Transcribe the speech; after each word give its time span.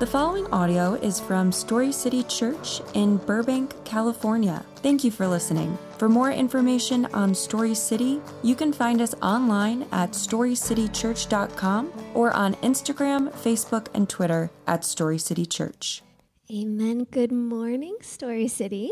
The 0.00 0.06
following 0.06 0.46
audio 0.46 0.94
is 0.94 1.20
from 1.20 1.52
Story 1.52 1.92
City 1.92 2.22
Church 2.22 2.80
in 2.94 3.18
Burbank, 3.18 3.74
California. 3.84 4.64
Thank 4.76 5.04
you 5.04 5.10
for 5.10 5.28
listening. 5.28 5.76
For 5.98 6.08
more 6.08 6.30
information 6.30 7.04
on 7.12 7.34
Story 7.34 7.74
City, 7.74 8.22
you 8.42 8.54
can 8.54 8.72
find 8.72 9.02
us 9.02 9.14
online 9.20 9.86
at 9.92 10.12
storycitychurch.com 10.12 11.92
or 12.14 12.32
on 12.32 12.54
Instagram, 12.54 13.30
Facebook, 13.30 13.88
and 13.92 14.08
Twitter 14.08 14.50
at 14.66 14.86
Story 14.86 15.18
City 15.18 15.44
Church. 15.44 16.02
Amen. 16.50 17.04
Good 17.04 17.30
morning, 17.30 17.98
Story 18.00 18.48
City. 18.48 18.90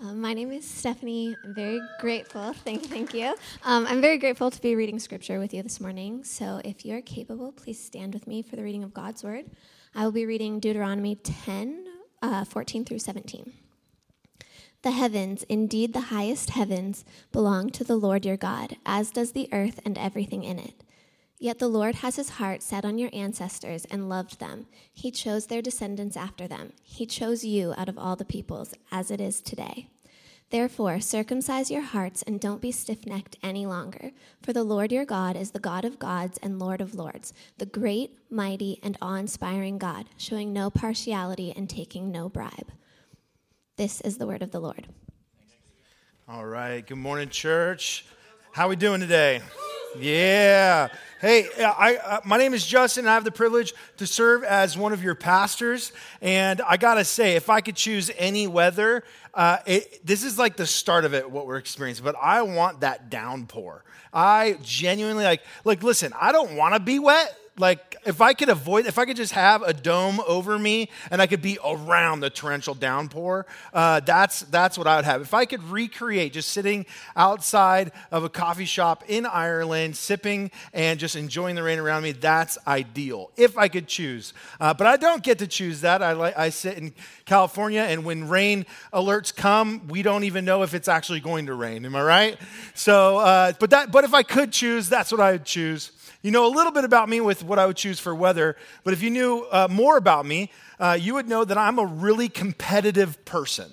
Um, 0.00 0.18
my 0.22 0.32
name 0.32 0.50
is 0.50 0.66
Stephanie. 0.66 1.36
I'm 1.44 1.54
very 1.54 1.82
grateful. 2.00 2.52
Thank 2.64 2.84
you. 2.84 2.88
Thank 2.88 3.12
you. 3.12 3.34
Um, 3.66 3.86
I'm 3.86 4.00
very 4.00 4.16
grateful 4.16 4.50
to 4.50 4.60
be 4.62 4.74
reading 4.74 4.98
scripture 4.98 5.38
with 5.40 5.52
you 5.52 5.62
this 5.62 5.78
morning. 5.78 6.24
So, 6.24 6.62
if 6.64 6.86
you're 6.86 7.02
capable, 7.02 7.52
please 7.52 7.78
stand 7.78 8.14
with 8.14 8.26
me 8.26 8.40
for 8.40 8.56
the 8.56 8.62
reading 8.62 8.82
of 8.82 8.94
God's 8.94 9.22
word. 9.22 9.44
I 9.94 10.04
will 10.04 10.12
be 10.12 10.26
reading 10.26 10.60
Deuteronomy 10.60 11.16
10, 11.16 11.86
uh, 12.22 12.44
14 12.44 12.84
through 12.84 12.98
17. 12.98 13.52
The 14.82 14.90
heavens, 14.92 15.42
indeed 15.44 15.92
the 15.92 16.02
highest 16.12 16.50
heavens, 16.50 17.04
belong 17.32 17.70
to 17.70 17.84
the 17.84 17.96
Lord 17.96 18.24
your 18.24 18.36
God, 18.36 18.76
as 18.86 19.10
does 19.10 19.32
the 19.32 19.48
earth 19.52 19.80
and 19.84 19.98
everything 19.98 20.44
in 20.44 20.58
it. 20.58 20.84
Yet 21.40 21.58
the 21.58 21.68
Lord 21.68 21.96
has 21.96 22.16
his 22.16 22.30
heart 22.30 22.62
set 22.62 22.84
on 22.84 22.98
your 22.98 23.10
ancestors 23.12 23.84
and 23.86 24.08
loved 24.08 24.40
them. 24.40 24.66
He 24.92 25.10
chose 25.10 25.46
their 25.46 25.62
descendants 25.62 26.16
after 26.16 26.46
them. 26.46 26.72
He 26.82 27.06
chose 27.06 27.44
you 27.44 27.74
out 27.76 27.88
of 27.88 27.98
all 27.98 28.16
the 28.16 28.24
peoples, 28.24 28.74
as 28.90 29.10
it 29.10 29.20
is 29.20 29.40
today. 29.40 29.88
Therefore, 30.50 30.98
circumcise 31.00 31.70
your 31.70 31.82
hearts 31.82 32.22
and 32.22 32.40
don't 32.40 32.62
be 32.62 32.72
stiff 32.72 33.04
necked 33.04 33.36
any 33.42 33.66
longer. 33.66 34.12
For 34.40 34.54
the 34.54 34.64
Lord 34.64 34.90
your 34.90 35.04
God 35.04 35.36
is 35.36 35.50
the 35.50 35.58
God 35.58 35.84
of 35.84 35.98
gods 35.98 36.38
and 36.42 36.58
Lord 36.58 36.80
of 36.80 36.94
lords, 36.94 37.34
the 37.58 37.66
great, 37.66 38.16
mighty, 38.30 38.78
and 38.82 38.96
awe 39.02 39.16
inspiring 39.16 39.76
God, 39.76 40.06
showing 40.16 40.54
no 40.54 40.70
partiality 40.70 41.52
and 41.54 41.68
taking 41.68 42.10
no 42.10 42.30
bribe. 42.30 42.72
This 43.76 44.00
is 44.00 44.16
the 44.16 44.26
word 44.26 44.42
of 44.42 44.50
the 44.50 44.60
Lord. 44.60 44.88
All 46.26 46.46
right. 46.46 46.86
Good 46.86 46.96
morning, 46.98 47.28
church. 47.28 48.06
How 48.52 48.66
are 48.66 48.70
we 48.70 48.76
doing 48.76 49.00
today? 49.00 49.42
Yeah. 49.96 50.88
Hey, 51.20 51.48
I, 51.58 51.96
uh, 51.96 52.20
my 52.24 52.36
name 52.36 52.54
is 52.54 52.64
Justin, 52.64 53.04
and 53.04 53.10
I 53.10 53.14
have 53.14 53.24
the 53.24 53.32
privilege 53.32 53.74
to 53.96 54.06
serve 54.06 54.44
as 54.44 54.76
one 54.76 54.92
of 54.92 55.02
your 55.02 55.14
pastors. 55.14 55.92
And 56.20 56.60
I 56.60 56.76
got 56.76 56.94
to 56.94 57.04
say, 57.04 57.36
if 57.36 57.50
I 57.50 57.60
could 57.60 57.74
choose 57.74 58.10
any 58.16 58.46
weather, 58.46 59.02
uh, 59.34 59.58
it, 59.66 60.06
this 60.06 60.22
is 60.22 60.38
like 60.38 60.56
the 60.56 60.66
start 60.66 61.04
of 61.04 61.14
it, 61.14 61.30
what 61.30 61.46
we're 61.46 61.56
experiencing. 61.56 62.04
But 62.04 62.16
I 62.20 62.42
want 62.42 62.80
that 62.80 63.10
downpour. 63.10 63.84
I 64.12 64.58
genuinely 64.62 65.24
like, 65.24 65.42
like, 65.64 65.82
listen, 65.82 66.12
I 66.18 66.32
don't 66.32 66.56
want 66.56 66.74
to 66.74 66.80
be 66.80 66.98
wet 66.98 67.36
like 67.58 67.87
if 68.04 68.20
I 68.20 68.34
could 68.34 68.48
avoid, 68.48 68.86
if 68.86 68.98
I 68.98 69.04
could 69.04 69.16
just 69.16 69.32
have 69.32 69.62
a 69.62 69.72
dome 69.72 70.20
over 70.26 70.58
me 70.58 70.90
and 71.10 71.20
I 71.20 71.26
could 71.26 71.42
be 71.42 71.58
around 71.64 72.20
the 72.20 72.30
torrential 72.30 72.74
downpour, 72.74 73.46
uh, 73.72 74.00
that's 74.00 74.40
that's 74.42 74.78
what 74.78 74.86
I 74.86 74.96
would 74.96 75.04
have. 75.04 75.20
If 75.22 75.34
I 75.34 75.44
could 75.44 75.62
recreate 75.64 76.32
just 76.32 76.50
sitting 76.50 76.86
outside 77.16 77.92
of 78.10 78.24
a 78.24 78.28
coffee 78.28 78.64
shop 78.64 79.04
in 79.08 79.26
Ireland, 79.26 79.96
sipping 79.96 80.50
and 80.72 80.98
just 80.98 81.16
enjoying 81.16 81.54
the 81.54 81.62
rain 81.62 81.78
around 81.78 82.02
me, 82.02 82.12
that's 82.12 82.58
ideal. 82.66 83.30
If 83.36 83.58
I 83.58 83.68
could 83.68 83.86
choose, 83.86 84.32
uh, 84.60 84.74
but 84.74 84.86
I 84.86 84.96
don't 84.96 85.22
get 85.22 85.38
to 85.40 85.46
choose 85.46 85.80
that. 85.82 86.02
I 86.02 86.32
I 86.36 86.48
sit 86.50 86.78
in 86.78 86.94
California, 87.24 87.82
and 87.82 88.04
when 88.04 88.28
rain 88.28 88.66
alerts 88.92 89.34
come, 89.34 89.86
we 89.88 90.02
don't 90.02 90.24
even 90.24 90.44
know 90.44 90.62
if 90.62 90.74
it's 90.74 90.88
actually 90.88 91.20
going 91.20 91.46
to 91.46 91.54
rain. 91.54 91.84
Am 91.84 91.94
I 91.94 92.02
right? 92.02 92.38
So, 92.74 93.18
uh, 93.18 93.52
but 93.58 93.70
that 93.70 93.90
but 93.90 94.04
if 94.04 94.14
I 94.14 94.22
could 94.22 94.52
choose, 94.52 94.88
that's 94.88 95.12
what 95.12 95.20
I 95.20 95.32
would 95.32 95.44
choose. 95.44 95.92
You 96.20 96.32
know 96.32 96.46
a 96.46 96.54
little 96.54 96.72
bit 96.72 96.84
about 96.84 97.08
me 97.08 97.20
with 97.20 97.44
what 97.44 97.58
I 97.58 97.66
would 97.66 97.76
choose 97.76 98.00
for 98.00 98.14
weather, 98.14 98.56
but 98.82 98.92
if 98.92 99.02
you 99.02 99.10
knew 99.10 99.46
uh, 99.52 99.68
more 99.70 99.96
about 99.96 100.26
me, 100.26 100.50
uh, 100.80 100.98
you 101.00 101.14
would 101.14 101.28
know 101.28 101.44
that 101.44 101.56
I'm 101.56 101.78
a 101.78 101.86
really 101.86 102.28
competitive 102.28 103.24
person. 103.24 103.70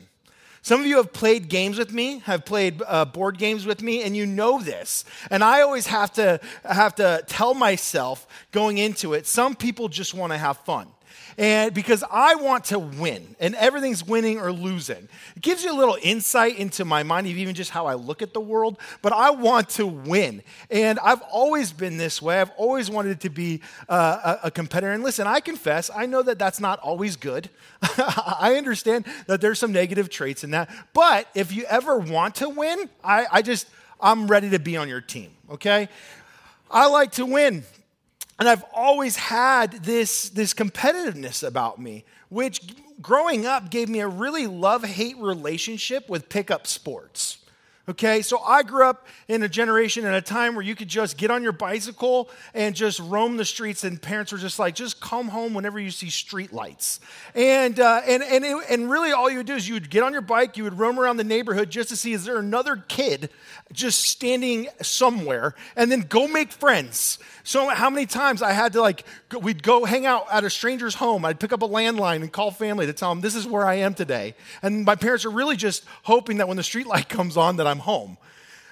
Some 0.61 0.79
of 0.79 0.87
you 0.87 0.97
have 0.97 1.13
played 1.13 1.47
games 1.47 1.77
with 1.77 1.93
me, 1.93 2.19
have 2.25 2.45
played 2.45 2.81
uh, 2.87 3.05
board 3.05 3.37
games 3.37 3.65
with 3.65 3.83
me, 3.83 4.01
and 4.01 4.15
you 4.15 4.25
know 4.25 4.59
this. 4.59 5.05
And 5.29 5.43
I 5.43 5.61
always 5.61 5.87
have 5.87 6.13
to 6.13 6.39
have 6.63 6.95
to 6.95 7.23
tell 7.27 7.53
myself 7.53 8.27
going 8.51 8.79
into 8.79 9.13
it. 9.13 9.27
Some 9.27 9.55
people 9.55 9.89
just 9.89 10.13
want 10.13 10.31
to 10.33 10.37
have 10.37 10.57
fun 10.57 10.87
and 11.37 11.73
because 11.73 12.03
I 12.09 12.35
want 12.35 12.65
to 12.65 12.79
win, 12.79 13.35
and 13.39 13.55
everything's 13.55 14.05
winning 14.05 14.39
or 14.39 14.51
losing. 14.53 15.09
It 15.35 15.41
gives 15.41 15.63
you 15.63 15.71
a 15.71 15.77
little 15.77 15.97
insight 16.01 16.57
into 16.57 16.85
my 16.85 17.03
mind, 17.03 17.27
even 17.27 17.53
just 17.53 17.71
how 17.71 17.87
I 17.87 17.95
look 17.95 18.21
at 18.21 18.33
the 18.33 18.39
world, 18.39 18.77
but 19.01 19.11
I 19.11 19.31
want 19.31 19.69
to 19.71 19.85
win. 19.85 20.43
And 20.71 20.97
I've 20.99 21.21
always 21.23 21.73
been 21.73 21.97
this 21.97 22.21
way. 22.21 22.39
I've 22.39 22.51
always 22.51 22.89
wanted 22.89 23.19
to 23.21 23.29
be 23.29 23.61
uh, 23.89 24.37
a, 24.43 24.47
a 24.47 24.51
competitor. 24.51 24.93
And 24.93 25.03
listen, 25.03 25.27
I 25.27 25.41
confess, 25.41 25.89
I 25.93 26.05
know 26.05 26.21
that 26.23 26.39
that's 26.39 26.61
not 26.61 26.79
always 26.79 27.17
good. 27.17 27.49
I 27.81 28.55
understand 28.57 29.05
that 29.27 29.41
there's 29.41 29.59
some 29.59 29.73
negative 29.73 30.09
traits 30.09 30.43
in 30.43 30.51
that. 30.51 30.69
But 30.93 31.27
if 31.35 31.53
you 31.53 31.65
ever 31.65 31.97
want 31.97 32.35
to 32.35 32.49
win, 32.49 32.89
I, 33.03 33.25
I 33.29 33.41
just, 33.41 33.67
I'm 33.99 34.27
ready 34.27 34.49
to 34.51 34.59
be 34.59 34.77
on 34.77 34.87
your 34.87 35.01
team, 35.01 35.31
okay? 35.51 35.89
I 36.71 36.87
like 36.87 37.11
to 37.13 37.25
win. 37.25 37.63
And 38.37 38.49
I've 38.49 38.65
always 38.73 39.15
had 39.15 39.83
this, 39.83 40.29
this 40.29 40.53
competitiveness 40.53 41.45
about 41.45 41.79
me, 41.79 42.03
which 42.29 42.61
growing 43.01 43.45
up 43.45 43.69
gave 43.69 43.87
me 43.87 44.01
a 44.01 44.07
really 44.07 44.45
love 44.45 44.83
hate 44.83 45.17
relationship 45.17 46.09
with 46.09 46.27
pickup 46.27 46.67
sports. 46.67 47.37
Okay, 47.87 48.23
so 48.23 48.39
I 48.39 48.63
grew 48.63 48.83
up 48.83 49.05
in 49.27 49.43
a 49.43 49.47
generation 49.47 50.05
and 50.05 50.15
a 50.15 50.21
time 50.21 50.55
where 50.55 50.65
you 50.65 50.73
could 50.73 50.87
just 50.87 51.17
get 51.17 51.29
on 51.29 51.43
your 51.43 51.51
bicycle 51.51 52.31
and 52.55 52.75
just 52.75 52.99
roam 52.99 53.37
the 53.37 53.45
streets, 53.45 53.83
and 53.83 54.01
parents 54.01 54.31
were 54.31 54.39
just 54.39 54.57
like, 54.57 54.73
just 54.73 54.99
come 54.99 55.27
home 55.27 55.53
whenever 55.53 55.79
you 55.79 55.91
see 55.91 56.09
street 56.09 56.51
lights. 56.51 56.99
And, 57.35 57.79
uh, 57.79 58.01
and, 58.07 58.23
and, 58.23 58.43
it, 58.43 58.57
and 58.71 58.89
really, 58.89 59.11
all 59.11 59.29
you 59.29 59.37
would 59.37 59.45
do 59.45 59.53
is 59.53 59.67
you 59.67 59.75
would 59.75 59.91
get 59.91 60.01
on 60.01 60.13
your 60.13 60.21
bike, 60.21 60.57
you 60.57 60.63
would 60.63 60.79
roam 60.79 60.99
around 60.99 61.17
the 61.17 61.23
neighborhood 61.23 61.69
just 61.69 61.89
to 61.89 61.95
see 61.95 62.13
is 62.13 62.25
there 62.25 62.39
another 62.39 62.77
kid 62.87 63.29
just 63.71 64.01
standing 64.01 64.67
somewhere, 64.81 65.53
and 65.75 65.91
then 65.91 66.01
go 66.01 66.27
make 66.27 66.51
friends. 66.51 67.19
So, 67.43 67.69
how 67.69 67.91
many 67.91 68.07
times 68.07 68.41
I 68.41 68.53
had 68.53 68.73
to 68.73 68.81
like, 68.81 69.05
go, 69.29 69.37
we'd 69.37 69.61
go 69.61 69.85
hang 69.85 70.07
out 70.07 70.25
at 70.31 70.43
a 70.43 70.49
stranger's 70.49 70.95
home, 70.95 71.23
I'd 71.23 71.39
pick 71.39 71.53
up 71.53 71.61
a 71.61 71.67
landline 71.67 72.23
and 72.23 72.33
call 72.33 72.49
family 72.49 72.87
to 72.87 72.93
tell 72.93 73.09
them 73.09 73.21
this 73.21 73.35
is 73.35 73.45
where 73.45 73.67
I 73.67 73.75
am 73.75 73.93
today. 73.93 74.33
And 74.63 74.85
my 74.85 74.95
parents 74.95 75.25
are 75.25 75.29
really 75.29 75.55
just 75.55 75.85
hoping 76.01 76.37
that 76.37 76.47
when 76.47 76.57
the 76.57 76.63
street 76.63 76.87
light 76.87 77.09
comes 77.15 77.37
on, 77.37 77.57
that 77.57 77.67
I'm 77.67 77.74
home. 77.79 78.17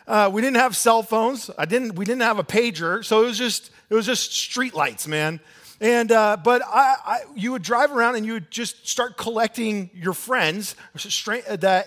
Uh, 0.08 0.30
we 0.34 0.42
didn't 0.42 0.58
have 0.58 0.76
cell 0.76 1.04
phones. 1.04 1.50
I 1.58 1.66
didn't. 1.66 1.96
We 1.96 2.06
didn't 2.06 2.24
have 2.24 2.40
a 2.40 2.44
pager, 2.44 3.04
so 3.06 3.24
it 3.24 3.26
was 3.26 3.38
just 3.38 3.72
it 3.90 3.96
was 3.96 4.06
just 4.06 4.34
street 4.34 4.74
lights, 4.74 5.08
man. 5.08 5.40
And 5.80 6.12
uh, 6.12 6.38
but 6.44 6.62
I, 6.66 6.96
I, 7.06 7.20
you 7.36 7.52
would 7.52 7.62
drive 7.62 7.92
around 7.92 8.16
and 8.16 8.26
you 8.26 8.34
would 8.34 8.52
just 8.52 8.88
start 8.88 9.18
collecting 9.18 9.90
your 9.94 10.14
friends 10.14 10.76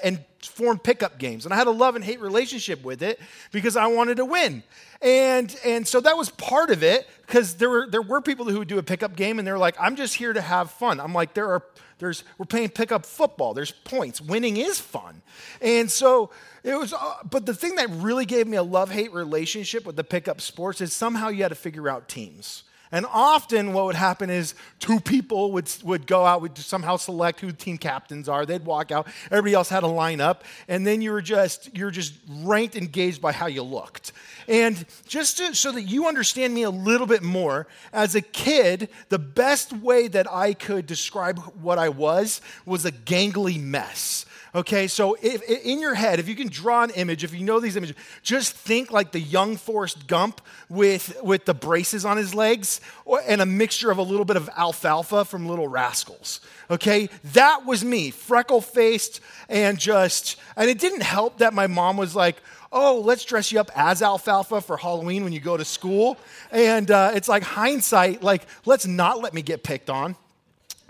and 0.04 0.24
form 0.42 0.78
pickup 0.78 1.18
games. 1.18 1.44
And 1.44 1.54
I 1.54 1.56
had 1.56 1.66
a 1.66 1.70
love 1.70 1.96
and 1.96 2.04
hate 2.04 2.20
relationship 2.20 2.84
with 2.84 3.02
it 3.02 3.20
because 3.52 3.76
I 3.76 3.86
wanted 3.86 4.18
to 4.18 4.24
win. 4.24 4.62
And 5.02 5.54
and 5.64 5.86
so 5.86 6.00
that 6.00 6.16
was 6.16 6.30
part 6.30 6.70
of 6.70 6.82
it 6.82 7.06
because 7.26 7.56
there 7.56 7.68
were 7.68 7.86
there 7.90 8.02
were 8.02 8.20
people 8.20 8.46
who 8.46 8.58
would 8.58 8.68
do 8.68 8.78
a 8.78 8.82
pickup 8.82 9.16
game 9.16 9.38
and 9.38 9.46
they're 9.46 9.58
like, 9.58 9.76
I'm 9.78 9.96
just 9.96 10.14
here 10.14 10.32
to 10.32 10.40
have 10.40 10.70
fun. 10.70 11.00
I'm 11.00 11.12
like, 11.12 11.34
there 11.34 11.48
are 11.48 11.62
there's 11.98 12.24
we're 12.38 12.46
playing 12.46 12.70
pickup 12.70 13.04
football. 13.06 13.54
There's 13.54 13.72
points. 13.72 14.20
Winning 14.20 14.56
is 14.56 14.80
fun. 14.80 15.22
And 15.60 15.90
so 15.90 16.30
it 16.62 16.74
was, 16.74 16.92
uh, 16.92 17.14
but 17.30 17.46
the 17.46 17.54
thing 17.54 17.76
that 17.76 17.88
really 17.90 18.26
gave 18.26 18.46
me 18.46 18.56
a 18.56 18.62
love 18.62 18.90
hate 18.90 19.12
relationship 19.12 19.86
with 19.86 19.96
the 19.96 20.04
pickup 20.04 20.40
sports 20.40 20.80
is 20.80 20.92
somehow 20.92 21.28
you 21.28 21.42
had 21.42 21.48
to 21.48 21.54
figure 21.54 21.88
out 21.88 22.08
teams. 22.08 22.64
And 22.92 23.04
often, 23.12 23.72
what 23.72 23.86
would 23.86 23.96
happen 23.96 24.30
is 24.30 24.54
two 24.78 25.00
people 25.00 25.52
would, 25.52 25.70
would 25.82 26.06
go 26.06 26.24
out, 26.24 26.40
would 26.40 26.56
somehow 26.56 26.96
select 26.96 27.40
who 27.40 27.48
the 27.48 27.52
team 27.52 27.78
captains 27.78 28.28
are. 28.28 28.46
They'd 28.46 28.64
walk 28.64 28.92
out. 28.92 29.08
Everybody 29.30 29.54
else 29.54 29.68
had 29.68 29.82
a 29.82 29.88
line 29.88 30.20
up. 30.20 30.44
And 30.68 30.86
then 30.86 31.02
you 31.02 31.10
were 31.10 31.22
just, 31.22 31.76
you're 31.76 31.90
just 31.90 32.14
ranked 32.28 32.76
and 32.76 32.86
engaged 32.86 33.20
by 33.20 33.32
how 33.32 33.46
you 33.46 33.62
looked. 33.62 34.12
And 34.46 34.84
just 35.06 35.38
to, 35.38 35.54
so 35.54 35.72
that 35.72 35.82
you 35.82 36.06
understand 36.06 36.54
me 36.54 36.62
a 36.62 36.70
little 36.70 37.06
bit 37.06 37.22
more, 37.22 37.66
as 37.92 38.14
a 38.14 38.20
kid, 38.20 38.88
the 39.08 39.18
best 39.18 39.72
way 39.72 40.06
that 40.08 40.32
I 40.32 40.54
could 40.54 40.86
describe 40.86 41.38
what 41.60 41.78
I 41.78 41.88
was 41.88 42.40
was 42.64 42.84
a 42.84 42.92
gangly 42.92 43.60
mess. 43.60 44.25
Okay, 44.56 44.86
so 44.86 45.18
if, 45.20 45.42
in 45.42 45.80
your 45.80 45.92
head, 45.92 46.18
if 46.18 46.28
you 46.28 46.34
can 46.34 46.48
draw 46.48 46.82
an 46.82 46.88
image, 46.88 47.22
if 47.24 47.34
you 47.34 47.44
know 47.44 47.60
these 47.60 47.76
images, 47.76 47.94
just 48.22 48.54
think 48.54 48.90
like 48.90 49.12
the 49.12 49.20
young 49.20 49.58
Forrest 49.58 50.06
Gump 50.06 50.40
with, 50.70 51.14
with 51.22 51.44
the 51.44 51.52
braces 51.52 52.06
on 52.06 52.16
his 52.16 52.34
legs 52.34 52.80
or, 53.04 53.20
and 53.26 53.42
a 53.42 53.46
mixture 53.46 53.90
of 53.90 53.98
a 53.98 54.02
little 54.02 54.24
bit 54.24 54.38
of 54.38 54.48
alfalfa 54.56 55.26
from 55.26 55.46
Little 55.46 55.68
Rascals. 55.68 56.40
Okay, 56.70 57.10
that 57.34 57.66
was 57.66 57.84
me, 57.84 58.10
freckle 58.10 58.62
faced 58.62 59.20
and 59.50 59.78
just, 59.78 60.36
and 60.56 60.70
it 60.70 60.78
didn't 60.78 61.02
help 61.02 61.36
that 61.36 61.52
my 61.52 61.66
mom 61.66 61.98
was 61.98 62.16
like, 62.16 62.36
oh, 62.72 63.02
let's 63.04 63.26
dress 63.26 63.52
you 63.52 63.60
up 63.60 63.70
as 63.76 64.00
alfalfa 64.00 64.62
for 64.62 64.78
Halloween 64.78 65.22
when 65.22 65.34
you 65.34 65.40
go 65.40 65.58
to 65.58 65.66
school. 65.66 66.16
And 66.50 66.90
uh, 66.90 67.12
it's 67.14 67.28
like 67.28 67.42
hindsight, 67.42 68.22
like, 68.22 68.46
let's 68.64 68.86
not 68.86 69.20
let 69.20 69.34
me 69.34 69.42
get 69.42 69.62
picked 69.62 69.90
on. 69.90 70.16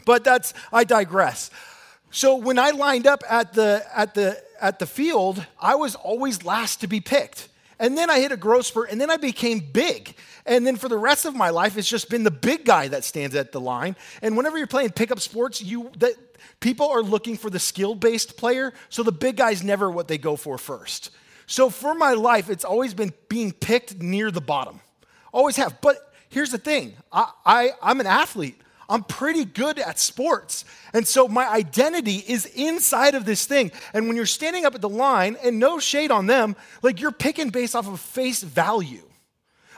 But 0.04 0.22
that's, 0.22 0.54
I 0.72 0.84
digress. 0.84 1.50
So 2.10 2.36
when 2.36 2.58
I 2.58 2.70
lined 2.70 3.06
up 3.06 3.22
at 3.28 3.52
the, 3.52 3.84
at 3.94 4.14
the, 4.14 4.42
at 4.60 4.78
the 4.78 4.86
field, 4.86 5.44
I 5.60 5.74
was 5.74 5.94
always 5.94 6.44
last 6.44 6.80
to 6.80 6.86
be 6.86 7.00
picked. 7.00 7.48
And 7.78 7.96
then 7.96 8.08
I 8.08 8.20
hit 8.20 8.32
a 8.32 8.38
growth 8.38 8.66
spurt, 8.66 8.90
and 8.90 8.98
then 8.98 9.10
I 9.10 9.18
became 9.18 9.60
big. 9.60 10.14
And 10.46 10.66
then 10.66 10.76
for 10.76 10.88
the 10.88 10.96
rest 10.96 11.26
of 11.26 11.34
my 11.34 11.50
life, 11.50 11.76
it's 11.76 11.88
just 11.88 12.08
been 12.08 12.22
the 12.22 12.30
big 12.30 12.64
guy 12.64 12.88
that 12.88 13.04
stands 13.04 13.34
at 13.36 13.52
the 13.52 13.60
line. 13.60 13.96
And 14.22 14.36
whenever 14.36 14.56
you're 14.56 14.66
playing 14.66 14.90
pickup 14.90 15.20
sports, 15.20 15.60
you 15.60 15.90
that 15.98 16.14
people 16.60 16.88
are 16.88 17.02
looking 17.02 17.36
for 17.36 17.50
the 17.50 17.58
skill-based 17.58 18.38
player, 18.38 18.72
so 18.88 19.02
the 19.02 19.12
big 19.12 19.36
guy's 19.36 19.62
never 19.62 19.90
what 19.90 20.08
they 20.08 20.16
go 20.16 20.36
for 20.36 20.56
first. 20.56 21.10
So 21.46 21.68
for 21.68 21.94
my 21.94 22.14
life, 22.14 22.48
it's 22.48 22.64
always 22.64 22.94
been 22.94 23.12
being 23.28 23.52
picked 23.52 24.00
near 24.00 24.30
the 24.30 24.40
bottom. 24.40 24.80
Always 25.32 25.56
have. 25.56 25.80
But 25.82 26.14
here's 26.30 26.50
the 26.50 26.58
thing 26.58 26.94
I, 27.12 27.30
I, 27.44 27.70
I'm 27.82 28.00
an 28.00 28.06
athlete. 28.06 28.60
I'm 28.88 29.02
pretty 29.02 29.44
good 29.44 29.78
at 29.78 29.98
sports. 29.98 30.64
And 30.92 31.06
so 31.06 31.28
my 31.28 31.48
identity 31.48 32.24
is 32.26 32.46
inside 32.46 33.14
of 33.14 33.24
this 33.24 33.44
thing. 33.44 33.72
And 33.92 34.06
when 34.06 34.16
you're 34.16 34.26
standing 34.26 34.64
up 34.64 34.74
at 34.74 34.80
the 34.80 34.88
line, 34.88 35.36
and 35.42 35.58
no 35.58 35.78
shade 35.78 36.10
on 36.10 36.26
them, 36.26 36.56
like 36.82 37.00
you're 37.00 37.12
picking 37.12 37.50
based 37.50 37.74
off 37.74 37.88
of 37.88 38.00
face 38.00 38.42
value 38.42 39.02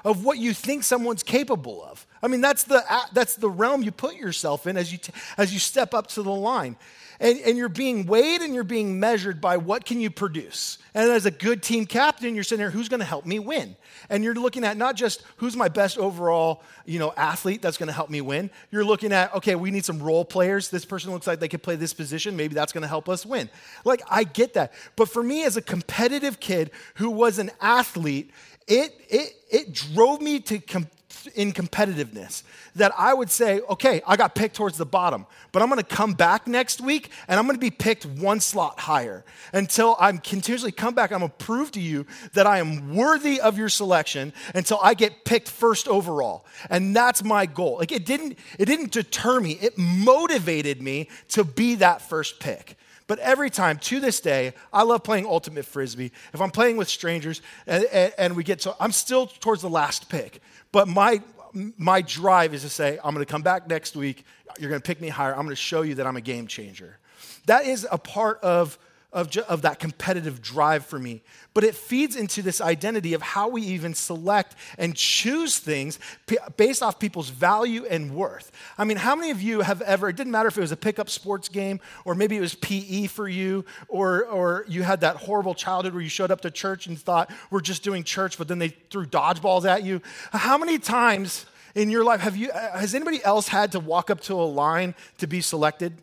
of 0.05 0.25
what 0.25 0.39
you 0.39 0.53
think 0.53 0.85
someone's 0.85 1.23
capable 1.23 1.83
of. 1.85 2.07
I 2.23 2.29
mean, 2.29 2.41
that's 2.41 2.65
the, 2.65 2.85
that's 3.13 3.37
the 3.37 3.51
realm 3.51 3.83
you 3.83 3.93
put 3.93 4.15
yourself 4.17 4.67
in 4.67 4.77
as 4.77 4.93
you, 4.93 4.99
t- 4.99 5.13
as 5.37 5.53
you 5.53 5.59
step 5.59 5.95
up 5.95 6.09
to 6.09 6.23
the 6.23 6.31
line 6.31 6.77
and, 7.21 7.39
and 7.41 7.59
you're 7.59 7.69
being 7.69 8.07
weighed 8.07 8.43
and 8.43 8.55
you're 8.55 8.65
being 8.65 9.01
measured 9.01 9.41
by 9.41 9.57
what 9.57 9.85
can 9.85 10.01
you 10.01 10.11
produce. 10.11 10.79
And 10.95 11.11
as 11.11 11.27
a 11.27 11.31
good 11.31 11.63
team 11.63 11.85
captain, 11.87 12.35
you're 12.35 12.45
sitting 12.45 12.61
there, 12.61 12.71
who's 12.71 12.89
going 12.89 13.01
to 13.01 13.07
help 13.07 13.27
me 13.27 13.39
win? 13.39 13.77
And 14.09 14.23
you're 14.23 14.35
looking 14.35 14.65
at 14.65 14.77
not 14.77 14.95
just 14.95 15.23
who's 15.37 15.57
my 15.57 15.69
best 15.69 15.99
overall, 15.99 16.63
you 16.87 16.99
know, 16.99 17.13
athlete 17.17 17.61
that's 17.61 17.77
going 17.77 17.89
to 17.89 17.93
help 17.93 18.11
me 18.11 18.21
win. 18.21 18.51
You're 18.71 18.85
looking 18.85 19.13
at, 19.13 19.35
okay, 19.35 19.55
we 19.55 19.71
need 19.71 19.85
some 19.85 20.01
role 20.01 20.25
players. 20.25 20.69
This 20.69 20.85
person 20.85 21.13
looks 21.13 21.27
like 21.27 21.41
they 21.41 21.49
could 21.49 21.63
play 21.63 21.77
this 21.77 21.93
position. 21.93 22.37
Maybe 22.37 22.55
that's 22.55 22.73
going 22.73 22.83
to 22.83 22.89
help 22.89 23.09
us 23.09 23.27
win. 23.27 23.51
Like, 23.85 24.03
I 24.09 24.25
get 24.25 24.55
that. 24.55 24.73
But 24.97 25.09
for 25.09 25.23
me 25.23 25.45
as 25.45 25.57
a 25.57 25.63
competitive 25.63 26.41
kid 26.41 26.71
who 26.95 27.11
was 27.11 27.39
an 27.39 27.51
athlete, 27.61 28.31
it, 28.67 28.95
it, 29.09 29.35
it 29.51 29.73
drove 29.73 30.21
me 30.21 30.41
to 30.41 30.59
compete 30.59 30.98
in 31.35 31.53
competitiveness 31.53 32.43
that 32.77 32.93
I 32.97 33.15
would 33.15 33.31
say, 33.31 33.61
okay, 33.61 34.03
I 34.07 34.17
got 34.17 34.35
picked 34.35 34.57
towards 34.57 34.77
the 34.77 34.87
bottom, 34.87 35.27
but 35.53 35.63
I'm 35.63 35.69
to 35.71 35.83
come 35.83 36.13
back 36.13 36.47
next 36.47 36.81
week 36.81 37.11
and 37.27 37.39
I'm 37.39 37.47
to 37.49 37.59
be 37.59 37.71
picked 37.71 38.05
one 38.05 38.41
slot 38.41 38.81
higher 38.81 39.25
until 39.53 39.97
I'm 39.99 40.19
continuously 40.19 40.73
come 40.73 40.95
back. 40.95 41.11
I'm 41.11 41.21
to 41.21 41.29
prove 41.29 41.73
to 41.73 41.81
you 41.81 42.07
that 42.35 42.47
I 42.47 42.59
am 42.59 42.95
worthy 42.95 43.41
of 43.41 43.57
your 43.59 43.69
selection 43.69 44.33
until 44.55 44.79
I 44.83 44.95
get 44.95 45.25
picked 45.25 45.49
first 45.49 45.89
overall. 45.89 46.45
And 46.71 46.95
that's 46.95 47.25
my 47.25 47.47
goal. 47.47 47.79
Like 47.79 47.93
it 47.93 48.05
didn't, 48.05 48.39
it 48.59 48.67
didn't 48.67 48.93
deter 48.93 49.41
me. 49.41 49.53
It 49.53 49.79
motivated 49.79 50.83
me 50.83 51.09
to 51.29 51.45
be 51.45 51.77
that 51.77 52.03
first 52.03 52.39
pick. 52.39 52.77
But 53.09 53.19
every 53.21 53.51
time, 53.51 53.79
to 53.79 54.01
this 54.01 54.21
day, 54.21 54.53
I 54.73 54.83
love 54.83 55.03
playing 55.03 55.27
ultimate 55.27 55.65
frisbee. 55.65 56.13
If 56.33 56.41
I'm 56.41 56.51
playing 56.51 56.77
with 56.77 56.89
strangers 56.89 57.43
and, 57.67 57.85
and, 57.87 58.13
and 58.19 58.37
we 58.37 58.45
get 58.45 58.61
to, 58.61 58.77
I'm 58.79 58.93
still 58.93 59.27
towards 59.27 59.63
the 59.63 59.71
last 59.71 60.09
pick. 60.11 60.41
But 60.71 60.87
my, 60.89 61.23
my 61.53 62.03
drive 62.03 62.53
is 62.53 62.63
to 62.63 62.69
say, 62.69 62.99
I'm 63.03 63.15
going 63.15 63.25
to 63.25 63.31
come 63.31 63.43
back 63.43 63.67
next 63.67 63.97
week. 63.97 64.25
You're 64.61 64.69
going 64.69 64.81
to 64.81 64.87
pick 64.87 65.01
me 65.01 65.09
higher. 65.09 65.33
I'm 65.33 65.43
going 65.43 65.49
to 65.49 65.57
show 65.57 65.83
you 65.83 65.97
that 65.97 66.07
I'm 66.07 66.17
a 66.17 66.21
game 66.21 66.47
changer. 66.47 66.99
That 67.47 67.65
is 67.65 67.89
a 67.91 67.97
part 67.99 68.41
of 68.43 68.79
of, 69.11 69.35
of 69.39 69.63
that 69.63 69.79
competitive 69.79 70.43
drive 70.43 70.85
for 70.85 70.99
me. 70.99 71.23
But 71.55 71.65
it 71.65 71.75
feeds 71.75 72.15
into 72.15 72.43
this 72.43 72.61
identity 72.61 73.15
of 73.15 73.23
how 73.23 73.49
we 73.49 73.63
even 73.63 73.95
select 73.95 74.55
and 74.77 74.95
choose 74.95 75.59
things 75.59 75.99
p- 76.27 76.37
based 76.59 76.83
off 76.83 76.99
people's 76.99 77.31
value 77.31 77.87
and 77.87 78.15
worth. 78.15 78.53
I 78.77 78.85
mean, 78.85 78.99
how 78.99 79.17
many 79.17 79.31
of 79.31 79.41
you 79.41 79.63
have 79.63 79.81
ever, 79.83 80.11
it 80.11 80.17
didn't 80.17 80.31
matter 80.31 80.49
if 80.49 80.59
it 80.59 80.61
was 80.61 80.73
a 80.73 80.77
pickup 80.77 81.09
sports 81.09 81.49
game 81.49 81.81
or 82.05 82.15
maybe 82.15 82.37
it 82.37 82.41
was 82.41 82.55
PE 82.57 83.07
for 83.07 83.27
you 83.27 83.65
or, 83.89 84.27
or 84.27 84.67
you 84.69 84.83
had 84.83 85.01
that 85.01 85.17
horrible 85.17 85.55
childhood 85.55 85.95
where 85.95 86.03
you 86.03 86.11
showed 86.11 86.31
up 86.31 86.43
to 86.43 86.51
church 86.51 86.87
and 86.87 86.99
thought, 86.99 87.31
we're 87.51 87.61
just 87.61 87.83
doing 87.83 88.05
church, 88.05 88.37
but 88.37 88.47
then 88.47 88.59
they 88.59 88.69
threw 88.69 89.07
dodgeballs 89.07 89.65
at 89.65 89.85
you. 89.85 90.03
How 90.33 90.59
many 90.59 90.79
times 90.79 91.47
in 91.75 91.89
your 91.89 92.05
life 92.05 92.21
have 92.21 92.37
you, 92.37 92.51
uh, 92.51 92.79
has 92.79 92.95
anybody 92.95 93.25
else 93.25 93.49
had 93.49 93.73
to 93.73 93.81
walk 93.81 94.11
up 94.11 94.21
to 94.23 94.35
a 94.35 94.45
line 94.45 94.95
to 95.17 95.27
be 95.27 95.41
selected? 95.41 95.95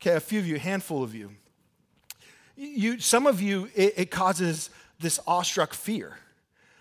Okay, 0.00 0.16
a 0.16 0.20
few 0.20 0.40
of 0.40 0.46
you, 0.46 0.56
a 0.56 0.58
handful 0.58 1.04
of 1.04 1.14
you. 1.14 1.30
You, 2.56 3.00
some 3.00 3.26
of 3.26 3.40
you, 3.40 3.68
it, 3.74 3.94
it 3.96 4.10
causes 4.10 4.70
this 5.00 5.18
awestruck 5.26 5.74
fear, 5.74 6.18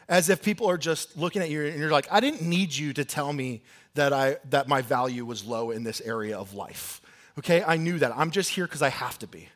as 0.07 0.29
if 0.29 0.43
people 0.43 0.69
are 0.69 0.77
just 0.77 1.17
looking 1.17 1.41
at 1.41 1.49
you 1.49 1.65
and 1.65 1.79
you're 1.79 1.91
like, 1.91 2.07
I 2.11 2.19
didn't 2.19 2.41
need 2.41 2.75
you 2.75 2.93
to 2.93 3.05
tell 3.05 3.33
me 3.33 3.61
that, 3.95 4.13
I, 4.13 4.37
that 4.49 4.67
my 4.67 4.81
value 4.81 5.25
was 5.25 5.43
low 5.45 5.71
in 5.71 5.83
this 5.83 6.01
area 6.01 6.37
of 6.37 6.53
life. 6.53 7.01
Okay, 7.39 7.63
I 7.63 7.77
knew 7.77 7.97
that. 7.99 8.11
I'm 8.15 8.29
just 8.29 8.51
here 8.51 8.65
because 8.65 8.81
I 8.81 8.89
have 8.89 9.17
to 9.19 9.27
be, 9.27 9.49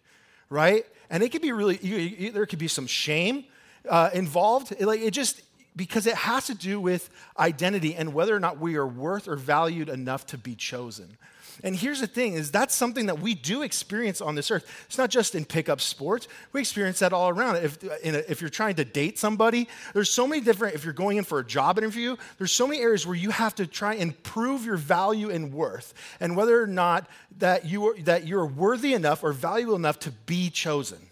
right? 0.49 0.85
And 1.09 1.21
it 1.21 1.31
could 1.31 1.43
be 1.43 1.51
really, 1.51 1.77
you, 1.81 1.95
you, 1.97 2.31
there 2.31 2.45
could 2.45 2.59
be 2.59 2.67
some 2.67 2.87
shame 2.87 3.45
uh, 3.87 4.09
involved. 4.13 4.73
It, 4.79 4.85
like, 4.85 5.01
it 5.01 5.11
just, 5.11 5.41
because 5.75 6.07
it 6.07 6.15
has 6.15 6.47
to 6.47 6.55
do 6.55 6.79
with 6.79 7.09
identity 7.37 7.93
and 7.93 8.13
whether 8.13 8.35
or 8.35 8.39
not 8.39 8.59
we 8.59 8.75
are 8.77 8.87
worth 8.87 9.27
or 9.27 9.35
valued 9.35 9.89
enough 9.89 10.25
to 10.27 10.37
be 10.37 10.55
chosen. 10.55 11.17
And 11.63 11.75
here's 11.75 12.01
the 12.01 12.07
thing 12.07 12.33
is 12.33 12.51
that's 12.51 12.75
something 12.75 13.07
that 13.07 13.19
we 13.19 13.33
do 13.33 13.63
experience 13.63 14.21
on 14.21 14.35
this 14.35 14.51
earth. 14.51 14.69
It's 14.85 14.97
not 14.97 15.09
just 15.09 15.35
in 15.35 15.45
pickup 15.45 15.81
sports. 15.81 16.27
We 16.53 16.59
experience 16.59 16.99
that 16.99 17.13
all 17.13 17.29
around. 17.29 17.57
If, 17.57 17.83
a, 17.83 18.31
if 18.31 18.41
you're 18.41 18.49
trying 18.49 18.75
to 18.75 18.85
date 18.85 19.17
somebody, 19.17 19.67
there's 19.93 20.09
so 20.09 20.27
many 20.27 20.41
different, 20.41 20.75
if 20.75 20.83
you're 20.83 20.93
going 20.93 21.17
in 21.17 21.23
for 21.23 21.39
a 21.39 21.45
job 21.45 21.77
interview, 21.77 22.15
there's 22.37 22.51
so 22.51 22.67
many 22.67 22.81
areas 22.81 23.07
where 23.07 23.15
you 23.15 23.31
have 23.31 23.55
to 23.55 23.65
try 23.65 23.95
and 23.95 24.21
prove 24.23 24.65
your 24.65 24.77
value 24.77 25.29
and 25.29 25.53
worth 25.53 25.93
and 26.19 26.37
whether 26.37 26.61
or 26.61 26.67
not 26.67 27.07
that, 27.39 27.65
you 27.65 27.87
are, 27.87 28.01
that 28.01 28.27
you're 28.27 28.45
worthy 28.45 28.93
enough 28.93 29.23
or 29.23 29.33
valuable 29.33 29.75
enough 29.75 29.99
to 29.99 30.11
be 30.11 30.49
chosen. 30.49 31.06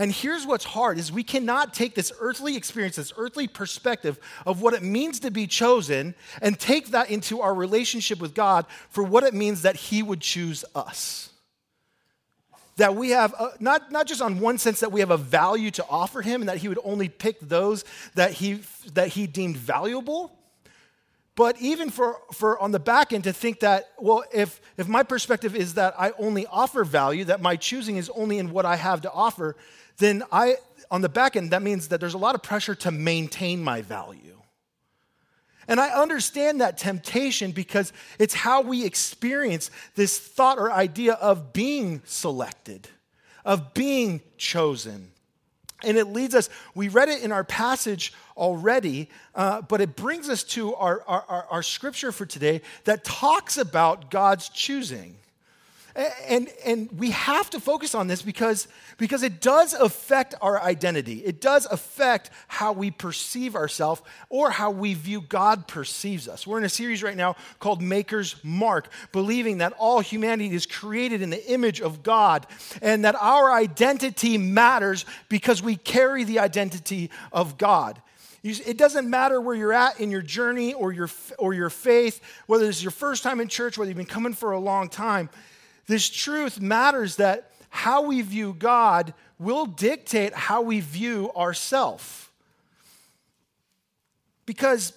And 0.00 0.12
here's 0.12 0.46
what's 0.46 0.64
hard 0.64 0.96
is 0.96 1.10
we 1.10 1.24
cannot 1.24 1.74
take 1.74 1.96
this 1.96 2.12
earthly 2.20 2.56
experience, 2.56 2.96
this 2.96 3.12
earthly 3.16 3.48
perspective 3.48 4.18
of 4.46 4.62
what 4.62 4.72
it 4.72 4.82
means 4.82 5.18
to 5.20 5.30
be 5.32 5.48
chosen 5.48 6.14
and 6.40 6.58
take 6.58 6.92
that 6.92 7.10
into 7.10 7.40
our 7.40 7.52
relationship 7.52 8.20
with 8.20 8.32
God 8.32 8.64
for 8.90 9.02
what 9.02 9.24
it 9.24 9.34
means 9.34 9.62
that 9.62 9.74
he 9.74 10.04
would 10.04 10.20
choose 10.20 10.64
us. 10.76 11.30
That 12.76 12.94
we 12.94 13.10
have, 13.10 13.34
a, 13.40 13.50
not, 13.58 13.90
not 13.90 14.06
just 14.06 14.22
on 14.22 14.38
one 14.38 14.56
sense 14.56 14.78
that 14.80 14.92
we 14.92 15.00
have 15.00 15.10
a 15.10 15.16
value 15.16 15.72
to 15.72 15.84
offer 15.90 16.22
him 16.22 16.42
and 16.42 16.48
that 16.48 16.58
he 16.58 16.68
would 16.68 16.78
only 16.84 17.08
pick 17.08 17.40
those 17.40 17.84
that 18.14 18.34
he, 18.34 18.60
that 18.94 19.08
he 19.08 19.26
deemed 19.26 19.56
valuable, 19.56 20.32
but 21.34 21.60
even 21.60 21.90
for, 21.90 22.18
for 22.32 22.56
on 22.60 22.70
the 22.70 22.78
back 22.78 23.12
end 23.12 23.24
to 23.24 23.32
think 23.32 23.60
that 23.60 23.90
well 23.98 24.24
if, 24.32 24.60
if 24.76 24.88
my 24.88 25.04
perspective 25.04 25.54
is 25.54 25.74
that 25.74 25.94
i 25.96 26.10
only 26.18 26.46
offer 26.46 26.82
value 26.82 27.24
that 27.24 27.40
my 27.40 27.54
choosing 27.54 27.96
is 27.96 28.10
only 28.10 28.38
in 28.38 28.50
what 28.50 28.66
i 28.66 28.74
have 28.74 29.02
to 29.02 29.12
offer 29.12 29.54
then 29.98 30.22
I, 30.32 30.56
on 30.90 31.02
the 31.02 31.08
back 31.08 31.36
end, 31.36 31.50
that 31.50 31.62
means 31.62 31.88
that 31.88 32.00
there's 32.00 32.14
a 32.14 32.18
lot 32.18 32.34
of 32.34 32.42
pressure 32.42 32.74
to 32.76 32.90
maintain 32.90 33.62
my 33.62 33.82
value. 33.82 34.38
And 35.68 35.78
I 35.78 35.88
understand 35.90 36.62
that 36.62 36.78
temptation 36.78 37.52
because 37.52 37.92
it's 38.18 38.32
how 38.32 38.62
we 38.62 38.86
experience 38.86 39.70
this 39.96 40.18
thought 40.18 40.58
or 40.58 40.72
idea 40.72 41.12
of 41.14 41.52
being 41.52 42.00
selected, 42.06 42.88
of 43.44 43.74
being 43.74 44.22
chosen. 44.38 45.10
And 45.84 45.98
it 45.98 46.06
leads 46.06 46.34
us, 46.34 46.48
we 46.74 46.88
read 46.88 47.10
it 47.10 47.22
in 47.22 47.32
our 47.32 47.44
passage 47.44 48.14
already, 48.36 49.10
uh, 49.34 49.60
but 49.60 49.82
it 49.82 49.94
brings 49.94 50.30
us 50.30 50.42
to 50.44 50.74
our, 50.74 51.02
our, 51.06 51.46
our 51.50 51.62
scripture 51.62 52.12
for 52.12 52.24
today 52.24 52.62
that 52.84 53.04
talks 53.04 53.58
about 53.58 54.10
God's 54.10 54.48
choosing. 54.48 55.16
And, 55.98 56.48
and 56.64 56.88
we 56.92 57.10
have 57.10 57.50
to 57.50 57.58
focus 57.58 57.92
on 57.92 58.06
this 58.06 58.22
because, 58.22 58.68
because 58.98 59.24
it 59.24 59.40
does 59.40 59.74
affect 59.74 60.36
our 60.40 60.62
identity. 60.62 61.24
It 61.24 61.40
does 61.40 61.66
affect 61.66 62.30
how 62.46 62.72
we 62.72 62.92
perceive 62.92 63.56
ourselves 63.56 64.02
or 64.28 64.50
how 64.50 64.70
we 64.70 64.94
view 64.94 65.20
God 65.20 65.66
perceives 65.66 66.28
us. 66.28 66.46
We're 66.46 66.58
in 66.58 66.64
a 66.64 66.68
series 66.68 67.02
right 67.02 67.16
now 67.16 67.34
called 67.58 67.82
Maker's 67.82 68.36
Mark, 68.44 68.90
believing 69.10 69.58
that 69.58 69.72
all 69.72 69.98
humanity 69.98 70.54
is 70.54 70.66
created 70.66 71.20
in 71.20 71.30
the 71.30 71.52
image 71.52 71.80
of 71.80 72.04
God 72.04 72.46
and 72.80 73.04
that 73.04 73.16
our 73.16 73.50
identity 73.50 74.38
matters 74.38 75.04
because 75.28 75.64
we 75.64 75.74
carry 75.74 76.22
the 76.22 76.38
identity 76.38 77.10
of 77.32 77.58
God. 77.58 78.00
It 78.44 78.78
doesn't 78.78 79.10
matter 79.10 79.40
where 79.40 79.56
you're 79.56 79.72
at 79.72 79.98
in 79.98 80.12
your 80.12 80.22
journey 80.22 80.74
or 80.74 80.92
your, 80.92 81.10
or 81.40 81.54
your 81.54 81.70
faith, 81.70 82.20
whether 82.46 82.68
it's 82.68 82.84
your 82.84 82.92
first 82.92 83.24
time 83.24 83.40
in 83.40 83.48
church, 83.48 83.76
whether 83.76 83.90
you've 83.90 83.96
been 83.96 84.06
coming 84.06 84.32
for 84.32 84.52
a 84.52 84.60
long 84.60 84.88
time. 84.88 85.28
This 85.88 86.08
truth 86.08 86.60
matters 86.60 87.16
that 87.16 87.50
how 87.70 88.02
we 88.02 88.22
view 88.22 88.54
God 88.56 89.14
will 89.38 89.66
dictate 89.66 90.34
how 90.34 90.62
we 90.62 90.80
view 90.80 91.32
ourselves. 91.34 92.28
Because 94.46 94.92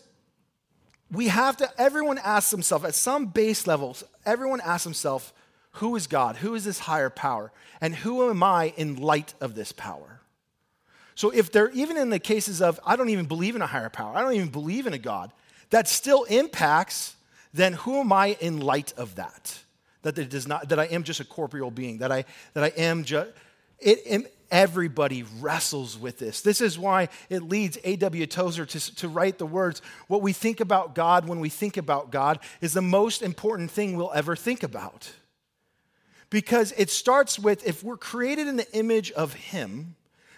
we 1.12 1.30
have 1.30 1.58
to, 1.58 1.70
everyone 1.78 2.18
asks 2.20 2.52
themselves 2.52 2.86
at 2.86 2.96
some 2.96 3.28
base 3.28 3.68
levels, 3.68 4.04
everyone 4.26 4.62
asks 4.62 4.84
themselves, 4.84 5.34
who 5.76 5.96
is 5.96 6.08
God? 6.08 6.38
Who 6.38 6.56
is 6.56 6.66
this 6.66 6.80
higher 6.80 7.10
power? 7.10 7.52
And 7.80 7.96
who 7.96 8.30
am 8.30 8.44
I 8.44 8.74
in 8.76 8.98
light 8.98 9.34
of 9.40 9.56
this 9.56 9.72
power? 9.72 10.20
So 11.16 11.30
if 11.30 11.52
they're 11.52 11.72
even 11.72 11.98
in 11.98 12.10
the 12.10 12.20
cases 12.20 12.62
of, 12.62 12.80
I 12.86 12.96
don't 12.96 13.10
even 13.10 13.26
believe 13.26 13.56
in 13.56 13.62
a 13.62 13.68
higher 13.68 13.90
power, 13.90 14.16
I 14.16 14.22
don't 14.22 14.34
even 14.34 14.50
believe 14.50 14.88
in 14.88 14.94
a 14.94 14.98
God, 14.98 15.32
that 15.70 15.88
still 15.88 16.24
impacts, 16.26 17.16
then 17.54 17.74
who 17.74 18.00
am 18.00 18.12
I 18.12 18.38
in 18.40 18.60
light 18.60 18.94
of 18.98 19.16
that? 19.16 19.60
That 20.04 20.18
it 20.18 20.30
does 20.30 20.48
not 20.48 20.70
that 20.70 20.80
I 20.80 20.86
am 20.86 21.04
just 21.04 21.20
a 21.20 21.26
corporeal 21.26 21.72
being, 21.72 22.00
that 22.00 22.12
I 22.12 22.26
that 22.54 22.64
I 22.64 22.74
am 22.78 23.04
just 23.04 23.30
it, 23.80 24.32
everybody 24.52 25.24
wrestles 25.40 25.98
with 25.98 26.20
this. 26.20 26.42
This 26.42 26.62
is 26.62 26.78
why 26.78 27.08
it 27.30 27.42
leads 27.42 27.78
A.W. 27.84 28.28
Tozer 28.28 28.66
to, 28.66 28.96
to 28.98 29.08
write 29.08 29.38
the 29.38 29.46
words 29.46 29.82
What 30.08 30.22
we 30.22 30.34
think 30.34 30.60
about 30.60 30.94
God 30.94 31.28
when 31.28 31.40
we 31.40 31.50
think 31.50 31.78
about 31.78 32.12
God 32.12 32.40
is 32.60 32.74
the 32.74 32.82
most 32.82 33.22
important 33.22 33.72
thing 33.72 33.96
we'll 33.96 34.12
ever 34.14 34.36
think 34.36 34.62
about. 34.62 35.12
Because 36.30 36.74
it 36.78 36.90
starts 36.90 37.40
with 37.40 37.66
if 37.68 37.84
we're 37.84 37.98
created 37.98 38.48
in 38.48 38.58
the 38.58 38.72
image 38.74 39.12
of 39.12 39.34
Him, 39.34 39.96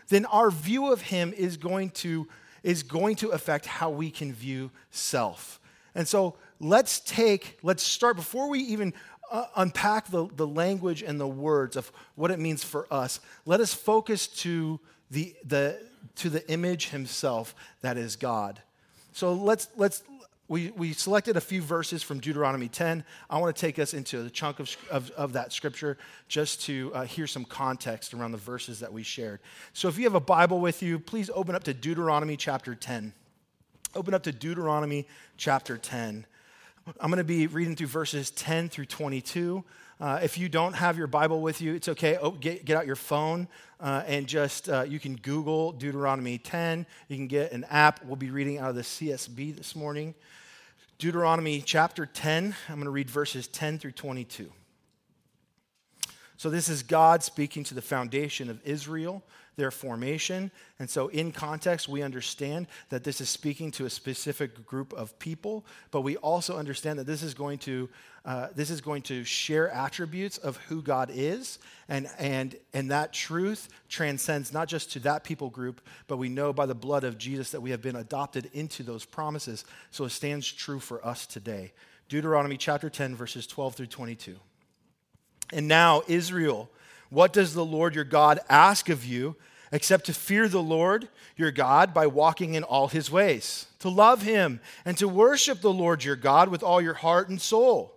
then 0.09 0.25
our 0.25 0.51
view 0.51 0.91
of 0.91 1.01
Him 1.01 1.33
is 1.33 1.57
going 1.57 1.89
to, 1.91 2.27
is 2.61 2.83
going 2.83 3.15
to 3.17 3.29
affect 3.29 3.65
how 3.65 3.89
we 3.89 4.09
can 4.09 4.33
view 4.33 4.71
self. 4.91 5.59
And 5.95 6.07
so 6.07 6.35
let's 6.59 6.99
take, 6.99 7.59
let's 7.61 7.83
start, 7.83 8.15
before 8.15 8.49
we 8.49 8.59
even 8.59 8.93
uh, 9.33 9.47
unpack 9.55 10.09
the, 10.09 10.27
the 10.35 10.47
language 10.47 11.01
and 11.01 11.19
the 11.19 11.27
words 11.27 11.75
of 11.75 11.91
what 12.15 12.29
it 12.29 12.39
means 12.39 12.63
for 12.63 12.87
us, 12.93 13.19
let 13.45 13.59
us 13.59 13.73
focus 13.73 14.27
to 14.27 14.79
the, 15.09 15.35
the, 15.43 15.81
to 16.15 16.29
the 16.29 16.47
image 16.49 16.89
himself 16.89 17.55
that 17.81 17.97
is 17.97 18.15
God. 18.15 18.61
So 19.11 19.33
let's, 19.33 19.67
let's, 19.75 20.03
we, 20.47 20.69
we 20.71 20.93
selected 20.93 21.35
a 21.35 21.41
few 21.41 21.63
verses 21.63 22.03
from 22.03 22.19
Deuteronomy 22.19 22.67
10. 22.67 23.03
I 23.27 23.39
want 23.39 23.55
to 23.55 23.59
take 23.59 23.79
us 23.79 23.95
into 23.95 24.23
a 24.23 24.29
chunk 24.29 24.59
of, 24.59 24.75
of, 24.91 25.09
of 25.11 25.33
that 25.33 25.51
scripture 25.51 25.97
just 26.27 26.61
to 26.65 26.91
uh, 26.93 27.03
hear 27.05 27.25
some 27.25 27.43
context 27.43 28.13
around 28.13 28.33
the 28.33 28.37
verses 28.37 28.81
that 28.81 28.93
we 28.93 29.01
shared. 29.01 29.39
So 29.73 29.87
if 29.87 29.97
you 29.97 30.03
have 30.03 30.15
a 30.15 30.19
Bible 30.19 30.59
with 30.59 30.83
you, 30.83 30.99
please 30.99 31.31
open 31.33 31.55
up 31.55 31.63
to 31.63 31.73
Deuteronomy 31.73 32.37
chapter 32.37 32.75
10. 32.75 33.13
Open 33.95 34.13
up 34.13 34.23
to 34.23 34.31
Deuteronomy 34.31 35.07
chapter 35.37 35.77
10. 35.77 36.27
I'm 36.99 37.09
going 37.09 37.17
to 37.17 37.23
be 37.23 37.47
reading 37.47 37.77
through 37.77 37.87
verses 37.87 38.29
10 38.31 38.67
through 38.67 38.87
22. 38.87 39.63
Uh, 40.01 40.19
if 40.21 40.37
you 40.37 40.49
don't 40.49 40.73
have 40.73 40.97
your 40.97 41.07
Bible 41.07 41.41
with 41.41 41.61
you, 41.61 41.75
it's 41.75 41.87
okay. 41.87 42.17
Oh, 42.17 42.31
get, 42.31 42.65
get 42.65 42.75
out 42.75 42.85
your 42.85 42.97
phone 42.97 43.47
uh, 43.79 44.03
and 44.05 44.27
just, 44.27 44.67
uh, 44.67 44.81
you 44.81 44.99
can 44.99 45.15
Google 45.15 45.71
Deuteronomy 45.71 46.37
10. 46.37 46.85
You 47.07 47.15
can 47.15 47.27
get 47.27 47.53
an 47.53 47.65
app. 47.69 48.03
We'll 48.03 48.17
be 48.17 48.31
reading 48.31 48.57
out 48.57 48.69
of 48.69 48.75
the 48.75 48.81
CSB 48.81 49.55
this 49.55 49.77
morning. 49.77 50.13
Deuteronomy 50.97 51.61
chapter 51.61 52.05
10, 52.05 52.53
I'm 52.67 52.75
going 52.75 52.85
to 52.85 52.91
read 52.91 53.09
verses 53.09 53.47
10 53.47 53.79
through 53.79 53.93
22. 53.93 54.51
So, 56.43 56.49
this 56.49 56.67
is 56.67 56.83
God 56.83 57.23
speaking 57.23 57.63
to 57.63 57.73
the 57.73 57.81
foundation 57.81 58.49
of 58.49 58.59
Israel 58.65 59.23
their 59.55 59.71
formation. 59.71 60.51
And 60.77 60.89
so, 60.89 61.07
in 61.07 61.31
context, 61.31 61.87
we 61.87 62.01
understand 62.01 62.67
that 62.89 63.05
this 63.05 63.21
is 63.21 63.29
speaking 63.29 63.71
to 63.71 63.85
a 63.85 63.89
specific 63.89 64.65
group 64.65 64.91
of 64.91 65.17
people, 65.19 65.65
but 65.89 66.01
we 66.01 66.17
also 66.17 66.57
understand 66.57 66.99
that 66.99 67.05
this 67.05 67.23
is 67.23 67.33
going 67.33 67.59
to, 67.59 67.87
uh, 68.25 68.49
this 68.53 68.69
is 68.71 68.81
going 68.81 69.03
to 69.03 69.23
share 69.23 69.69
attributes 69.71 70.37
of 70.37 70.57
who 70.67 70.81
God 70.81 71.09
is. 71.13 71.59
And, 71.87 72.09
and, 72.19 72.57
and 72.73 72.91
that 72.91 73.13
truth 73.13 73.69
transcends 73.87 74.51
not 74.51 74.67
just 74.67 74.91
to 74.91 74.99
that 74.99 75.23
people 75.23 75.49
group, 75.49 75.79
but 76.07 76.17
we 76.17 76.27
know 76.27 76.51
by 76.51 76.65
the 76.65 76.75
blood 76.75 77.05
of 77.05 77.17
Jesus 77.17 77.51
that 77.51 77.61
we 77.61 77.69
have 77.69 77.81
been 77.81 77.95
adopted 77.95 78.49
into 78.51 78.83
those 78.83 79.05
promises. 79.05 79.63
So, 79.91 80.03
it 80.03 80.09
stands 80.09 80.51
true 80.51 80.81
for 80.81 81.07
us 81.07 81.25
today. 81.25 81.71
Deuteronomy 82.09 82.57
chapter 82.57 82.89
10, 82.89 83.15
verses 83.15 83.47
12 83.47 83.75
through 83.75 83.87
22. 83.87 84.35
And 85.51 85.67
now, 85.67 86.03
Israel 86.07 86.69
what 87.13 87.31
does 87.31 87.53
the 87.53 87.63
Lord 87.63 87.93
your 87.93 88.05
God 88.05 88.39
ask 88.49 88.89
of 88.89 89.05
you 89.05 89.35
except 89.71 90.07
to 90.07 90.13
fear 90.13 90.47
the 90.47 90.63
Lord 90.63 91.07
your 91.35 91.51
God 91.51 91.93
by 91.93 92.07
walking 92.07 92.55
in 92.55 92.63
all 92.63 92.87
his 92.87 93.11
ways, 93.11 93.67
to 93.79 93.89
love 93.89 94.23
him, 94.23 94.59
and 94.83 94.97
to 94.97 95.07
worship 95.07 95.61
the 95.61 95.71
Lord 95.71 96.03
your 96.03 96.15
God 96.15 96.49
with 96.49 96.63
all 96.63 96.81
your 96.81 96.95
heart 96.95 97.29
and 97.29 97.39
soul? 97.39 97.93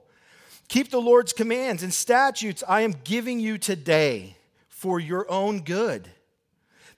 Keep 0.68 0.90
the 0.90 1.00
Lord's 1.00 1.32
commands 1.32 1.82
and 1.82 1.94
statutes 1.94 2.62
I 2.68 2.82
am 2.82 2.94
giving 3.04 3.40
you 3.40 3.56
today 3.56 4.36
for 4.68 5.00
your 5.00 5.30
own 5.30 5.62
good. 5.62 6.10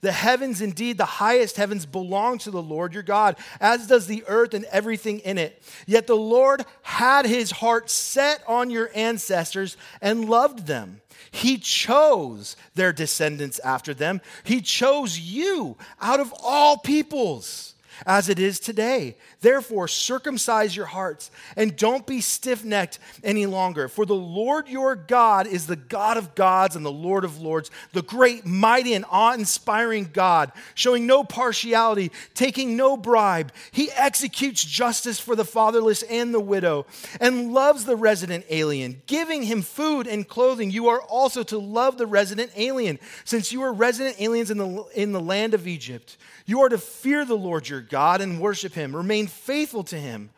The 0.01 0.11
heavens, 0.13 0.61
indeed, 0.61 0.97
the 0.97 1.05
highest 1.05 1.57
heavens, 1.57 1.85
belong 1.85 2.37
to 2.39 2.51
the 2.51 2.61
Lord 2.61 2.93
your 2.93 3.03
God, 3.03 3.35
as 3.59 3.87
does 3.87 4.07
the 4.07 4.23
earth 4.27 4.53
and 4.53 4.65
everything 4.65 5.19
in 5.19 5.37
it. 5.37 5.61
Yet 5.85 6.07
the 6.07 6.15
Lord 6.15 6.65
had 6.81 7.25
his 7.25 7.51
heart 7.51 7.89
set 7.89 8.41
on 8.47 8.69
your 8.69 8.89
ancestors 8.95 9.75
and 10.01 10.29
loved 10.29 10.67
them. 10.67 11.01
He 11.31 11.57
chose 11.57 12.55
their 12.75 12.93
descendants 12.93 13.59
after 13.59 13.93
them. 13.93 14.21
He 14.43 14.61
chose 14.61 15.19
you 15.19 15.77
out 15.99 16.19
of 16.19 16.33
all 16.41 16.77
peoples 16.77 17.75
as 18.05 18.29
it 18.29 18.39
is 18.39 18.59
today. 18.59 19.15
Therefore, 19.41 19.87
circumcise 19.87 20.75
your 20.75 20.85
hearts 20.85 21.31
and 21.55 21.75
don't 21.75 22.05
be 22.05 22.21
stiff 22.21 22.63
necked 22.63 22.99
any 23.23 23.45
longer. 23.45 23.87
For 23.87 24.05
the 24.05 24.15
Lord 24.15 24.67
your 24.67 24.95
God 24.95 25.47
is 25.47 25.67
the 25.67 25.75
God 25.75 26.17
of 26.17 26.35
gods 26.35 26.75
and 26.75 26.85
the 26.85 26.91
Lord 26.91 27.23
of 27.23 27.41
lords, 27.41 27.71
the 27.93 28.01
great, 28.01 28.45
mighty, 28.45 28.93
and 28.93 29.05
awe 29.09 29.33
inspiring 29.33 30.09
God, 30.11 30.51
showing 30.75 31.07
no 31.07 31.23
partiality, 31.23 32.11
taking 32.33 32.75
no 32.75 32.97
bribe. 32.97 33.51
He 33.71 33.91
executes 33.91 34.63
justice 34.63 35.19
for 35.19 35.35
the 35.35 35.45
fatherless 35.45 36.03
and 36.03 36.33
the 36.33 36.39
widow 36.39 36.85
and 37.19 37.53
loves 37.53 37.85
the 37.85 37.95
resident 37.95 38.45
alien, 38.49 39.01
giving 39.07 39.43
him 39.43 39.61
food 39.61 40.07
and 40.07 40.27
clothing. 40.27 40.71
You 40.71 40.89
are 40.89 41.01
also 41.01 41.43
to 41.43 41.57
love 41.57 41.97
the 41.97 42.07
resident 42.07 42.51
alien, 42.55 42.99
since 43.25 43.51
you 43.51 43.61
are 43.61 43.73
resident 43.73 44.19
aliens 44.19 44.51
in 44.51 44.57
the, 44.57 44.85
in 44.95 45.11
the 45.11 45.19
land 45.19 45.53
of 45.53 45.67
Egypt. 45.67 46.17
You 46.45 46.61
are 46.61 46.69
to 46.69 46.77
fear 46.77 47.25
the 47.25 47.37
Lord 47.37 47.69
your 47.69 47.81
God 47.89 48.21
and 48.21 48.39
worship 48.39 48.73
him. 48.73 48.95
Remain 48.95 49.27
faithful 49.27 49.83
to 49.85 49.97
him 49.97 50.29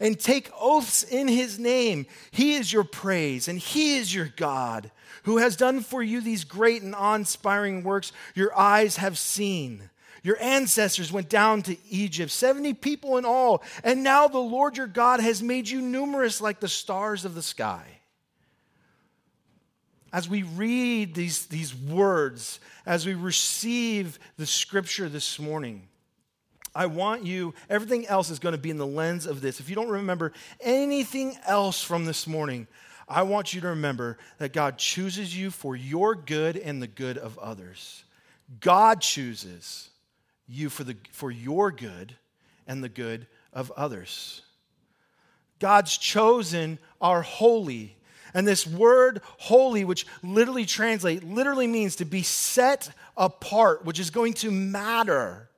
and 0.00 0.18
take 0.18 0.50
oaths 0.58 1.02
in 1.02 1.28
his 1.28 1.58
name. 1.58 2.06
He 2.30 2.54
is 2.54 2.72
your 2.72 2.84
praise 2.84 3.48
and 3.48 3.58
he 3.58 3.96
is 3.96 4.14
your 4.14 4.30
God 4.36 4.90
who 5.24 5.38
has 5.38 5.56
done 5.56 5.80
for 5.80 6.02
you 6.02 6.20
these 6.20 6.44
great 6.44 6.82
and 6.82 6.94
awe 6.94 7.14
inspiring 7.14 7.82
works 7.82 8.12
your 8.34 8.56
eyes 8.58 8.96
have 8.96 9.18
seen. 9.18 9.90
Your 10.22 10.40
ancestors 10.40 11.12
went 11.12 11.28
down 11.28 11.62
to 11.62 11.76
Egypt, 11.88 12.30
70 12.30 12.74
people 12.74 13.16
in 13.16 13.24
all, 13.24 13.62
and 13.82 14.04
now 14.04 14.28
the 14.28 14.38
Lord 14.38 14.76
your 14.76 14.86
God 14.86 15.20
has 15.20 15.42
made 15.42 15.68
you 15.68 15.80
numerous 15.80 16.40
like 16.40 16.60
the 16.60 16.68
stars 16.68 17.24
of 17.24 17.34
the 17.34 17.42
sky. 17.42 17.84
As 20.12 20.28
we 20.28 20.42
read 20.42 21.14
these, 21.14 21.46
these 21.46 21.74
words, 21.74 22.60
as 22.84 23.06
we 23.06 23.14
receive 23.14 24.18
the 24.36 24.46
scripture 24.46 25.08
this 25.08 25.38
morning, 25.38 25.88
I 26.74 26.86
want 26.86 27.24
you, 27.24 27.54
everything 27.68 28.06
else 28.06 28.30
is 28.30 28.38
going 28.38 28.54
to 28.54 28.60
be 28.60 28.70
in 28.70 28.78
the 28.78 28.86
lens 28.86 29.26
of 29.26 29.40
this. 29.40 29.60
If 29.60 29.68
you 29.68 29.74
don't 29.74 29.88
remember 29.88 30.32
anything 30.60 31.36
else 31.46 31.82
from 31.82 32.04
this 32.04 32.26
morning, 32.26 32.66
I 33.08 33.22
want 33.22 33.52
you 33.52 33.60
to 33.62 33.68
remember 33.68 34.18
that 34.38 34.52
God 34.52 34.78
chooses 34.78 35.36
you 35.36 35.50
for 35.50 35.74
your 35.74 36.14
good 36.14 36.56
and 36.56 36.80
the 36.80 36.86
good 36.86 37.18
of 37.18 37.36
others. 37.38 38.04
God 38.60 39.00
chooses 39.00 39.90
you 40.46 40.70
for, 40.70 40.84
the, 40.84 40.96
for 41.10 41.30
your 41.30 41.72
good 41.72 42.14
and 42.68 42.84
the 42.84 42.88
good 42.88 43.26
of 43.52 43.72
others. 43.72 44.42
God's 45.58 45.96
chosen 45.96 46.78
are 47.00 47.22
holy. 47.22 47.96
And 48.32 48.46
this 48.46 48.64
word 48.64 49.22
holy, 49.38 49.84
which 49.84 50.06
literally 50.22 50.64
translate, 50.64 51.24
literally 51.24 51.66
means 51.66 51.96
to 51.96 52.04
be 52.04 52.22
set 52.22 52.90
apart, 53.16 53.84
which 53.84 53.98
is 53.98 54.10
going 54.10 54.34
to 54.34 54.52
matter 54.52 55.49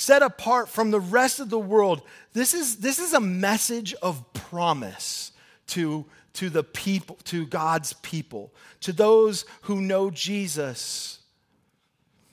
set 0.00 0.22
apart 0.22 0.68
from 0.68 0.90
the 0.90 1.00
rest 1.00 1.40
of 1.40 1.50
the 1.50 1.58
world. 1.58 2.00
This 2.32 2.54
is, 2.54 2.76
this 2.76 2.98
is 2.98 3.12
a 3.12 3.20
message 3.20 3.92
of 3.94 4.32
promise 4.32 5.32
to, 5.68 6.06
to 6.34 6.48
the 6.48 6.64
people, 6.64 7.18
to 7.24 7.46
God's 7.46 7.92
people, 7.94 8.52
to 8.80 8.92
those 8.92 9.44
who 9.62 9.80
know 9.80 10.10
Jesus. 10.10 11.18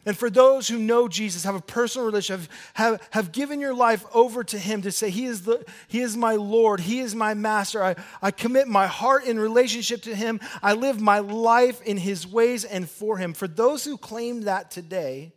And 0.05 0.17
for 0.17 0.29
those 0.29 0.69
who 0.69 0.79
know 0.79 1.09
Jesus, 1.09 1.43
have 1.43 1.55
a 1.55 1.61
personal 1.61 2.05
relationship, 2.05 2.49
have, 2.75 3.05
have 3.11 3.33
given 3.33 3.59
your 3.59 3.73
life 3.73 4.05
over 4.13 4.45
to 4.45 4.57
Him 4.57 4.83
to 4.83 4.91
say, 4.91 5.09
He 5.09 5.25
is, 5.25 5.41
the, 5.41 5.65
he 5.89 5.99
is 5.99 6.15
my 6.15 6.35
Lord, 6.35 6.79
He 6.79 7.01
is 7.01 7.13
my 7.13 7.33
Master. 7.33 7.83
I, 7.83 7.95
I 8.21 8.31
commit 8.31 8.69
my 8.69 8.87
heart 8.87 9.25
in 9.25 9.37
relationship 9.37 10.03
to 10.03 10.15
Him. 10.15 10.39
I 10.63 10.71
live 10.71 11.01
my 11.01 11.19
life 11.19 11.81
in 11.81 11.97
His 11.97 12.25
ways 12.25 12.63
and 12.63 12.89
for 12.89 13.17
Him. 13.17 13.33
For 13.33 13.49
those 13.49 13.83
who 13.83 13.97
claim 13.97 14.43
that 14.43 14.71
today, 14.71 15.33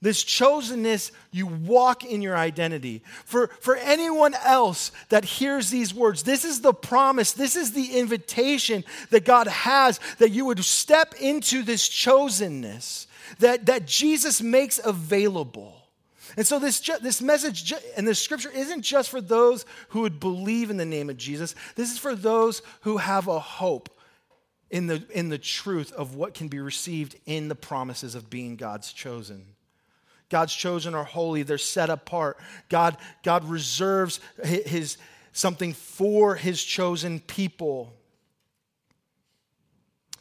this 0.00 0.22
chosenness, 0.22 1.10
you 1.32 1.46
walk 1.46 2.04
in 2.04 2.22
your 2.22 2.36
identity. 2.36 3.02
For, 3.24 3.48
for 3.60 3.74
anyone 3.76 4.34
else 4.44 4.92
that 5.08 5.24
hears 5.24 5.70
these 5.70 5.92
words, 5.92 6.22
this 6.22 6.44
is 6.44 6.60
the 6.60 6.72
promise, 6.72 7.32
this 7.32 7.56
is 7.56 7.72
the 7.72 7.98
invitation 7.98 8.84
that 9.10 9.24
God 9.24 9.48
has 9.48 9.98
that 10.18 10.30
you 10.30 10.44
would 10.44 10.64
step 10.64 11.14
into 11.20 11.62
this 11.62 11.88
chosenness 11.88 13.06
that, 13.40 13.66
that 13.66 13.86
Jesus 13.86 14.40
makes 14.40 14.80
available. 14.82 15.74
And 16.36 16.46
so, 16.46 16.60
this, 16.60 16.78
this 17.02 17.20
message 17.20 17.72
and 17.96 18.06
this 18.06 18.22
scripture 18.22 18.50
isn't 18.54 18.82
just 18.82 19.10
for 19.10 19.20
those 19.20 19.64
who 19.88 20.02
would 20.02 20.20
believe 20.20 20.70
in 20.70 20.76
the 20.76 20.84
name 20.84 21.10
of 21.10 21.16
Jesus, 21.16 21.56
this 21.74 21.90
is 21.90 21.98
for 21.98 22.14
those 22.14 22.62
who 22.82 22.98
have 22.98 23.26
a 23.26 23.40
hope 23.40 23.88
in 24.70 24.86
the, 24.86 25.02
in 25.10 25.30
the 25.30 25.38
truth 25.38 25.92
of 25.92 26.14
what 26.14 26.34
can 26.34 26.46
be 26.46 26.60
received 26.60 27.16
in 27.26 27.48
the 27.48 27.54
promises 27.56 28.14
of 28.14 28.30
being 28.30 28.54
God's 28.54 28.92
chosen. 28.92 29.46
God's 30.28 30.54
chosen 30.54 30.94
are 30.94 31.04
holy, 31.04 31.42
they're 31.42 31.58
set 31.58 31.90
apart. 31.90 32.38
God, 32.68 32.96
God 33.22 33.44
reserves 33.44 34.20
his, 34.44 34.98
something 35.32 35.72
for 35.72 36.34
his 36.34 36.62
chosen 36.62 37.20
people. 37.20 37.94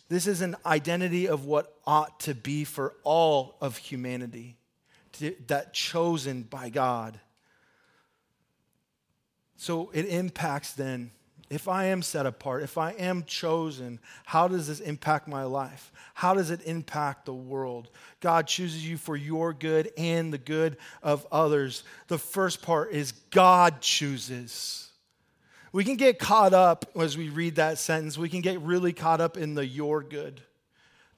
This 0.09 0.27
is 0.27 0.41
an 0.41 0.55
identity 0.65 1.27
of 1.27 1.45
what 1.45 1.75
ought 1.85 2.21
to 2.21 2.33
be 2.33 2.63
for 2.63 2.93
all 3.03 3.57
of 3.59 3.75
humanity, 3.77 4.55
to, 5.13 5.35
that 5.47 5.73
chosen 5.73 6.43
by 6.43 6.69
God. 6.69 7.19
So 9.57 9.89
it 9.93 10.05
impacts 10.05 10.73
then, 10.73 11.11
if 11.49 11.67
I 11.67 11.85
am 11.85 12.01
set 12.01 12.25
apart, 12.25 12.63
if 12.63 12.77
I 12.77 12.91
am 12.91 13.23
chosen, 13.23 13.99
how 14.25 14.47
does 14.47 14.67
this 14.67 14.81
impact 14.81 15.27
my 15.27 15.43
life? 15.43 15.91
How 16.13 16.33
does 16.33 16.51
it 16.51 16.61
impact 16.63 17.25
the 17.25 17.33
world? 17.33 17.89
God 18.19 18.47
chooses 18.47 18.87
you 18.87 18.97
for 18.97 19.15
your 19.15 19.53
good 19.53 19.91
and 19.97 20.33
the 20.33 20.37
good 20.37 20.77
of 21.01 21.25
others. 21.31 21.83
The 22.07 22.17
first 22.17 22.61
part 22.61 22.91
is 22.91 23.13
God 23.31 23.79
chooses. 23.79 24.89
We 25.71 25.85
can 25.85 25.95
get 25.95 26.19
caught 26.19 26.53
up 26.53 26.85
as 26.99 27.17
we 27.17 27.29
read 27.29 27.55
that 27.55 27.77
sentence. 27.77 28.17
We 28.17 28.29
can 28.29 28.41
get 28.41 28.59
really 28.61 28.93
caught 28.93 29.21
up 29.21 29.37
in 29.37 29.53
the 29.53 29.65
your 29.65 30.03
good, 30.03 30.41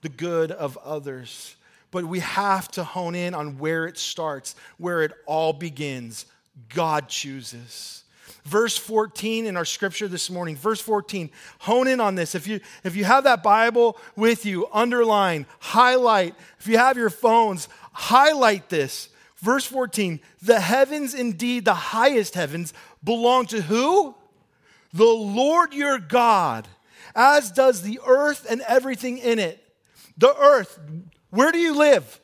the 0.01 0.09
good 0.09 0.51
of 0.51 0.77
others. 0.77 1.55
But 1.91 2.05
we 2.05 2.19
have 2.19 2.69
to 2.71 2.83
hone 2.83 3.15
in 3.15 3.33
on 3.33 3.57
where 3.57 3.87
it 3.87 3.97
starts, 3.97 4.55
where 4.77 5.01
it 5.01 5.11
all 5.25 5.53
begins. 5.53 6.25
God 6.67 7.07
chooses. 7.07 8.03
Verse 8.49 8.77
14 8.77 9.45
in 9.45 9.55
our 9.55 9.65
scripture 9.65 10.07
this 10.07 10.29
morning, 10.29 10.55
verse 10.55 10.81
14, 10.81 11.29
hone 11.59 11.87
in 11.87 11.99
on 12.01 12.15
this. 12.15 12.33
If 12.33 12.47
you, 12.47 12.59
if 12.83 12.95
you 12.95 13.03
have 13.03 13.25
that 13.25 13.43
Bible 13.43 13.97
with 14.15 14.45
you, 14.45 14.67
underline, 14.73 15.45
highlight. 15.59 16.35
If 16.59 16.67
you 16.67 16.77
have 16.77 16.97
your 16.97 17.11
phones, 17.11 17.69
highlight 17.93 18.69
this. 18.69 19.09
Verse 19.37 19.65
14, 19.65 20.19
the 20.41 20.59
heavens, 20.59 21.13
indeed 21.13 21.63
the 21.63 21.73
highest 21.73 22.35
heavens, 22.35 22.73
belong 23.03 23.45
to 23.47 23.61
who? 23.61 24.15
the 24.93 25.05
Lord 25.05 25.73
your 25.73 25.99
God, 25.99 26.67
as 27.15 27.51
does 27.51 27.81
the 27.81 27.99
earth 28.05 28.45
and 28.49 28.61
everything 28.61 29.17
in 29.17 29.39
it. 29.39 29.63
The 30.17 30.35
earth, 30.35 30.79
where 31.29 31.51
do 31.51 31.59
you 31.59 31.75
live? 31.77 32.19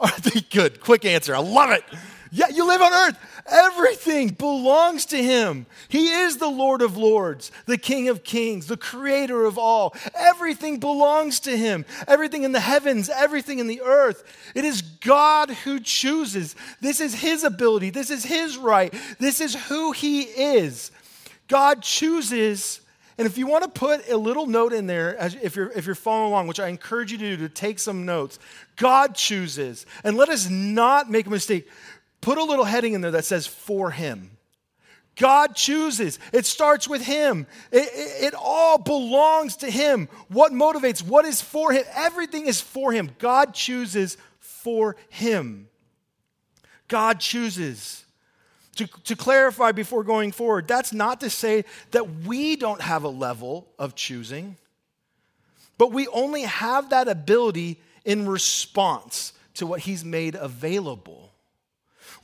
Are 0.00 0.10
they 0.22 0.40
Good, 0.40 0.80
quick 0.80 1.04
answer. 1.04 1.34
I 1.34 1.38
love 1.38 1.70
it. 1.70 1.84
Yeah, 2.36 2.48
you 2.48 2.66
live 2.66 2.82
on 2.82 2.92
earth. 2.92 3.16
Everything 3.46 4.30
belongs 4.30 5.06
to 5.06 5.22
him. 5.22 5.66
He 5.88 6.08
is 6.08 6.38
the 6.38 6.48
Lord 6.48 6.82
of 6.82 6.96
lords, 6.96 7.52
the 7.66 7.78
King 7.78 8.08
of 8.08 8.24
kings, 8.24 8.66
the 8.66 8.76
creator 8.76 9.44
of 9.44 9.56
all. 9.56 9.94
Everything 10.16 10.80
belongs 10.80 11.38
to 11.40 11.56
him. 11.56 11.84
Everything 12.08 12.42
in 12.42 12.50
the 12.50 12.58
heavens, 12.58 13.08
everything 13.08 13.60
in 13.60 13.68
the 13.68 13.82
earth. 13.82 14.24
It 14.56 14.64
is 14.64 14.82
God 14.82 15.50
who 15.50 15.78
chooses. 15.78 16.56
This 16.80 17.00
is 17.00 17.14
his 17.14 17.44
ability. 17.44 17.90
This 17.90 18.10
is 18.10 18.24
his 18.24 18.58
right. 18.58 18.92
This 19.20 19.40
is 19.40 19.54
who 19.68 19.92
he 19.92 20.22
is. 20.22 20.90
God 21.46 21.82
chooses, 21.82 22.80
and 23.16 23.28
if 23.28 23.38
you 23.38 23.46
want 23.46 23.62
to 23.62 23.70
put 23.70 24.08
a 24.08 24.16
little 24.16 24.46
note 24.46 24.72
in 24.72 24.88
there, 24.88 25.16
if 25.20 25.54
you're, 25.54 25.70
if 25.70 25.86
you're 25.86 25.94
following 25.94 26.32
along, 26.32 26.48
which 26.48 26.58
I 26.58 26.66
encourage 26.66 27.12
you 27.12 27.18
to 27.18 27.36
do, 27.36 27.48
to 27.48 27.54
take 27.54 27.78
some 27.78 28.04
notes, 28.04 28.40
God 28.74 29.14
chooses. 29.14 29.86
And 30.02 30.16
let 30.16 30.30
us 30.30 30.48
not 30.50 31.08
make 31.08 31.28
a 31.28 31.30
mistake. 31.30 31.68
Put 32.24 32.38
a 32.38 32.42
little 32.42 32.64
heading 32.64 32.94
in 32.94 33.02
there 33.02 33.10
that 33.10 33.26
says, 33.26 33.46
for 33.46 33.90
him. 33.90 34.30
God 35.14 35.54
chooses. 35.54 36.18
It 36.32 36.46
starts 36.46 36.88
with 36.88 37.02
Him. 37.04 37.46
It, 37.70 37.88
it, 37.92 38.24
it, 38.24 38.34
all 38.34 38.78
belongs 38.78 39.56
to 39.58 39.70
Him. 39.70 40.08
What 40.28 40.52
motivates? 40.52 41.06
What 41.06 41.24
is 41.26 41.42
for 41.42 41.70
Him? 41.70 41.84
Everything 41.94 42.46
is 42.46 42.62
for 42.62 42.92
Him. 42.92 43.10
God 43.18 43.54
chooses 43.54 44.16
for 44.40 44.96
Him. 45.10 45.68
God 46.88 47.20
chooses. 47.20 48.04
To, 48.76 48.86
to 49.04 49.14
clarify 49.14 49.70
before 49.70 50.02
going 50.02 50.32
forward, 50.32 50.66
that's 50.66 50.92
not 50.94 51.20
to 51.20 51.30
say 51.30 51.64
that 51.90 52.24
we 52.24 52.56
don't 52.56 52.80
have 52.80 53.04
a 53.04 53.08
level 53.08 53.68
of 53.78 53.94
choosing, 53.94 54.56
but 55.76 55.92
we 55.92 56.08
only 56.08 56.42
have 56.42 56.88
that 56.90 57.06
ability 57.06 57.80
in 58.04 58.26
response 58.26 59.34
to 59.54 59.66
what 59.66 59.80
He's 59.80 60.04
made 60.04 60.34
available. 60.34 61.33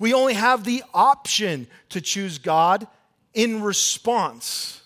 We 0.01 0.13
only 0.13 0.35
have 0.35 0.65
the 0.65 0.83
option 0.93 1.69
to 1.91 2.01
choose 2.01 2.39
God 2.39 2.89
in 3.33 3.63
response 3.63 4.83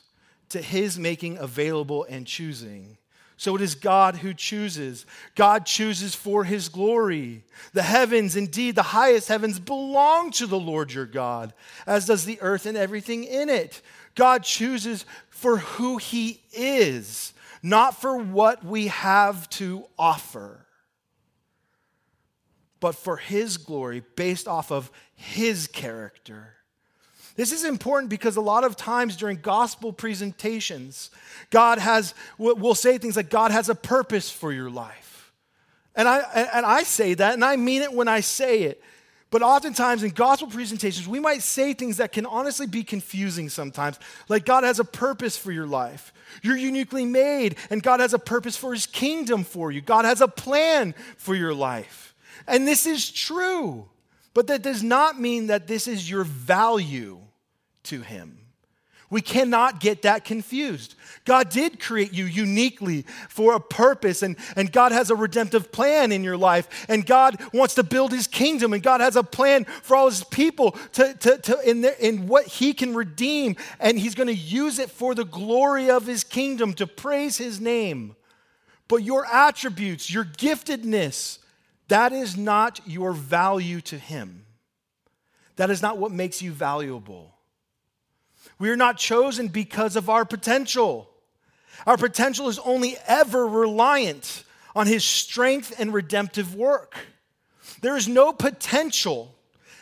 to 0.51 0.61
His 0.61 0.99
making 0.99 1.39
available 1.39 2.05
and 2.11 2.27
choosing. 2.27 2.99
So 3.37 3.57
it 3.57 3.61
is 3.61 3.75
God 3.75 4.17
who 4.17 4.33
chooses. 4.33 5.07
God 5.35 5.67
chooses 5.67 6.15
for 6.15 6.45
his 6.45 6.69
glory. 6.69 7.43
The 7.73 7.83
heavens, 7.83 8.37
indeed, 8.37 8.75
the 8.75 8.83
highest 8.83 9.29
heavens, 9.29 9.59
belong 9.59 10.31
to 10.33 10.47
the 10.47 10.59
Lord 10.59 10.93
your 10.93 11.07
God, 11.07 11.53
as 11.87 12.07
does 12.07 12.25
the 12.25 12.41
earth 12.41 12.65
and 12.65 12.77
everything 12.77 13.25
in 13.25 13.51
it. 13.51 13.83
God 14.15 14.45
chooses 14.45 15.05
for 15.31 15.59
who 15.59 15.99
he 15.99 16.41
is, 16.53 17.35
not 17.63 18.01
for 18.01 18.17
what 18.17 18.65
we 18.65 18.87
have 18.87 19.51
to 19.51 19.85
offer, 19.99 20.64
but 22.85 22.95
for 22.95 23.17
his 23.17 23.57
glory 23.57 24.03
based 24.15 24.47
off 24.47 24.71
of 24.71 24.91
his 25.15 25.67
character. 25.67 26.53
This 27.35 27.51
is 27.51 27.65
important 27.65 28.11
because 28.11 28.37
a 28.37 28.43
lot 28.43 28.63
of 28.63 28.77
times 28.77 29.17
during 29.17 29.39
gospel 29.39 29.91
presentations, 29.91 31.09
God 31.49 31.79
has, 31.79 32.13
we'll 32.37 32.75
say 32.75 32.99
things 32.99 33.17
like, 33.17 33.31
God 33.31 33.53
has 33.53 33.71
a 33.71 33.75
purpose 33.75 34.31
for 34.31 34.53
your 34.53 34.69
life. 34.69 35.33
And 35.97 36.07
I, 36.07 36.19
and 36.53 36.67
I 36.67 36.83
say 36.83 37.15
that, 37.15 37.33
and 37.33 37.43
I 37.43 37.57
mean 37.57 37.81
it 37.81 37.91
when 37.91 38.07
I 38.07 38.21
say 38.21 38.65
it. 38.65 38.83
But 39.31 39.41
oftentimes 39.41 40.03
in 40.03 40.11
gospel 40.11 40.49
presentations, 40.49 41.09
we 41.09 41.21
might 41.21 41.41
say 41.41 41.73
things 41.73 41.97
that 41.97 42.13
can 42.13 42.27
honestly 42.27 42.67
be 42.67 42.85
confusing 42.85 43.49
sometimes. 43.49 43.99
Like, 44.29 44.45
God 44.45 44.63
has 44.63 44.79
a 44.79 44.85
purpose 44.85 45.39
for 45.39 45.53
your 45.53 45.67
life. 45.67 46.13
You're 46.43 46.59
uniquely 46.59 47.07
made, 47.07 47.57
and 47.71 47.83
God 47.83 48.01
has 48.01 48.13
a 48.13 48.19
purpose 48.19 48.59
for 48.59 48.75
his 48.75 48.85
kingdom 48.85 49.43
for 49.43 49.73
you. 49.73 49.81
God 49.81 50.05
has 50.05 50.21
a 50.21 50.29
plan 50.29 50.95
for 51.17 51.35
your 51.35 51.55
life. 51.55 52.14
And 52.47 52.67
this 52.67 52.87
is 52.87 53.11
true. 53.11 53.89
But 54.35 54.49
that 54.49 54.63
does 54.63 54.83
not 54.83 55.21
mean 55.21 55.47
that 55.47 55.67
this 55.67 55.87
is 55.87 56.11
your 56.11 56.25
value 56.25 57.21
to 57.85 58.01
Him. 58.01 58.39
We 59.11 59.21
cannot 59.21 59.79
get 59.79 60.03
that 60.03 60.25
confused. 60.25 60.97
God 61.25 61.49
did 61.49 61.79
create 61.79 62.13
you 62.13 62.25
uniquely 62.25 63.03
for 63.29 63.55
a 63.55 63.61
purpose, 63.61 64.23
and, 64.23 64.37
and 64.57 64.73
God 64.73 64.91
has 64.91 65.09
a 65.09 65.15
redemptive 65.15 65.71
plan 65.71 66.11
in 66.11 66.25
your 66.25 66.37
life, 66.37 66.87
and 66.89 67.07
God 67.07 67.41
wants 67.53 67.75
to 67.75 67.85
build 67.85 68.11
His 68.11 68.27
kingdom, 68.27 68.73
and 68.73 68.83
God 68.83 69.01
has 69.01 69.15
a 69.15 69.23
plan 69.23 69.67
for 69.83 69.95
all 69.97 70.09
His 70.09 70.25
people 70.25 70.73
to, 70.95 71.15
to, 71.15 71.39
to, 71.39 71.61
in, 71.61 71.83
their, 71.83 71.95
in 72.01 72.27
what 72.27 72.47
He 72.47 72.73
can 72.73 72.93
redeem, 72.93 73.55
and 73.79 73.97
He's 73.99 74.17
going 74.17 74.27
to 74.27 74.35
use 74.35 74.81
it 74.81 74.91
for 74.91 75.15
the 75.15 75.25
glory 75.25 75.91
of 75.91 76.07
His 76.07 76.25
kingdom 76.25 76.75
to 76.75 76.87
praise 76.89 77.37
His 77.37 77.61
name. 77.61 78.17
But 78.89 79.05
your 79.05 79.27
attributes, 79.27 80.13
your 80.13 80.25
giftedness, 80.25 81.39
that 81.95 82.13
is 82.13 82.37
not 82.37 82.81
your 82.87 83.13
value 83.13 83.81
to 83.83 83.97
Him. 83.97 84.47
That 85.55 85.71
is 85.71 85.81
not 85.81 85.97
what 85.97 86.11
makes 86.11 86.43
you 86.43 86.51
valuable. 86.51 87.33
We 88.59 88.69
are 88.71 88.77
not 88.77 88.99
chosen 88.99 89.47
because 89.47 89.95
of 89.95 90.11
our 90.11 90.25
potential. 90.25 91.09
Our 91.87 91.97
potential 91.97 92.49
is 92.49 92.59
only 92.59 92.97
ever 93.07 93.47
reliant 93.47 94.43
on 94.75 94.89
His 94.89 95.05
strength 95.05 95.73
and 95.79 95.95
redemptive 95.95 96.57
work. 96.57 96.97
There 97.81 97.97
is 97.97 98.09
no 98.09 98.33
potential 98.33 99.33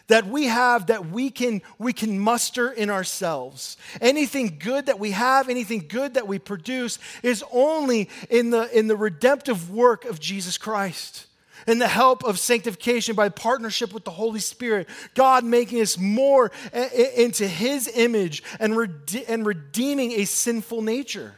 that 0.09 0.27
we 0.27 0.48
have 0.48 0.88
that 0.88 1.07
we 1.07 1.31
can, 1.31 1.62
we 1.79 1.94
can 1.94 2.18
muster 2.18 2.70
in 2.70 2.90
ourselves. 2.90 3.79
Anything 4.03 4.59
good 4.59 4.85
that 4.85 4.98
we 4.98 5.12
have, 5.12 5.48
anything 5.48 5.87
good 5.88 6.12
that 6.12 6.29
we 6.29 6.38
produce, 6.38 6.98
is 7.22 7.42
only 7.51 8.11
in 8.29 8.51
the, 8.51 8.68
in 8.79 8.87
the 8.87 8.96
redemptive 8.96 9.70
work 9.70 10.05
of 10.05 10.20
Jesus 10.20 10.59
Christ 10.59 11.29
and 11.66 11.81
the 11.81 11.88
help 11.88 12.25
of 12.25 12.38
sanctification 12.38 13.14
by 13.14 13.29
partnership 13.29 13.92
with 13.92 14.05
the 14.05 14.11
Holy 14.11 14.40
Spirit, 14.40 14.88
God 15.14 15.44
making 15.44 15.81
us 15.81 15.98
more 15.98 16.51
into 16.72 17.46
His 17.46 17.90
image 17.94 18.42
and, 18.61 18.77
rede- 18.77 19.25
and 19.29 19.46
redeeming 19.46 20.12
a 20.12 20.25
sinful 20.25 20.83
nature. 20.83 21.35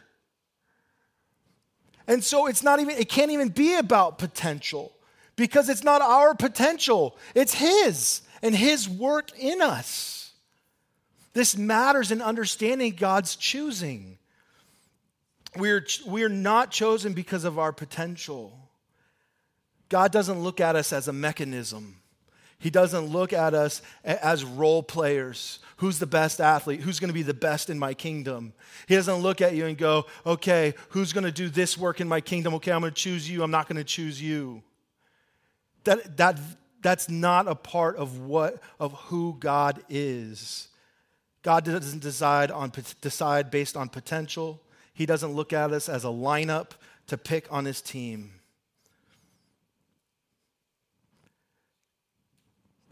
And 2.07 2.23
so 2.23 2.47
it's 2.47 2.63
not 2.63 2.81
even, 2.81 2.97
it 2.97 3.09
can't 3.09 3.31
even 3.31 3.49
be 3.49 3.77
about 3.77 4.19
potential 4.19 4.93
because 5.37 5.69
it's 5.69 5.85
not 5.85 6.03
our 6.03 6.35
potential, 6.35 7.17
it's 7.35 7.55
His 7.55 8.23
and 8.43 8.55
His 8.55 8.89
work 8.89 9.31
in 9.39 9.63
us. 9.63 10.33
This 11.33 11.57
matters 11.57 12.13
in 12.13 12.23
understanding 12.23 12.95
God's 12.95 13.35
choosing. 13.35 14.19
We're, 15.57 15.85
we're 16.07 16.29
not 16.29 16.71
chosen 16.71 17.13
because 17.13 17.45
of 17.45 17.59
our 17.59 17.73
potential. 17.73 18.64
God 19.95 20.11
doesn't 20.11 20.41
look 20.41 20.61
at 20.61 20.75
us 20.75 20.93
as 20.93 21.07
a 21.07 21.13
mechanism. 21.13 21.99
He 22.59 22.69
doesn't 22.69 23.07
look 23.07 23.33
at 23.33 23.55
us 23.55 23.81
as 24.03 24.45
role 24.45 24.83
players. 24.83 25.61
Who's 25.77 26.01
the 26.01 26.07
best 26.07 26.41
athlete? 26.41 26.81
Who's 26.81 26.99
going 26.99 27.11
to 27.11 27.15
be 27.15 27.23
the 27.23 27.33
best 27.33 27.71
in 27.71 27.79
my 27.79 27.95
kingdom? 27.95 28.55
He 28.89 28.97
doesn't 28.97 29.19
look 29.19 29.41
at 29.41 29.55
you 29.55 29.67
and 29.67 29.79
go, 29.79 30.07
okay, 30.27 30.75
who's 30.89 31.13
going 31.13 31.23
to 31.23 31.31
do 31.31 31.49
this 31.49 31.79
work 31.79 32.01
in 32.01 32.09
my 32.09 32.21
kingdom? 32.21 32.55
Okay, 32.55 32.73
I'm 32.73 32.81
going 32.81 32.93
to 32.93 33.01
choose 33.01 33.31
you. 33.31 33.45
I'm 33.45 33.53
not 33.53 33.69
going 33.69 33.77
to 33.77 33.85
choose 33.85 34.21
you. 34.21 34.65
That, 35.85 36.17
that, 36.17 36.41
that's 36.83 37.09
not 37.09 37.47
a 37.47 37.55
part 37.55 37.95
of, 37.95 38.19
what, 38.19 38.61
of 38.81 38.95
who 38.95 39.37
God 39.39 39.81
is. 39.89 40.71
God 41.43 41.65
doesn't 41.65 42.03
decide, 42.03 42.51
on, 42.51 42.73
decide 43.01 43.49
based 43.49 43.77
on 43.77 43.89
potential. 43.89 44.61
He 44.93 45.07
doesn't 45.07 45.35
look 45.35 45.53
at 45.53 45.71
us 45.71 45.89
as 45.89 46.03
a 46.03 46.09
lineup 46.09 46.71
to 47.07 47.17
pick 47.17 47.47
on 47.53 47.65
his 47.65 47.81
team. 47.81 48.33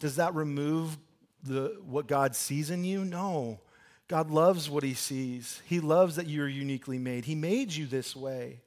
Does 0.03 0.17
that 0.17 0.35
remove 0.35 0.99
the, 1.45 1.77
what 1.87 2.09
God 2.09 2.35
sees 2.35 2.71
in 2.71 2.83
you? 2.83 3.05
No. 3.05 3.61
God 4.09 4.33
loves 4.33 4.69
what 4.69 4.83
he 4.83 4.95
sees. 4.95 5.63
He 5.65 5.79
loves 5.79 6.17
that 6.17 6.27
you're 6.27 6.49
uniquely 6.49 6.99
made. 6.99 7.25
He 7.25 7.37
made 7.37 7.73
you 7.73 7.87
this 7.87 8.17
way. 8.17 8.63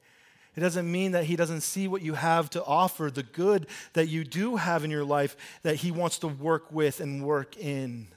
It 0.56 0.62
doesn't 0.62 0.90
mean 0.90 1.12
that 1.12 1.26
he 1.26 1.36
doesn't 1.36 1.60
see 1.60 1.90
what 1.90 2.02
you 2.02 2.14
have 2.14 2.50
to 2.52 2.64
offer, 2.64 3.12
the 3.12 3.24
good 3.24 3.68
that 3.92 4.08
you 4.08 4.24
do 4.24 4.56
have 4.56 4.86
in 4.86 4.92
your 4.92 5.04
life 5.04 5.36
that 5.64 5.76
he 5.76 5.92
wants 5.92 6.20
to 6.20 6.30
work 6.30 6.72
with 6.72 7.02
and 7.02 7.26
work 7.26 7.58
in. 7.58 8.08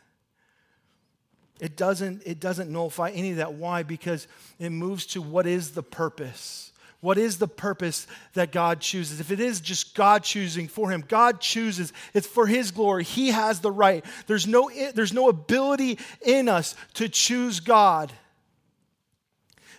It 1.59 1.77
doesn't, 1.77 2.23
it 2.25 2.39
doesn't 2.39 2.71
nullify 2.71 3.11
any 3.11 3.33
of 3.33 3.39
that. 3.39 3.55
Why? 3.55 3.83
Because 3.83 4.29
it 4.61 4.71
moves 4.71 5.07
to 5.07 5.21
what 5.21 5.49
is 5.49 5.73
the 5.73 5.83
purpose. 5.83 6.68
What 7.01 7.17
is 7.17 7.39
the 7.39 7.47
purpose 7.47 8.09
that 8.35 8.51
God 8.51 8.81
chooses? 8.81 9.21
If 9.21 9.31
it 9.31 9.39
is 9.39 9.61
just 9.61 9.95
God 9.95 10.25
choosing 10.25 10.67
for 10.67 10.91
him, 10.91 11.05
God 11.07 11.41
chooses. 11.41 11.93
It's 12.13 12.27
for 12.27 12.47
his 12.47 12.73
glory. 12.73 13.05
He 13.05 13.29
has 13.29 13.61
the 13.61 13.71
right. 13.71 14.05
There's 14.27 14.49
no, 14.49 14.69
there's 14.95 15.13
no 15.13 15.29
ability 15.29 15.99
in 16.23 16.49
us 16.49 16.75
to 16.95 17.09
choose 17.09 17.61
God. 17.61 18.13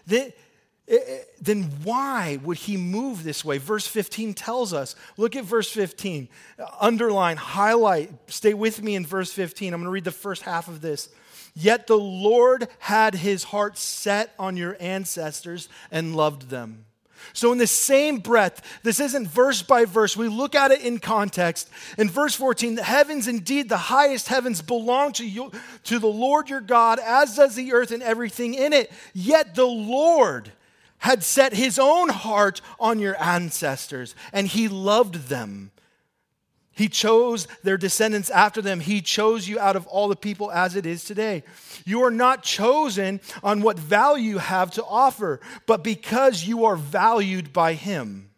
Then, 0.08 0.32
eh, 0.88 0.98
eh, 1.06 1.20
then 1.42 1.64
why 1.84 2.40
would 2.42 2.58
he 2.58 2.78
move 2.78 3.26
this 3.26 3.44
way? 3.44 3.58
Verse 3.58 3.86
15 3.86 4.34
tells 4.34 4.74
us. 4.74 4.96
Look 5.18 5.36
at 5.36 5.44
verse 5.44 5.70
15. 5.70 6.30
Underline, 6.80 7.36
highlight, 7.36 8.12
stay 8.32 8.54
with 8.54 8.82
me 8.82 8.96
in 8.96 9.06
verse 9.06 9.34
15. 9.34 9.74
I'm 9.74 9.82
going 9.82 9.88
to 9.88 9.92
read 9.92 10.06
the 10.06 10.12
first 10.12 10.44
half 10.44 10.70
of 10.70 10.80
this. 10.80 11.10
Yet 11.54 11.88
the 11.88 11.98
Lord 11.98 12.70
had 12.80 13.14
his 13.14 13.44
heart 13.44 13.78
set 13.78 14.34
on 14.40 14.56
your 14.56 14.78
ancestors 14.80 15.68
and 15.92 16.16
loved 16.16 16.50
them. 16.50 16.86
So, 17.34 17.52
in 17.52 17.58
the 17.58 17.68
same 17.68 18.20
breath, 18.20 18.80
this 18.84 19.00
isn't 19.00 19.28
verse 19.28 19.62
by 19.62 19.86
verse. 19.86 20.18
We 20.18 20.28
look 20.28 20.56
at 20.56 20.72
it 20.72 20.82
in 20.82 21.00
context. 21.00 21.70
In 21.98 22.10
verse 22.10 22.36
14, 22.36 22.76
the 22.76 22.84
heavens, 22.84 23.28
indeed, 23.28 23.70
the 23.70 23.78
highest 23.78 24.28
heavens, 24.28 24.62
belong 24.62 25.14
to, 25.14 25.28
you, 25.28 25.52
to 25.86 26.00
the 26.00 26.08
Lord 26.08 26.50
your 26.50 26.62
God, 26.62 27.00
as 27.00 27.36
does 27.36 27.56
the 27.56 27.74
earth 27.74 27.92
and 27.92 28.04
everything 28.04 28.54
in 28.54 28.74
it. 28.74 28.92
Yet 29.14 29.56
the 29.56 29.68
Lord 29.68 30.52
had 31.00 31.24
set 31.24 31.54
his 31.54 31.80
own 31.80 32.10
heart 32.10 32.62
on 32.80 33.00
your 33.00 33.22
ancestors, 33.22 34.16
and 34.34 34.48
he 34.48 34.68
loved 34.68 35.30
them 35.30 35.72
he 36.80 36.88
chose 36.88 37.46
their 37.62 37.78
descendants 37.78 38.30
after 38.30 38.62
them. 38.62 38.80
He 38.80 39.02
chose 39.02 39.50
you 39.50 39.60
out 39.60 39.76
of 39.76 39.86
all 39.88 40.08
the 40.08 40.16
people 40.16 40.50
as 40.50 40.78
it 40.78 40.86
is 40.86 41.04
today. 41.04 41.44
You 41.84 42.04
are 42.06 42.10
not 42.10 42.42
chosen 42.42 43.20
on 43.44 43.60
what 43.60 43.78
value 43.78 44.30
you 44.30 44.38
have 44.38 44.72
to 44.72 44.86
offer, 44.86 45.42
but 45.66 45.84
because 45.84 46.46
you 46.46 46.64
are 46.64 46.78
valued 46.78 47.52
by 47.52 47.74
Him. 47.74 48.30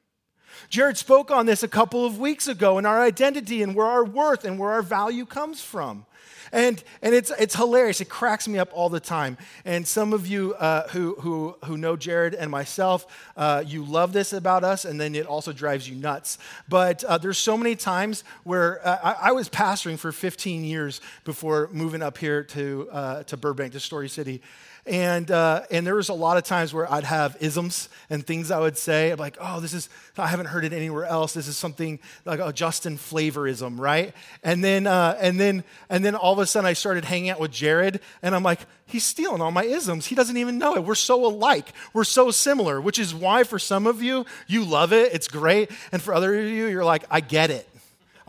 Jared 0.70 0.98
spoke 0.98 1.30
on 1.30 1.46
this 1.46 1.62
a 1.62 1.68
couple 1.68 2.04
of 2.04 2.18
weeks 2.18 2.48
ago 2.48 2.80
in 2.80 2.86
our 2.88 3.00
identity 3.00 3.62
and 3.62 3.76
where 3.76 3.86
our 3.86 4.04
worth 4.04 4.44
and 4.44 4.58
where 4.58 4.72
our 4.72 4.82
value 4.82 5.28
comes 5.28 5.62
from. 5.62 6.08
And, 6.52 6.84
and 7.02 7.16
it's, 7.16 7.32
it's 7.40 7.56
hilarious. 7.56 8.02
It 8.02 8.10
cracks 8.10 8.48
me 8.48 8.60
up 8.60 8.70
all 8.74 8.90
the 8.90 9.00
time. 9.00 9.38
And 9.64 9.88
some 9.88 10.14
of 10.14 10.28
you 10.28 10.54
uh, 10.56 10.88
who, 10.90 11.16
who, 11.16 11.56
who 11.66 11.78
know 11.78 11.96
Jared 11.96 12.34
and 12.34 12.52
myself, 12.52 13.06
uh, 13.38 13.64
you 13.66 13.84
love 13.84 14.12
this 14.12 14.34
about 14.34 14.64
us, 14.64 14.84
and 14.84 15.00
then 15.00 15.16
it 15.16 15.26
also 15.26 15.54
drives 15.54 15.88
you 15.88 15.96
nuts. 15.96 16.38
But 16.68 17.04
uh, 17.06 17.18
there's 17.18 17.38
so 17.38 17.58
many 17.58 17.76
times 17.76 18.24
where 18.44 18.86
uh, 18.86 19.00
I, 19.04 19.30
I, 19.30 19.32
was 19.32 19.48
pastoring 19.48 19.98
for 19.98 20.12
15 20.12 20.64
years 20.64 21.00
before 21.24 21.70
moving 21.72 22.02
up 22.02 22.18
here 22.18 22.44
to, 22.44 22.90
uh, 22.92 23.24
to 23.24 23.38
Burbank, 23.38 23.74
to 23.74 23.80
Story 23.80 24.10
City. 24.10 24.42
And, 24.86 25.30
uh, 25.30 25.64
and 25.70 25.86
there 25.86 25.96
was 25.96 26.10
a 26.10 26.14
lot 26.14 26.38
of 26.38 26.44
times 26.44 26.74
where 26.74 26.92
I'd 26.92 27.04
have 27.04 27.38
isms 27.40 27.88
and 28.10 28.26
things 28.26 28.50
I 28.50 28.60
would 28.60 28.78
say. 28.78 29.12
I'm 29.12 29.20
like, 29.20 29.38
oh, 29.40 29.60
this 29.60 29.74
is, 29.74 29.90
I 30.18 30.28
haven't 30.28 30.48
heard 30.48 30.66
it 30.66 30.74
anywhere 30.74 31.06
else. 31.06 31.34
This 31.34 31.48
is 31.48 31.56
something 31.56 32.00
like 32.26 32.40
a 32.40 32.52
Justin 32.52 32.98
flavorism, 32.98 33.80
right? 33.80 34.14
And 34.44 34.64
then, 34.64 34.88
uh, 34.88 35.18
and 35.20 35.40
then, 35.40 35.64
and 35.90 36.04
then 36.04 36.16
all 36.16 36.34
of 36.34 36.40
a 36.40 36.48
sudden 36.48 36.68
I 36.68 36.74
started 36.74 37.06
hanging 37.06 37.30
out 37.30 37.40
with 37.40 37.52
Jared 37.52 38.00
and 38.24 38.34
I'm 38.34 38.44
like, 38.44 38.60
he's 38.88 39.04
stealing 39.04 39.40
all 39.40 39.52
my 39.52 39.64
isms. 39.64 40.08
He 40.08 40.16
doesn't 40.16 40.38
even 40.38 40.58
know 40.58 40.76
it. 40.76 40.84
We're 40.84 40.96
so 40.96 41.26
alike. 41.26 41.74
We're 41.94 42.04
so 42.04 42.32
similar, 42.32 42.82
which 42.82 42.98
is 42.98 43.14
why 43.14 43.44
for 43.44 43.60
some 43.60 43.86
of 43.86 44.02
you, 44.02 44.26
you 44.48 44.66
love 44.66 44.94
it. 44.94 45.14
It's 45.14 45.28
great. 45.28 45.70
And 45.92 46.02
for 46.02 46.14
other 46.14 46.34
of 46.34 46.46
you, 46.46 46.68
you're 46.68 46.86
like, 46.86 47.06
I 47.10 47.20
get 47.22 47.52
it. 47.52 47.68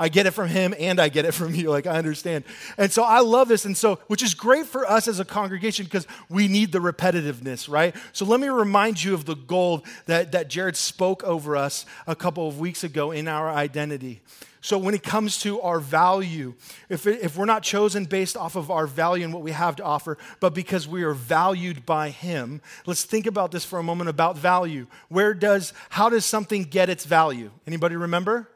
I 0.02 0.08
get 0.08 0.26
it 0.26 0.32
from 0.32 0.48
him 0.48 0.74
and 0.80 0.98
I 0.98 1.08
get 1.08 1.26
it 1.26 1.32
from 1.32 1.54
you. 1.54 1.70
Like, 1.70 1.86
I 1.86 1.96
understand. 1.96 2.42
And 2.76 2.90
so 2.90 3.04
I 3.04 3.20
love 3.20 3.46
this. 3.46 3.64
And 3.64 3.76
so, 3.76 4.00
which 4.08 4.20
is 4.20 4.34
great 4.34 4.66
for 4.66 4.84
us 4.84 5.06
as 5.06 5.20
a 5.20 5.24
congregation 5.24 5.84
because 5.84 6.08
we 6.28 6.48
need 6.48 6.72
the 6.72 6.80
repetitiveness, 6.80 7.70
right? 7.70 7.94
So 8.12 8.24
let 8.24 8.40
me 8.40 8.48
remind 8.48 9.04
you 9.04 9.14
of 9.14 9.26
the 9.26 9.36
gold 9.36 9.86
that, 10.06 10.32
that 10.32 10.48
Jared 10.48 10.76
spoke 10.76 11.22
over 11.22 11.56
us 11.56 11.86
a 12.08 12.16
couple 12.16 12.48
of 12.48 12.58
weeks 12.58 12.82
ago 12.82 13.12
in 13.12 13.28
our 13.28 13.48
identity. 13.48 14.22
So, 14.64 14.78
when 14.78 14.94
it 14.94 15.02
comes 15.02 15.38
to 15.38 15.60
our 15.60 15.80
value, 15.80 16.54
if, 16.88 17.08
it, 17.08 17.20
if 17.20 17.36
we're 17.36 17.46
not 17.46 17.64
chosen 17.64 18.04
based 18.04 18.36
off 18.36 18.54
of 18.54 18.70
our 18.70 18.86
value 18.86 19.24
and 19.24 19.34
what 19.34 19.42
we 19.42 19.50
have 19.50 19.74
to 19.76 19.82
offer, 19.82 20.18
but 20.38 20.54
because 20.54 20.86
we 20.86 21.02
are 21.02 21.14
valued 21.14 21.84
by 21.84 22.10
Him, 22.10 22.60
let's 22.86 23.04
think 23.04 23.26
about 23.26 23.50
this 23.50 23.64
for 23.64 23.80
a 23.80 23.82
moment 23.82 24.08
about 24.08 24.38
value. 24.38 24.86
Where 25.08 25.34
does, 25.34 25.72
how 25.90 26.08
does 26.08 26.24
something 26.24 26.62
get 26.62 26.88
its 26.88 27.04
value? 27.04 27.50
Anybody 27.66 27.96
remember? 27.96 28.51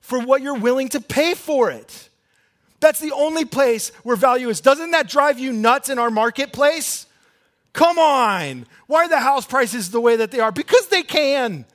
For 0.00 0.18
what 0.20 0.42
you're 0.42 0.58
willing 0.58 0.88
to 0.90 1.00
pay 1.00 1.34
for 1.34 1.70
it. 1.70 2.08
That's 2.80 3.00
the 3.00 3.12
only 3.12 3.44
place 3.44 3.90
where 4.02 4.16
value 4.16 4.48
is. 4.48 4.60
Doesn't 4.60 4.92
that 4.92 5.08
drive 5.08 5.38
you 5.38 5.52
nuts 5.52 5.90
in 5.90 5.98
our 5.98 6.10
marketplace? 6.10 7.06
Come 7.72 7.98
on. 7.98 8.66
Why 8.86 9.04
are 9.04 9.08
the 9.08 9.20
house 9.20 9.46
prices 9.46 9.90
the 9.90 10.00
way 10.00 10.16
that 10.16 10.30
they 10.30 10.40
are? 10.40 10.50
Because 10.50 10.88
they 10.88 11.02
can. 11.02 11.66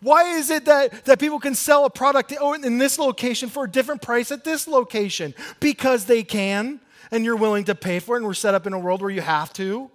Why 0.00 0.36
is 0.36 0.50
it 0.50 0.64
that, 0.66 1.04
that 1.06 1.18
people 1.18 1.38
can 1.38 1.54
sell 1.54 1.84
a 1.84 1.90
product 1.90 2.32
in 2.32 2.38
oh, 2.40 2.56
this 2.56 2.98
location 2.98 3.48
for 3.48 3.64
a 3.64 3.70
different 3.70 4.02
price 4.02 4.30
at 4.30 4.44
this 4.44 4.66
location? 4.66 5.34
Because 5.60 6.04
they 6.04 6.22
can, 6.22 6.80
and 7.10 7.24
you're 7.24 7.36
willing 7.36 7.64
to 7.64 7.74
pay 7.74 7.98
for 7.98 8.16
it, 8.16 8.18
and 8.18 8.26
we're 8.26 8.34
set 8.34 8.54
up 8.54 8.66
in 8.66 8.72
a 8.72 8.78
world 8.78 9.00
where 9.00 9.10
you 9.10 9.20
have 9.20 9.52
to. 9.54 9.90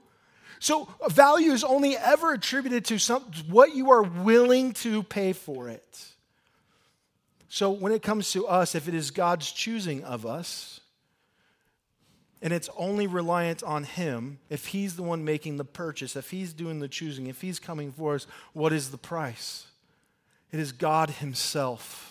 So, 0.59 0.87
value 1.09 1.51
is 1.51 1.63
only 1.63 1.97
ever 1.97 2.33
attributed 2.33 2.85
to 2.85 2.99
some, 2.99 3.23
what 3.49 3.75
you 3.75 3.91
are 3.91 4.03
willing 4.03 4.73
to 4.73 5.01
pay 5.03 5.33
for 5.33 5.69
it. 5.69 6.10
So 7.53 7.69
when 7.69 7.91
it 7.91 8.01
comes 8.01 8.31
to 8.31 8.47
us, 8.47 8.75
if 8.75 8.87
it 8.87 8.93
is 8.93 9.11
God's 9.11 9.51
choosing 9.51 10.05
of 10.05 10.25
us, 10.25 10.79
and 12.41 12.53
it's 12.53 12.69
only 12.77 13.07
reliant 13.07 13.61
on 13.61 13.83
Him, 13.83 14.39
if 14.49 14.67
He's 14.67 14.95
the 14.95 15.03
one 15.03 15.25
making 15.25 15.57
the 15.57 15.65
purchase, 15.65 16.15
if 16.15 16.29
He's 16.29 16.53
doing 16.53 16.79
the 16.79 16.87
choosing, 16.87 17.27
if 17.27 17.41
He's 17.41 17.59
coming 17.59 17.91
for 17.91 18.15
us, 18.15 18.25
what 18.53 18.71
is 18.71 18.91
the 18.91 18.97
price? 18.97 19.67
It 20.53 20.61
is 20.61 20.71
God 20.71 21.09
Himself. 21.09 22.10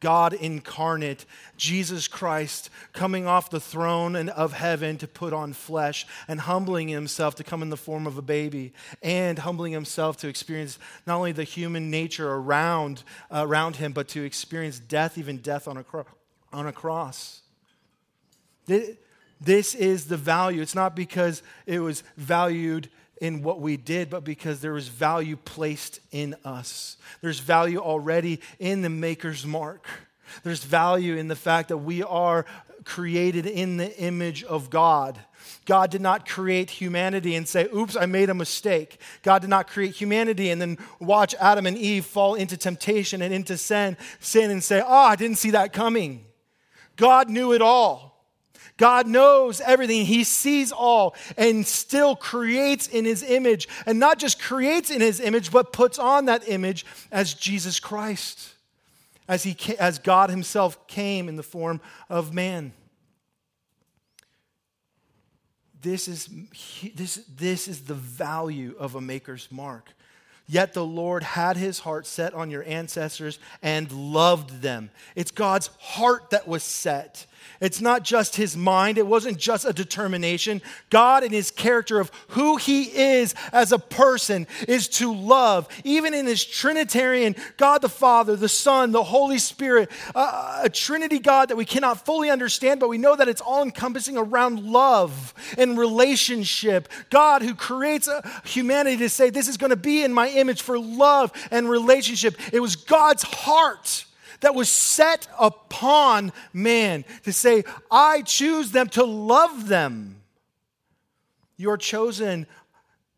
God 0.00 0.32
incarnate, 0.32 1.26
Jesus 1.56 2.08
Christ, 2.08 2.70
coming 2.92 3.26
off 3.26 3.50
the 3.50 3.60
throne 3.60 4.16
and 4.16 4.30
of 4.30 4.54
heaven 4.54 4.96
to 4.98 5.06
put 5.06 5.32
on 5.32 5.52
flesh 5.52 6.06
and 6.26 6.40
humbling 6.40 6.88
himself 6.88 7.34
to 7.36 7.44
come 7.44 7.62
in 7.62 7.68
the 7.68 7.76
form 7.76 8.06
of 8.06 8.16
a 8.16 8.22
baby 8.22 8.72
and 9.02 9.38
humbling 9.38 9.72
himself 9.72 10.16
to 10.18 10.28
experience 10.28 10.78
not 11.06 11.16
only 11.16 11.32
the 11.32 11.44
human 11.44 11.90
nature 11.90 12.32
around, 12.32 13.02
uh, 13.30 13.44
around 13.46 13.76
him, 13.76 13.92
but 13.92 14.08
to 14.08 14.24
experience 14.24 14.78
death, 14.78 15.18
even 15.18 15.36
death 15.38 15.68
on 15.68 15.76
a, 15.76 15.84
cro- 15.84 16.06
on 16.52 16.66
a 16.66 16.72
cross. 16.72 17.42
This 18.66 19.74
is 19.74 20.06
the 20.06 20.16
value. 20.16 20.62
It's 20.62 20.74
not 20.74 20.96
because 20.96 21.42
it 21.66 21.80
was 21.80 22.02
valued 22.16 22.88
in 23.20 23.42
what 23.42 23.60
we 23.60 23.76
did, 23.76 24.10
but 24.10 24.24
because 24.24 24.60
there 24.60 24.72
was 24.72 24.88
value 24.88 25.36
placed 25.36 26.00
in 26.10 26.34
us. 26.44 26.96
There's 27.20 27.38
value 27.38 27.78
already 27.78 28.40
in 28.58 28.82
the 28.82 28.88
Maker's 28.88 29.46
mark. 29.46 29.86
There's 30.42 30.64
value 30.64 31.16
in 31.16 31.28
the 31.28 31.36
fact 31.36 31.68
that 31.68 31.78
we 31.78 32.02
are 32.02 32.46
created 32.84 33.46
in 33.46 33.76
the 33.76 33.96
image 33.98 34.42
of 34.44 34.70
God. 34.70 35.18
God 35.66 35.90
did 35.90 36.00
not 36.00 36.26
create 36.26 36.70
humanity 36.70 37.34
and 37.34 37.46
say, 37.46 37.68
oops, 37.74 37.96
I 37.96 38.06
made 38.06 38.30
a 38.30 38.34
mistake. 38.34 39.00
God 39.22 39.40
did 39.40 39.50
not 39.50 39.68
create 39.68 39.94
humanity 39.94 40.50
and 40.50 40.60
then 40.60 40.78
watch 40.98 41.34
Adam 41.38 41.66
and 41.66 41.76
Eve 41.76 42.06
fall 42.06 42.34
into 42.34 42.56
temptation 42.56 43.20
and 43.22 43.34
into 43.34 43.58
sin, 43.58 43.96
sin 44.18 44.50
and 44.50 44.64
say, 44.64 44.80
oh, 44.80 44.92
I 44.92 45.16
didn't 45.16 45.38
see 45.38 45.50
that 45.50 45.72
coming. 45.72 46.24
God 46.96 47.28
knew 47.28 47.52
it 47.52 47.62
all. 47.62 48.09
God 48.80 49.06
knows 49.06 49.60
everything. 49.60 50.06
He 50.06 50.24
sees 50.24 50.72
all 50.72 51.14
and 51.36 51.66
still 51.66 52.16
creates 52.16 52.88
in 52.88 53.04
his 53.04 53.22
image. 53.22 53.68
And 53.84 53.98
not 53.98 54.18
just 54.18 54.40
creates 54.40 54.88
in 54.90 55.02
his 55.02 55.20
image, 55.20 55.52
but 55.52 55.70
puts 55.70 55.98
on 55.98 56.24
that 56.24 56.48
image 56.48 56.86
as 57.12 57.34
Jesus 57.34 57.78
Christ, 57.78 58.54
as, 59.28 59.42
he, 59.42 59.54
as 59.78 59.98
God 59.98 60.30
himself 60.30 60.86
came 60.86 61.28
in 61.28 61.36
the 61.36 61.42
form 61.42 61.82
of 62.08 62.32
man. 62.32 62.72
This 65.82 66.08
is, 66.08 66.30
this, 66.94 67.22
this 67.36 67.68
is 67.68 67.82
the 67.82 67.92
value 67.92 68.76
of 68.78 68.94
a 68.94 69.00
maker's 69.02 69.46
mark. 69.50 69.90
Yet 70.46 70.72
the 70.72 70.86
Lord 70.86 71.22
had 71.22 71.58
his 71.58 71.80
heart 71.80 72.06
set 72.06 72.32
on 72.32 72.50
your 72.50 72.64
ancestors 72.64 73.38
and 73.62 73.92
loved 73.92 74.62
them. 74.62 74.90
It's 75.14 75.30
God's 75.30 75.68
heart 75.78 76.30
that 76.30 76.48
was 76.48 76.62
set. 76.62 77.26
It's 77.60 77.80
not 77.80 78.02
just 78.02 78.36
his 78.36 78.56
mind, 78.56 78.96
it 78.96 79.06
wasn't 79.06 79.38
just 79.38 79.66
a 79.66 79.72
determination. 79.72 80.62
God, 80.88 81.22
in 81.22 81.30
his 81.30 81.50
character 81.50 82.00
of 82.00 82.10
who 82.28 82.56
he 82.56 82.84
is 82.84 83.34
as 83.52 83.72
a 83.72 83.78
person, 83.78 84.46
is 84.66 84.88
to 84.88 85.14
love. 85.14 85.68
Even 85.84 86.14
in 86.14 86.26
his 86.26 86.44
Trinitarian 86.44 87.36
God 87.56 87.82
the 87.82 87.88
Father, 87.88 88.36
the 88.36 88.48
Son, 88.48 88.92
the 88.92 89.02
Holy 89.02 89.38
Spirit, 89.38 89.90
uh, 90.14 90.60
a 90.64 90.70
Trinity 90.70 91.18
God 91.18 91.50
that 91.50 91.56
we 91.56 91.64
cannot 91.64 92.04
fully 92.06 92.30
understand, 92.30 92.80
but 92.80 92.88
we 92.88 92.98
know 92.98 93.14
that 93.16 93.28
it's 93.28 93.40
all 93.40 93.62
encompassing 93.62 94.16
around 94.16 94.62
love 94.64 95.34
and 95.58 95.78
relationship. 95.78 96.88
God 97.10 97.42
who 97.42 97.54
creates 97.54 98.08
humanity 98.44 98.96
to 98.98 99.08
say, 99.08 99.30
This 99.30 99.48
is 99.48 99.56
going 99.56 99.70
to 99.70 99.76
be 99.76 100.02
in 100.02 100.12
my 100.12 100.28
image 100.28 100.62
for 100.62 100.78
love 100.78 101.32
and 101.50 101.68
relationship. 101.68 102.36
It 102.52 102.60
was 102.60 102.76
God's 102.76 103.22
heart 103.22 104.04
that 104.40 104.54
was 104.54 104.68
set 104.68 105.28
upon 105.38 106.32
man 106.52 107.04
to 107.24 107.32
say, 107.32 107.64
I 107.90 108.22
choose 108.22 108.72
them 108.72 108.88
to 108.90 109.04
love 109.04 109.68
them. 109.68 110.16
You 111.56 111.70
are 111.70 111.76
chosen 111.76 112.46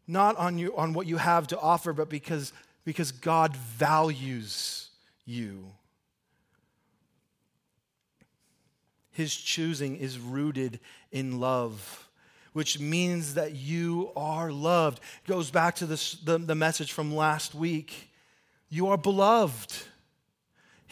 not 0.06 0.37
on, 0.37 0.58
you, 0.58 0.76
on 0.76 0.92
what 0.92 1.06
you 1.06 1.16
have 1.16 1.46
to 1.48 1.61
offer, 1.61 1.92
but 1.92 2.08
because, 2.08 2.52
because 2.85 3.12
God 3.12 3.56
values 3.56 4.90
you. 5.24 5.66
His 9.12 9.35
choosing 9.35 9.96
is 9.96 10.18
rooted 10.18 10.80
in 11.12 11.38
love, 11.38 12.08
which 12.52 12.80
means 12.80 13.35
that 13.35 13.54
you 13.54 14.11
are 14.16 14.50
loved. 14.50 14.98
It 15.24 15.28
goes 15.28 15.50
back 15.50 15.76
to 15.76 15.87
this, 15.87 16.12
the, 16.14 16.38
the 16.38 16.54
message 16.54 16.92
from 16.92 17.14
last 17.14 17.54
week. 17.54 18.11
You 18.70 18.88
are 18.88 18.96
beloved. 18.96 19.74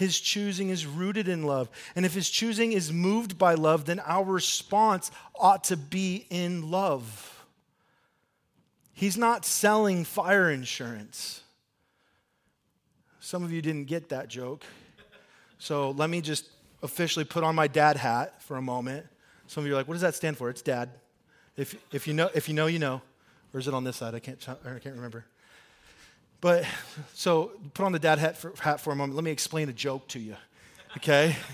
His 0.01 0.19
choosing 0.19 0.71
is 0.71 0.87
rooted 0.87 1.29
in 1.29 1.43
love. 1.43 1.69
And 1.95 2.07
if 2.07 2.15
his 2.15 2.31
choosing 2.31 2.73
is 2.73 2.91
moved 2.91 3.37
by 3.37 3.53
love, 3.53 3.85
then 3.85 4.01
our 4.01 4.25
response 4.25 5.11
ought 5.39 5.65
to 5.65 5.77
be 5.77 6.27
in 6.31 6.71
love. 6.71 7.45
He's 8.95 9.19
not 9.19 9.45
selling 9.45 10.05
fire 10.05 10.51
insurance. 10.51 11.43
Some 13.21 13.45
of 13.45 13.53
you 13.53 13.61
didn't 13.61 13.89
get 13.89 14.09
that 14.09 14.29
joke. 14.29 14.65
So 15.59 15.91
let 15.91 16.09
me 16.09 16.23
just 16.23 16.49
officially 16.83 17.27
put 17.27 17.45
on 17.45 17.55
my 17.55 17.67
dad 17.67 17.99
hat 17.99 18.43
for 18.43 18.57
a 18.57 18.63
moment. 18.63 19.05
Some 19.49 19.65
of 19.65 19.69
you 19.69 19.75
are 19.75 19.77
like, 19.77 19.87
what 19.87 19.97
does 19.97 20.01
that 20.01 20.15
stand 20.15 20.39
for? 20.39 20.49
It's 20.49 20.63
dad. 20.63 20.89
If, 21.59 21.77
if, 21.93 22.09
you, 22.09 22.15
know, 22.15 22.31
if 22.35 22.49
you 22.49 22.55
know, 22.55 22.69
you 22.69 22.79
know. 22.79 23.03
Or 23.53 23.61
is 23.61 23.69
it 23.69 23.75
on 23.75 23.85
this 23.85 23.97
side? 23.97 24.15
I 24.15 24.19
can't, 24.19 24.43
I 24.49 24.79
can't 24.79 24.97
remember. 24.97 25.27
But 26.41 26.65
so 27.15 27.53
put 27.75 27.85
on 27.85 27.93
the 27.93 27.99
dad 27.99 28.19
hat 28.19 28.37
for, 28.37 28.53
hat 28.59 28.81
for 28.81 28.93
a 28.93 28.97
moment. 28.97 29.15
Let 29.15 29.25
me 29.25 29.31
explain 29.31 29.69
a 29.69 29.73
joke 29.73 30.09
to 30.09 30.19
you. 30.19 30.37
Okay? 30.97 31.37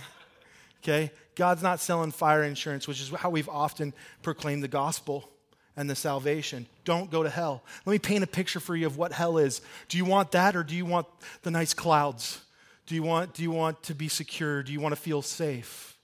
Okay? 0.82 1.10
God's 1.34 1.64
not 1.64 1.80
selling 1.80 2.12
fire 2.12 2.44
insurance, 2.44 2.86
which 2.86 3.00
is 3.00 3.10
how 3.10 3.28
we've 3.28 3.48
often 3.48 3.92
proclaimed 4.22 4.62
the 4.62 4.68
gospel 4.68 5.28
and 5.76 5.90
the 5.90 5.96
salvation. 5.96 6.66
Don't 6.84 7.10
go 7.10 7.24
to 7.24 7.28
hell. 7.28 7.64
Let 7.84 7.92
me 7.92 7.98
paint 7.98 8.22
a 8.22 8.26
picture 8.28 8.60
for 8.60 8.76
you 8.76 8.86
of 8.86 8.96
what 8.96 9.12
hell 9.12 9.36
is. 9.36 9.62
Do 9.88 9.98
you 9.98 10.04
want 10.04 10.30
that 10.30 10.54
or 10.54 10.62
do 10.62 10.76
you 10.76 10.86
want 10.86 11.08
the 11.42 11.50
nice 11.50 11.74
clouds? 11.74 12.40
Do 12.86 12.94
you 12.94 13.02
want, 13.02 13.34
do 13.34 13.42
you 13.42 13.50
want 13.50 13.82
to 13.84 13.94
be 13.94 14.06
secure? 14.06 14.62
Do 14.62 14.72
you 14.72 14.78
want 14.78 14.94
to 14.94 15.00
feel 15.00 15.22
safe? 15.22 15.95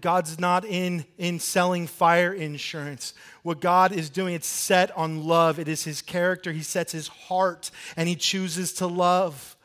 God's 0.00 0.40
not 0.40 0.64
in, 0.64 1.04
in 1.18 1.38
selling 1.38 1.86
fire 1.86 2.32
insurance. 2.32 3.12
What 3.42 3.60
God 3.60 3.92
is 3.92 4.08
doing, 4.08 4.34
it's 4.34 4.46
set 4.46 4.96
on 4.96 5.24
love. 5.24 5.58
It 5.58 5.68
is 5.68 5.84
his 5.84 6.00
character. 6.00 6.52
He 6.52 6.62
sets 6.62 6.92
his 6.92 7.08
heart 7.08 7.70
and 7.94 8.08
he 8.08 8.16
chooses 8.16 8.72
to 8.74 8.86
love. 8.86 9.56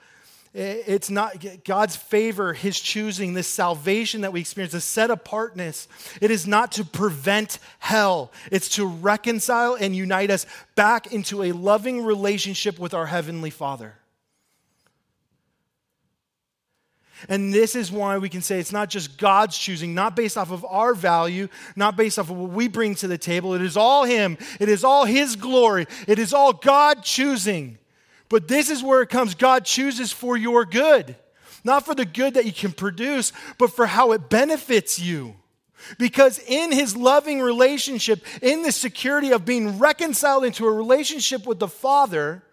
It's 0.54 1.10
not 1.10 1.64
God's 1.64 1.96
favor, 1.96 2.52
his 2.52 2.78
choosing, 2.78 3.34
this 3.34 3.48
salvation 3.48 4.22
that 4.22 4.34
we 4.34 4.42
experience, 4.42 4.74
this 4.74 4.84
set 4.84 5.10
apartness. 5.10 5.88
It 6.20 6.30
is 6.30 6.46
not 6.46 6.74
to 6.74 6.84
prevent 6.84 7.60
hell, 7.80 8.34
it's 8.52 8.68
to 8.76 8.86
reconcile 8.86 9.76
and 9.76 9.96
unite 9.96 10.30
us 10.30 10.46
back 10.76 11.14
into 11.14 11.44
a 11.44 11.54
loving 11.54 12.04
relationship 12.04 12.80
with 12.80 12.94
our 12.94 13.06
Heavenly 13.06 13.50
Father. 13.50 13.96
And 17.30 17.54
this 17.54 17.76
is 17.76 17.92
why 17.92 18.18
we 18.18 18.30
can 18.30 18.42
say 18.42 18.60
it's 18.60 18.72
not 18.72 18.90
just 18.90 19.18
God's 19.18 19.58
choosing, 19.58 19.94
not 19.94 20.16
based 20.16 20.38
off 20.38 20.52
of 20.52 20.66
our 20.66 20.94
value, 20.94 21.48
not 21.76 21.96
based 21.96 22.18
off 22.18 22.30
of 22.30 22.38
what 22.38 22.52
we 22.52 22.68
bring 22.68 22.96
to 22.96 23.08
the 23.08 23.18
table. 23.18 23.54
It 23.54 23.62
is 23.62 23.78
all 23.78 24.06
Him, 24.06 24.38
it 24.60 24.70
is 24.70 24.84
all 24.84 25.06
His 25.06 25.36
glory, 25.36 25.88
it 26.08 26.20
is 26.20 26.34
all 26.34 26.54
God 26.54 27.04
choosing. 27.04 27.78
But 28.30 28.48
this 28.48 28.70
is 28.70 28.82
where 28.82 29.02
it 29.02 29.10
comes 29.10 29.36
God 29.36 29.66
chooses 29.66 30.12
for 30.12 30.38
your 30.38 30.66
good, 30.66 31.16
not 31.64 31.86
for 31.86 31.94
the 31.94 32.06
good 32.06 32.36
that 32.36 32.46
you 32.46 32.54
can 32.54 32.72
produce, 32.72 33.34
but 33.58 33.74
for 33.74 33.86
how 33.86 34.14
it 34.14 34.30
benefits 34.30 34.98
you. 34.98 35.36
Because 35.98 36.40
in 36.40 36.72
his 36.72 36.96
loving 36.96 37.42
relationship, 37.42 38.24
in 38.42 38.62
the 38.62 38.72
security 38.72 39.32
of 39.32 39.46
being 39.46 39.80
reconciled 39.80 40.46
into 40.46 40.66
a 40.66 40.72
relationship 40.72 41.46
with 41.46 41.60
the 41.60 41.68
Father, 41.68 42.44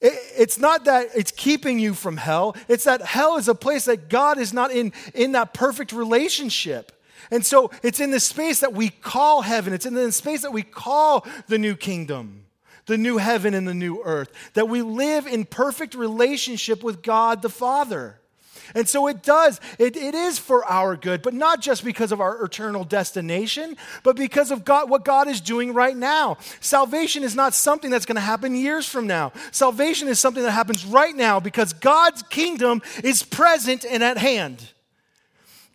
it's 0.00 0.58
not 0.58 0.84
that 0.84 1.08
it's 1.14 1.32
keeping 1.32 1.78
you 1.78 1.94
from 1.94 2.16
hell. 2.16 2.56
It's 2.68 2.84
that 2.84 3.02
hell 3.02 3.36
is 3.36 3.48
a 3.48 3.54
place 3.54 3.86
that 3.86 4.08
God 4.08 4.38
is 4.38 4.52
not 4.52 4.70
in, 4.70 4.92
in 5.14 5.32
that 5.32 5.54
perfect 5.54 5.92
relationship. 5.92 6.92
And 7.30 7.44
so 7.44 7.70
it's 7.82 8.00
in 8.00 8.10
the 8.10 8.20
space 8.20 8.60
that 8.60 8.72
we 8.72 8.90
call 8.90 9.42
heaven. 9.42 9.72
It's 9.72 9.86
in 9.86 9.94
the 9.94 10.12
space 10.12 10.42
that 10.42 10.52
we 10.52 10.62
call 10.62 11.26
the 11.48 11.58
new 11.58 11.74
kingdom, 11.74 12.44
the 12.86 12.96
new 12.96 13.18
heaven 13.18 13.54
and 13.54 13.66
the 13.66 13.74
new 13.74 14.00
earth, 14.04 14.32
that 14.54 14.68
we 14.68 14.82
live 14.82 15.26
in 15.26 15.44
perfect 15.44 15.94
relationship 15.94 16.82
with 16.82 17.02
God 17.02 17.42
the 17.42 17.50
Father. 17.50 18.20
And 18.74 18.88
so 18.88 19.06
it 19.06 19.22
does, 19.22 19.60
it, 19.78 19.96
it 19.96 20.14
is 20.14 20.38
for 20.38 20.64
our 20.64 20.96
good, 20.96 21.22
but 21.22 21.34
not 21.34 21.60
just 21.60 21.84
because 21.84 22.12
of 22.12 22.20
our 22.20 22.44
eternal 22.44 22.84
destination, 22.84 23.76
but 24.02 24.16
because 24.16 24.50
of 24.50 24.64
God, 24.64 24.90
what 24.90 25.04
God 25.04 25.28
is 25.28 25.40
doing 25.40 25.74
right 25.74 25.96
now. 25.96 26.38
Salvation 26.60 27.22
is 27.22 27.34
not 27.34 27.54
something 27.54 27.90
that's 27.90 28.06
going 28.06 28.16
to 28.16 28.20
happen 28.20 28.54
years 28.54 28.88
from 28.88 29.06
now. 29.06 29.32
Salvation 29.50 30.08
is 30.08 30.18
something 30.18 30.42
that 30.42 30.52
happens 30.52 30.84
right 30.84 31.14
now 31.14 31.40
because 31.40 31.72
God's 31.72 32.22
kingdom 32.24 32.82
is 33.02 33.22
present 33.22 33.84
and 33.84 34.02
at 34.02 34.18
hand. 34.18 34.72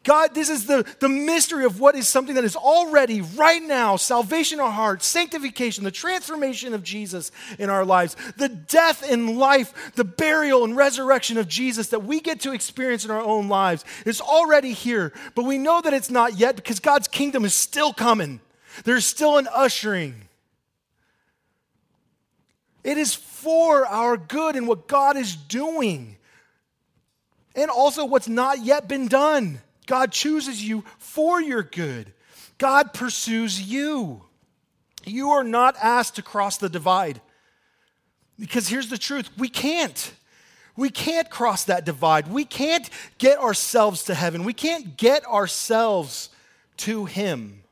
God, 0.04 0.36
this 0.36 0.50
is 0.50 0.66
the, 0.66 0.86
the 1.00 1.08
mystery 1.08 1.64
of 1.64 1.80
what 1.80 1.96
is 1.96 2.10
something 2.10 2.36
that 2.36 2.44
is 2.44 2.58
already 2.58 3.22
right 3.22 3.64
now 3.64 3.96
salvation 3.96 4.60
in 4.60 4.66
our 4.66 4.72
hearts, 4.72 5.08
sanctification, 5.08 5.86
the 5.86 5.92
transformation 5.92 6.74
of 6.74 6.84
Jesus 6.84 7.32
in 7.58 7.70
our 7.70 7.86
lives, 7.86 8.18
the 8.36 8.50
death 8.50 9.10
and 9.10 9.38
life, 9.38 9.94
the 9.96 10.04
burial 10.04 10.66
and 10.66 10.76
resurrection 10.76 11.38
of 11.38 11.48
Jesus 11.48 11.88
that 11.88 12.04
we 12.04 12.20
get 12.20 12.42
to 12.42 12.52
experience 12.52 13.06
in 13.06 13.12
our 13.12 13.22
own 13.22 13.48
lives 13.48 13.86
is 14.06 14.20
already 14.20 14.74
here. 14.74 15.14
But 15.36 15.46
we 15.46 15.58
know 15.58 15.80
that 15.80 15.94
it's 15.94 16.12
not 16.12 16.38
yet 16.38 16.58
because 16.58 16.82
God's 16.82 17.08
kingdom 17.08 17.46
is 17.46 17.54
still 17.54 17.94
coming. 17.94 18.42
There's 18.84 19.06
still 19.06 19.38
an 19.38 19.48
ushering. 19.54 20.28
It 22.84 22.98
is 22.98 23.16
for 23.16 23.88
our 23.88 24.18
good 24.18 24.58
and 24.58 24.68
what 24.68 24.88
God 24.88 25.16
is 25.16 25.36
doing, 25.36 26.18
and 27.56 27.72
also 27.72 28.04
what's 28.04 28.28
not 28.28 28.66
yet 28.66 28.90
been 28.90 29.08
done. 29.08 29.62
God 29.86 30.12
chooses 30.12 30.64
you 30.64 30.84
for 30.98 31.42
your 31.42 31.64
good. 31.64 32.14
God 32.58 32.94
pursues 32.94 33.62
you. 33.62 34.24
You 35.06 35.32
are 35.32 35.44
not 35.44 35.76
asked 35.82 36.16
to 36.16 36.22
cross 36.22 36.58
the 36.58 36.70
divide. 36.70 37.22
Because 38.40 38.68
here's 38.68 38.90
the 38.90 38.98
truth 38.98 39.30
we 39.38 39.50
can't. 39.50 40.14
We 40.76 40.90
can't 40.90 41.30
cross 41.30 41.66
that 41.66 41.86
divide. 41.86 42.28
We 42.28 42.46
can't 42.46 42.90
get 43.20 43.38
ourselves 43.38 44.04
to 44.06 44.16
heaven. 44.16 44.44
We 44.44 44.54
can't 44.54 44.98
get 44.98 45.26
ourselves 45.26 46.30
to 46.78 47.06
Him. 47.06 47.64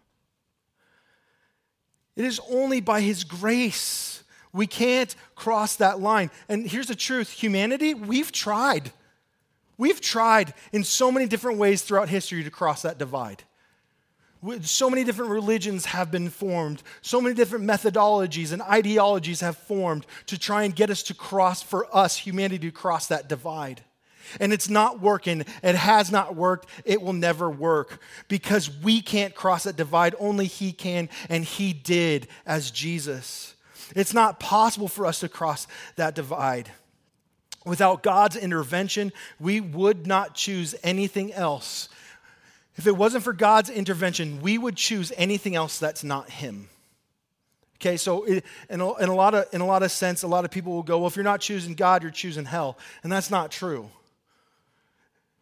It 2.16 2.26
is 2.26 2.40
only 2.50 2.82
by 2.82 3.02
His 3.02 3.24
grace. 3.24 4.24
We 4.54 4.68
can't 4.68 5.16
cross 5.34 5.78
that 5.78 6.00
line. 6.00 6.30
And 6.48 6.70
here's 6.70 6.88
the 6.88 6.96
truth 6.96 7.32
humanity, 7.32 7.94
we've 7.94 8.32
tried. 8.32 8.92
We've 9.82 10.00
tried 10.00 10.54
in 10.72 10.84
so 10.84 11.12
many 11.12 11.26
different 11.26 11.58
ways 11.58 11.82
throughout 11.82 12.08
history 12.08 12.44
to 12.44 12.52
cross 12.52 12.84
that 12.84 13.00
divide. 13.00 13.42
So 14.62 14.92
many 14.92 15.04
different 15.04 15.32
religions 15.32 15.86
have 15.86 16.12
been 16.12 16.30
formed. 16.30 16.84
So 17.02 17.20
many 17.20 17.34
different 17.34 17.66
methodologies 17.66 18.54
and 18.54 18.62
ideologies 18.62 19.40
have 19.40 19.58
formed 19.58 20.06
to 20.28 20.38
try 20.38 20.66
and 20.66 20.76
get 20.76 20.92
us 20.92 21.02
to 21.04 21.16
cross, 21.16 21.64
for 21.64 21.88
us, 21.92 22.16
humanity, 22.16 22.68
to 22.68 22.72
cross 22.72 23.08
that 23.08 23.28
divide. 23.28 23.82
And 24.40 24.54
it's 24.54 24.70
not 24.70 25.02
working. 25.02 25.46
It 25.64 25.74
has 25.74 26.12
not 26.12 26.36
worked. 26.36 26.68
It 26.86 27.02
will 27.02 27.14
never 27.14 27.50
work 27.50 28.00
because 28.28 28.70
we 28.84 29.02
can't 29.02 29.34
cross 29.34 29.64
that 29.64 29.78
divide. 29.78 30.14
Only 30.20 30.46
He 30.46 30.74
can, 30.74 31.10
and 31.28 31.44
He 31.44 31.74
did 31.74 32.28
as 32.46 32.70
Jesus. 32.70 33.56
It's 33.96 34.14
not 34.14 34.40
possible 34.40 34.88
for 34.88 35.08
us 35.08 35.22
to 35.22 35.28
cross 35.28 35.66
that 35.96 36.14
divide. 36.14 36.70
Without 37.66 38.02
God's 38.02 38.36
intervention, 38.36 39.14
we 39.40 39.62
would 39.62 40.08
not 40.08 40.34
choose 40.34 40.74
anything 40.84 41.32
else. 41.32 41.90
If 42.76 42.88
it 42.88 42.98
wasn't 42.98 43.24
for 43.24 43.34
God's 43.34 43.70
intervention, 43.70 44.42
we 44.42 44.58
would 44.58 44.76
choose 44.76 45.12
anything 45.16 45.56
else 45.56 45.78
that's 45.78 46.04
not 46.04 46.30
Him. 46.30 46.70
Okay, 47.82 47.98
so 47.98 48.24
in 48.26 48.44
a, 48.80 49.14
lot 49.14 49.34
of, 49.34 49.46
in 49.54 49.62
a 49.62 49.66
lot 49.66 49.82
of 49.82 49.92
sense, 49.92 50.22
a 50.22 50.28
lot 50.28 50.46
of 50.46 50.52
people 50.52 50.74
will 50.74 50.84
go, 50.84 51.00
well, 51.00 51.08
if 51.08 51.16
you're 51.16 51.24
not 51.24 51.42
choosing 51.42 51.74
God, 51.74 52.04
you're 52.04 52.12
choosing 52.12 52.46
hell. 52.46 52.78
And 53.02 53.12
that's 53.12 53.32
not 53.32 53.50
true. 53.50 53.90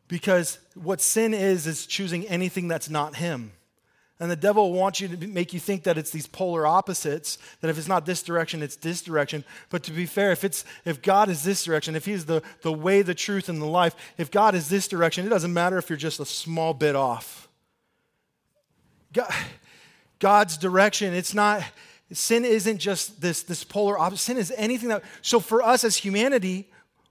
Because 0.08 0.58
what 0.74 1.02
sin 1.02 1.34
is, 1.34 1.68
is 1.68 1.86
choosing 1.86 2.26
anything 2.28 2.70
that's 2.70 2.90
not 2.90 3.18
Him. 3.18 3.52
And 4.20 4.30
the 4.30 4.36
devil 4.36 4.74
wants 4.74 5.00
you 5.00 5.08
to 5.08 5.28
make 5.28 5.54
you 5.54 5.62
think 5.62 5.84
that 5.84 5.98
it's 5.98 6.12
these 6.12 6.28
polar 6.28 6.68
opposites, 6.68 7.38
that 7.62 7.70
if 7.70 7.78
it's 7.78 7.88
not 7.88 8.06
this 8.06 8.22
direction, 8.22 8.62
it's 8.62 8.76
this 8.76 9.02
direction. 9.02 9.46
But 9.70 9.84
to 9.84 9.92
be 9.92 10.06
fair, 10.06 10.34
if, 10.34 10.44
it's, 10.44 10.66
if 10.84 11.02
God 11.02 11.30
is 11.30 11.44
this 11.44 11.64
direction, 11.64 11.96
if 11.96 12.06
He's 12.06 12.26
the, 12.26 12.44
the 12.62 12.74
way, 12.74 13.02
the 13.02 13.16
truth, 13.16 13.48
and 13.48 13.62
the 13.62 13.66
life, 13.66 13.96
if 14.18 14.30
God 14.30 14.56
is 14.56 14.68
this 14.68 14.90
direction, 14.90 15.26
it 15.26 15.30
doesn't 15.30 15.54
matter 15.54 15.78
if 15.78 15.90
you're 15.90 15.96
just 15.96 16.20
a 16.20 16.26
small 16.26 16.74
bit 16.74 16.98
off. 16.98 17.48
God, 19.14 19.34
God's 20.20 20.58
direction, 20.58 21.14
it's 21.14 21.34
not, 21.34 21.64
sin 22.12 22.44
isn't 22.44 22.80
just 22.80 23.22
this, 23.22 23.44
this 23.44 23.64
polar 23.64 23.98
opposite. 23.98 24.24
Sin 24.26 24.38
is 24.38 24.54
anything 24.58 24.90
that, 24.90 25.04
so 25.22 25.40
for 25.40 25.64
us 25.64 25.86
as 25.86 25.96
humanity, 25.96 26.70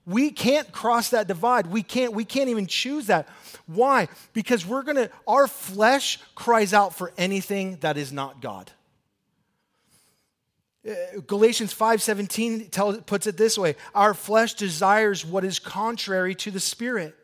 we 0.09 0.31
can't 0.31 0.73
cross 0.73 1.11
that 1.11 1.29
divide. 1.29 1.67
We 1.67 1.83
can't, 1.83 2.15
we 2.15 2.25
can't 2.25 2.49
even 2.49 2.67
choose 2.67 3.07
that. 3.07 3.29
Why? 3.67 4.09
Because 4.33 4.65
we're 4.65 4.83
to, 4.83 5.11
our 5.27 5.47
flesh 5.47 6.19
cries 6.35 6.73
out 6.73 6.95
for 6.95 7.13
anything 7.19 7.77
that 7.81 7.99
is 7.99 8.11
not 8.11 8.41
God. 8.41 8.73
Uh, 10.89 11.21
Galatians 11.27 11.75
5:17 11.75 12.71
tells, 12.71 13.01
puts 13.03 13.27
it 13.27 13.37
this 13.37 13.59
way, 13.59 13.77
our 13.95 14.15
flesh 14.15 14.55
desires 14.55 15.27
what 15.27 15.45
is 15.45 15.59
contrary 15.59 16.35
to 16.37 16.51
the 16.51 16.61
spirit. 16.61 17.15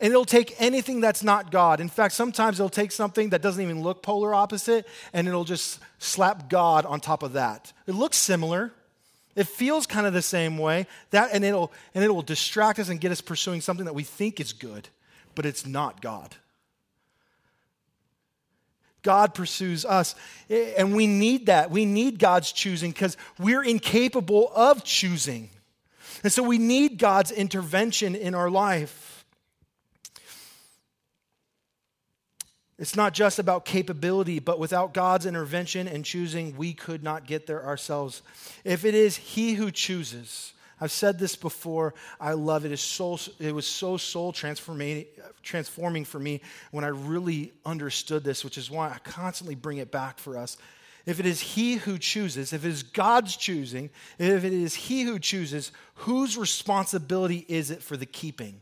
And 0.00 0.10
it'll 0.10 0.24
take 0.24 0.54
anything 0.58 1.00
that's 1.00 1.22
not 1.22 1.50
God. 1.50 1.80
In 1.80 1.88
fact, 1.88 2.14
sometimes 2.14 2.58
it'll 2.58 2.70
take 2.70 2.92
something 2.92 3.30
that 3.30 3.42
doesn't 3.42 3.62
even 3.62 3.82
look 3.82 4.02
polar 4.02 4.32
opposite 4.32 4.86
and 5.12 5.28
it'll 5.28 5.44
just 5.44 5.80
slap 5.98 6.48
God 6.48 6.86
on 6.86 7.00
top 7.00 7.22
of 7.22 7.32
that. 7.34 7.72
It 7.86 7.96
looks 7.96 8.16
similar, 8.16 8.72
it 9.36 9.46
feels 9.46 9.86
kind 9.86 10.06
of 10.06 10.12
the 10.12 10.22
same 10.22 10.58
way. 10.58 10.86
That 11.10 11.30
and 11.32 11.44
it'll 11.44 11.72
and 11.94 12.02
it 12.02 12.12
will 12.12 12.22
distract 12.22 12.78
us 12.78 12.88
and 12.88 13.00
get 13.00 13.12
us 13.12 13.20
pursuing 13.20 13.60
something 13.60 13.86
that 13.86 13.94
we 13.94 14.02
think 14.02 14.40
is 14.40 14.52
good, 14.52 14.88
but 15.34 15.46
it's 15.46 15.66
not 15.66 16.00
God. 16.00 16.34
God 19.02 19.34
pursues 19.34 19.84
us. 19.84 20.14
Eh, 20.50 20.74
and 20.76 20.94
we 20.94 21.06
need 21.06 21.46
that. 21.46 21.70
We 21.70 21.84
need 21.84 22.18
God's 22.18 22.52
choosing 22.52 22.90
because 22.90 23.16
we're 23.38 23.62
incapable 23.62 24.50
of 24.54 24.84
choosing. 24.84 25.50
And 26.22 26.32
so 26.32 26.42
we 26.42 26.58
need 26.58 26.98
God's 26.98 27.30
intervention 27.30 28.14
in 28.14 28.34
our 28.34 28.50
life. 28.50 29.17
It's 32.78 32.94
not 32.94 33.12
just 33.12 33.40
about 33.40 33.64
capability, 33.64 34.38
but 34.38 34.60
without 34.60 34.94
God's 34.94 35.26
intervention 35.26 35.88
and 35.88 36.04
choosing, 36.04 36.56
we 36.56 36.72
could 36.72 37.02
not 37.02 37.26
get 37.26 37.46
there 37.46 37.64
ourselves. 37.64 38.22
If 38.64 38.84
it 38.84 38.94
is 38.94 39.16
He 39.16 39.54
who 39.54 39.72
chooses, 39.72 40.52
I've 40.80 40.92
said 40.92 41.18
this 41.18 41.34
before, 41.34 41.92
I 42.20 42.34
love 42.34 42.64
it. 42.64 42.70
It's 42.70 42.80
so, 42.80 43.18
it 43.40 43.52
was 43.52 43.66
so 43.66 43.96
soul 43.96 44.32
transforming 44.32 46.04
for 46.04 46.20
me 46.20 46.40
when 46.70 46.84
I 46.84 46.88
really 46.88 47.52
understood 47.66 48.22
this, 48.22 48.44
which 48.44 48.56
is 48.56 48.70
why 48.70 48.90
I 48.90 48.98
constantly 49.02 49.56
bring 49.56 49.78
it 49.78 49.90
back 49.90 50.20
for 50.20 50.38
us. 50.38 50.56
If 51.04 51.18
it 51.18 51.26
is 51.26 51.40
He 51.40 51.74
who 51.74 51.98
chooses, 51.98 52.52
if 52.52 52.64
it 52.64 52.68
is 52.68 52.84
God's 52.84 53.36
choosing, 53.36 53.90
if 54.20 54.44
it 54.44 54.52
is 54.52 54.74
He 54.74 55.02
who 55.02 55.18
chooses, 55.18 55.72
whose 55.94 56.36
responsibility 56.38 57.44
is 57.48 57.72
it 57.72 57.82
for 57.82 57.96
the 57.96 58.06
keeping? 58.06 58.60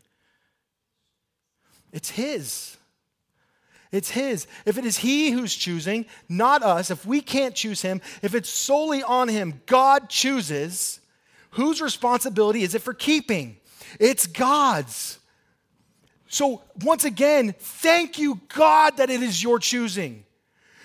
It's 1.92 2.08
His. 2.08 2.78
It's 3.92 4.10
His. 4.10 4.46
If 4.64 4.78
it 4.78 4.84
is 4.84 4.98
He 4.98 5.30
who's 5.30 5.54
choosing, 5.54 6.06
not 6.28 6.62
us, 6.62 6.90
if 6.90 7.06
we 7.06 7.20
can't 7.20 7.54
choose 7.54 7.82
Him, 7.82 8.00
if 8.22 8.34
it's 8.34 8.48
solely 8.48 9.02
on 9.02 9.28
Him, 9.28 9.62
God 9.66 10.08
chooses, 10.08 11.00
whose 11.50 11.80
responsibility 11.80 12.62
is 12.62 12.74
it 12.74 12.82
for 12.82 12.94
keeping? 12.94 13.56
It's 14.00 14.26
God's. 14.26 15.18
So, 16.28 16.62
once 16.82 17.04
again, 17.04 17.54
thank 17.58 18.18
you, 18.18 18.40
God, 18.54 18.96
that 18.96 19.10
it 19.10 19.22
is 19.22 19.42
your 19.42 19.58
choosing. 19.58 20.24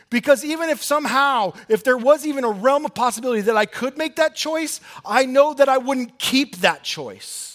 Because 0.10 0.46
even 0.46 0.70
if 0.70 0.84
somehow, 0.84 1.54
if 1.70 1.84
there 1.84 1.98
was 1.98 2.26
even 2.26 2.44
a 2.44 2.52
realm 2.52 2.86
of 2.86 2.94
possibility 2.94 3.42
that 3.42 3.58
I 3.58 3.66
could 3.66 3.98
make 3.98 4.18
that 4.18 4.36
choice, 4.36 4.82
I 5.06 5.26
know 5.26 5.54
that 5.54 5.70
I 5.70 5.78
wouldn't 5.78 6.20
keep 6.20 6.58
that 6.58 6.84
choice. 6.84 7.51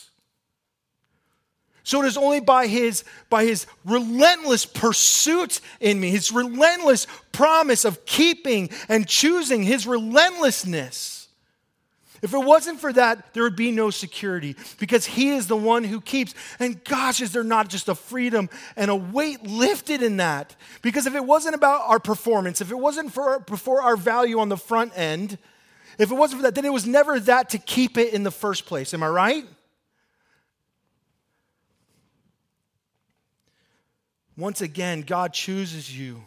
So 1.86 2.02
it 2.02 2.06
is 2.06 2.16
only 2.16 2.40
by 2.40 2.66
his, 2.66 3.04
by 3.30 3.44
his 3.44 3.64
relentless 3.84 4.66
pursuit 4.66 5.60
in 5.78 6.00
me, 6.00 6.10
his 6.10 6.32
relentless 6.32 7.06
promise 7.30 7.84
of 7.84 8.04
keeping 8.04 8.70
and 8.88 9.06
choosing, 9.06 9.62
his 9.62 9.86
relentlessness. 9.86 11.28
If 12.22 12.34
it 12.34 12.44
wasn't 12.44 12.80
for 12.80 12.92
that, 12.92 13.32
there 13.34 13.44
would 13.44 13.54
be 13.54 13.70
no 13.70 13.90
security 13.90 14.56
because 14.80 15.06
he 15.06 15.28
is 15.28 15.46
the 15.46 15.56
one 15.56 15.84
who 15.84 16.00
keeps. 16.00 16.34
And 16.58 16.82
gosh, 16.82 17.20
is 17.20 17.30
there 17.30 17.44
not 17.44 17.68
just 17.68 17.88
a 17.88 17.94
freedom 17.94 18.50
and 18.74 18.90
a 18.90 18.96
weight 18.96 19.44
lifted 19.44 20.02
in 20.02 20.16
that? 20.16 20.56
Because 20.82 21.06
if 21.06 21.14
it 21.14 21.24
wasn't 21.24 21.54
about 21.54 21.82
our 21.82 22.00
performance, 22.00 22.60
if 22.60 22.72
it 22.72 22.78
wasn't 22.78 23.12
for, 23.12 23.44
for 23.58 23.80
our 23.80 23.96
value 23.96 24.40
on 24.40 24.48
the 24.48 24.56
front 24.56 24.90
end, 24.98 25.38
if 26.00 26.10
it 26.10 26.16
wasn't 26.16 26.40
for 26.40 26.42
that, 26.48 26.56
then 26.56 26.64
it 26.64 26.72
was 26.72 26.84
never 26.84 27.20
that 27.20 27.50
to 27.50 27.58
keep 27.58 27.96
it 27.96 28.12
in 28.12 28.24
the 28.24 28.32
first 28.32 28.66
place. 28.66 28.92
Am 28.92 29.04
I 29.04 29.08
right? 29.08 29.46
Once 34.36 34.60
again, 34.60 35.00
God 35.00 35.32
chooses 35.32 35.96
you 35.96 36.22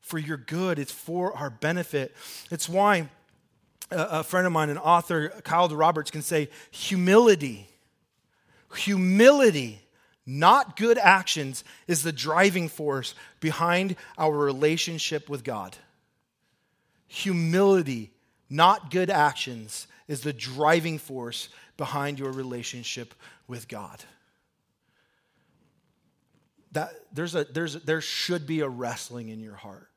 for 0.00 0.18
your 0.18 0.36
good, 0.36 0.78
it's 0.78 0.92
for 0.92 1.36
our 1.36 1.50
benefit. 1.50 2.14
It's 2.50 2.68
why 2.68 3.08
uh, 3.90 4.06
a, 4.10 4.22
friend 4.22 4.46
of 4.46 4.52
mine, 4.52 4.70
an 4.70 4.78
author, 4.78 5.30
Kyle 5.42 5.68
Roberts, 5.68 6.12
can 6.12 6.22
say 6.22 6.48
humility, 6.70 7.68
humility, 8.76 9.80
not 10.24 10.76
good 10.76 10.96
actions, 10.96 11.64
is 11.88 12.04
the 12.04 12.12
driving 12.12 12.68
force 12.68 13.14
behind 13.40 13.96
our 14.16 14.36
relationship 14.36 15.28
with 15.28 15.42
God. 15.42 15.76
Humility, 17.08 18.12
not 18.48 18.92
good 18.92 19.10
actions, 19.10 19.88
is 20.06 20.20
the 20.20 20.32
driving 20.32 20.98
force 20.98 21.48
behind 21.76 22.20
your 22.20 22.30
relationship 22.30 23.12
with 23.48 23.66
God 23.66 24.04
that 26.76 26.92
there's 27.10 27.34
a, 27.34 27.44
there's, 27.44 27.74
there 27.84 28.02
should 28.02 28.46
be 28.46 28.60
a 28.60 28.68
wrestling 28.68 29.30
in 29.30 29.40
your 29.40 29.54
heart. 29.54 29.88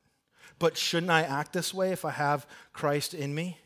But 0.60 0.78
shouldn't 0.78 1.12
I 1.12 1.24
act 1.24 1.52
this 1.52 1.74
way 1.74 1.92
if 1.92 2.06
I 2.06 2.12
have 2.12 2.48
Christ 2.72 3.14
in 3.14 3.36
me? 3.36 3.58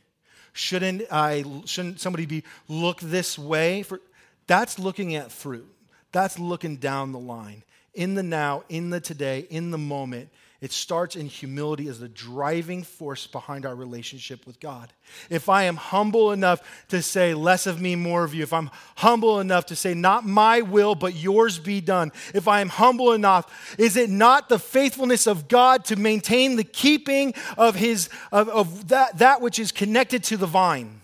Shouldn't 0.51 1.03
I 1.11 1.43
shouldn't 1.65 1.99
somebody 1.99 2.25
be 2.25 2.43
look 2.67 2.99
this 2.99 3.39
way 3.39 3.81
for 3.83 3.99
that's 4.45 4.77
looking 4.77 5.15
at 5.15 5.31
fruit. 5.31 5.67
That's 6.11 6.37
looking 6.37 6.77
down 6.77 7.11
the 7.11 7.19
line. 7.19 7.63
In 7.93 8.15
the 8.15 8.23
now, 8.23 8.63
in 8.69 8.89
the 8.89 8.99
today, 8.99 9.47
in 9.49 9.71
the 9.71 9.77
moment, 9.77 10.29
it 10.63 10.71
starts 10.71 11.17
in 11.17 11.25
humility 11.25 11.89
as 11.89 11.99
the 11.99 12.07
driving 12.07 12.83
force 12.83 13.27
behind 13.27 13.65
our 13.65 13.75
relationship 13.75 14.47
with 14.47 14.61
God. 14.61 14.93
If 15.29 15.49
I 15.49 15.63
am 15.63 15.75
humble 15.75 16.31
enough 16.31 16.61
to 16.87 17.01
say, 17.01 17.33
less 17.33 17.67
of 17.67 17.81
me, 17.81 17.97
more 17.97 18.23
of 18.23 18.33
you, 18.33 18.43
if 18.43 18.53
I'm 18.53 18.71
humble 18.95 19.41
enough 19.41 19.65
to 19.65 19.75
say, 19.75 19.93
not 19.93 20.25
my 20.25 20.61
will, 20.61 20.95
but 20.95 21.15
yours 21.15 21.59
be 21.59 21.81
done, 21.81 22.13
if 22.33 22.47
I 22.47 22.61
am 22.61 22.69
humble 22.69 23.11
enough, 23.11 23.75
is 23.77 23.97
it 23.97 24.09
not 24.09 24.47
the 24.47 24.57
faithfulness 24.57 25.27
of 25.27 25.49
God 25.49 25.83
to 25.85 25.97
maintain 25.97 26.55
the 26.55 26.63
keeping 26.63 27.33
of, 27.57 27.75
his, 27.75 28.07
of, 28.31 28.47
of 28.47 28.87
that, 28.87 29.17
that 29.17 29.41
which 29.41 29.59
is 29.59 29.73
connected 29.73 30.23
to 30.23 30.37
the 30.37 30.47
vine? 30.47 31.01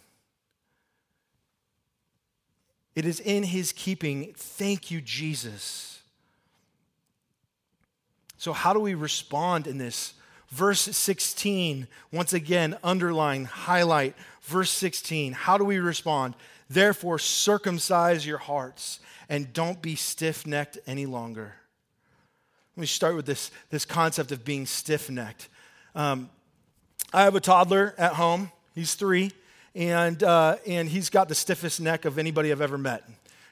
It 2.95 3.05
is 3.05 3.19
in 3.19 3.43
his 3.43 3.73
keeping. 3.73 4.33
Thank 4.37 4.89
you, 4.89 5.01
Jesus. 5.01 5.88
So, 8.39 8.53
how 8.53 8.71
do 8.73 8.79
we 8.79 8.93
respond 8.93 9.67
in 9.67 9.77
this? 9.77 10.13
Verse 10.47 10.79
16, 10.79 11.87
once 12.11 12.31
again, 12.31 12.77
underline, 12.83 13.43
highlight. 13.45 14.15
Verse 14.43 14.71
16, 14.71 15.33
how 15.33 15.57
do 15.57 15.65
we 15.65 15.77
respond? 15.77 16.35
Therefore, 16.69 17.19
circumcise 17.19 18.25
your 18.25 18.37
hearts 18.37 19.01
and 19.27 19.51
don't 19.51 19.81
be 19.81 19.95
stiff 19.95 20.47
necked 20.47 20.79
any 20.87 21.05
longer. 21.05 21.53
Let 22.77 22.81
me 22.81 22.87
start 22.87 23.17
with 23.17 23.25
this, 23.25 23.51
this 23.71 23.83
concept 23.83 24.31
of 24.31 24.45
being 24.45 24.65
stiff 24.65 25.09
necked. 25.09 25.49
Um, 25.93 26.29
I 27.13 27.23
have 27.23 27.35
a 27.35 27.41
toddler 27.41 27.93
at 27.97 28.13
home, 28.13 28.51
he's 28.73 28.95
three, 28.95 29.31
and, 29.75 30.23
uh, 30.23 30.55
and 30.65 30.87
he's 30.87 31.09
got 31.09 31.27
the 31.27 31.35
stiffest 31.35 31.81
neck 31.81 32.05
of 32.05 32.17
anybody 32.17 32.53
I've 32.53 32.61
ever 32.61 32.77
met 32.77 33.03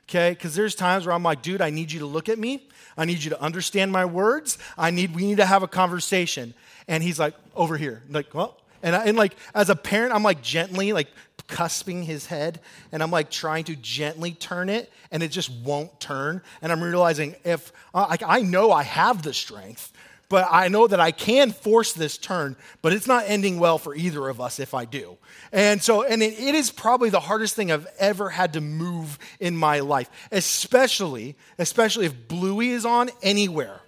okay? 0.10 0.32
Because 0.32 0.56
there's 0.56 0.76
times 0.76 1.06
where 1.06 1.14
I'm 1.14 1.24
like, 1.24 1.42
dude, 1.42 1.62
I 1.62 1.70
need 1.70 1.92
you 1.92 2.00
to 2.00 2.06
look 2.06 2.30
at 2.30 2.40
me. 2.40 2.68
I 2.98 3.06
need 3.06 3.24
you 3.24 3.30
to 3.32 3.42
understand 3.42 3.92
my 3.92 4.06
words. 4.06 4.58
I 4.78 4.92
need, 4.92 5.16
we 5.16 5.26
need 5.26 5.38
to 5.38 5.46
have 5.46 5.64
a 5.64 5.68
conversation. 5.68 6.54
And 6.88 7.04
he's 7.04 7.20
like, 7.20 7.34
over 7.56 7.78
here. 7.78 8.02
like, 8.10 8.34
well, 8.34 8.58
and, 8.82 8.96
I, 8.96 9.06
and 9.06 9.18
like, 9.18 9.36
as 9.54 9.70
a 9.70 9.76
parent, 9.76 10.14
I'm 10.14 10.24
like 10.24 10.42
gently, 10.42 10.94
like 10.94 11.08
cusping 11.48 12.04
his 12.04 12.26
head, 12.26 12.60
and 12.92 13.02
I'm 13.02 13.12
like 13.12 13.30
trying 13.30 13.64
to 13.66 13.76
gently 13.76 14.32
turn 14.32 14.70
it, 14.70 14.92
and 15.12 15.24
it 15.24 15.30
just 15.30 15.50
won't 15.50 15.98
turn. 16.00 16.42
And 16.62 16.72
I'm 16.72 16.82
realizing 16.82 17.36
if, 17.44 17.72
uh, 17.94 18.06
like, 18.10 18.24
I 18.26 18.42
know 18.42 18.72
I 18.72 18.84
have 18.84 19.24
the 19.24 19.34
strength, 19.34 19.92
but 20.30 20.48
I 20.52 20.68
know 20.68 20.88
that 20.88 21.00
I 21.00 21.12
can 21.12 21.52
force 21.52 21.94
this 21.94 22.18
turn, 22.18 22.58
but 22.82 22.92
it's 22.92 23.08
not 23.08 23.24
ending 23.28 23.60
well 23.60 23.78
for 23.78 23.96
either 23.96 24.28
of 24.28 24.42
us 24.42 24.60
if 24.60 24.74
I 24.74 24.86
do. 24.86 25.18
And 25.52 25.82
so, 25.82 26.04
and 26.04 26.22
it, 26.22 26.38
it 26.40 26.56
is 26.56 26.70
probably 26.70 27.10
the 27.10 27.20
hardest 27.20 27.56
thing 27.56 27.72
I've 27.72 27.88
ever 27.98 28.30
had 28.30 28.54
to 28.54 28.62
move 28.62 29.18
in 29.40 29.56
my 29.56 29.80
life, 29.80 30.10
especially, 30.32 31.36
especially 31.58 32.06
if 32.06 32.28
Bluey 32.28 32.72
is 32.72 32.86
on 32.86 33.10
anywhere. 33.22 33.80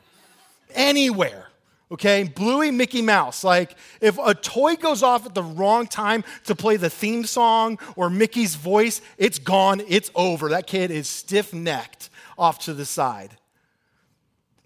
Anywhere. 0.74 1.48
Okay, 1.92 2.24
Bluey 2.24 2.70
Mickey 2.70 3.02
Mouse. 3.02 3.44
Like, 3.44 3.76
if 4.00 4.20
a 4.24 4.36
toy 4.36 4.76
goes 4.76 5.02
off 5.02 5.26
at 5.26 5.34
the 5.34 5.42
wrong 5.42 5.88
time 5.88 6.24
to 6.46 6.54
play 6.54 6.78
the 6.78 6.90
theme 6.90 7.26
song 7.26 7.80
or 7.96 8.12
Mickey's 8.12 8.54
voice, 8.56 9.02
it's 9.18 9.40
gone, 9.40 9.82
it's 9.88 10.12
over. 10.14 10.50
That 10.50 10.68
kid 10.68 10.92
is 10.92 11.10
stiff 11.10 11.52
necked 11.52 12.12
off 12.38 12.60
to 12.60 12.76
the 12.76 12.86
side. 12.86 13.36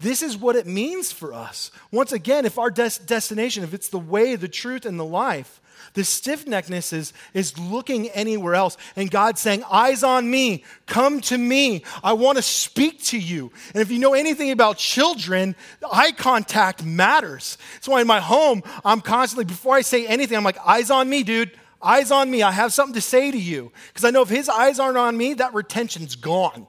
This 0.00 0.22
is 0.22 0.36
what 0.36 0.56
it 0.56 0.66
means 0.66 1.12
for 1.12 1.32
us. 1.32 1.70
Once 1.90 2.12
again, 2.12 2.44
if 2.44 2.58
our 2.58 2.70
des- 2.70 3.04
destination, 3.06 3.64
if 3.64 3.74
it's 3.74 3.88
the 3.88 3.98
way, 3.98 4.36
the 4.36 4.48
truth, 4.48 4.84
and 4.84 4.98
the 4.98 5.04
life, 5.04 5.60
the 5.94 6.04
stiff 6.04 6.44
neckedness 6.46 6.92
is, 6.92 7.12
is 7.34 7.58
looking 7.58 8.08
anywhere 8.10 8.54
else. 8.54 8.76
And 8.96 9.10
God 9.10 9.38
saying, 9.38 9.62
Eyes 9.70 10.02
on 10.02 10.28
me, 10.28 10.64
come 10.86 11.20
to 11.22 11.38
me. 11.38 11.84
I 12.02 12.14
want 12.14 12.36
to 12.36 12.42
speak 12.42 13.02
to 13.04 13.18
you. 13.18 13.52
And 13.72 13.80
if 13.80 13.90
you 13.90 13.98
know 13.98 14.14
anything 14.14 14.50
about 14.50 14.76
children, 14.76 15.54
eye 15.90 16.12
contact 16.12 16.84
matters. 16.84 17.58
That's 17.74 17.88
why 17.88 18.00
in 18.00 18.06
my 18.06 18.20
home, 18.20 18.62
I'm 18.84 19.00
constantly, 19.00 19.44
before 19.44 19.76
I 19.76 19.82
say 19.82 20.06
anything, 20.06 20.36
I'm 20.36 20.44
like, 20.44 20.58
Eyes 20.66 20.90
on 20.90 21.08
me, 21.08 21.22
dude. 21.22 21.52
Eyes 21.80 22.10
on 22.10 22.30
me. 22.30 22.42
I 22.42 22.50
have 22.50 22.72
something 22.72 22.94
to 22.94 23.00
say 23.00 23.30
to 23.30 23.38
you. 23.38 23.70
Because 23.88 24.04
I 24.04 24.10
know 24.10 24.22
if 24.22 24.30
his 24.30 24.48
eyes 24.48 24.80
aren't 24.80 24.96
on 24.96 25.16
me, 25.16 25.34
that 25.34 25.54
retention's 25.54 26.16
gone. 26.16 26.66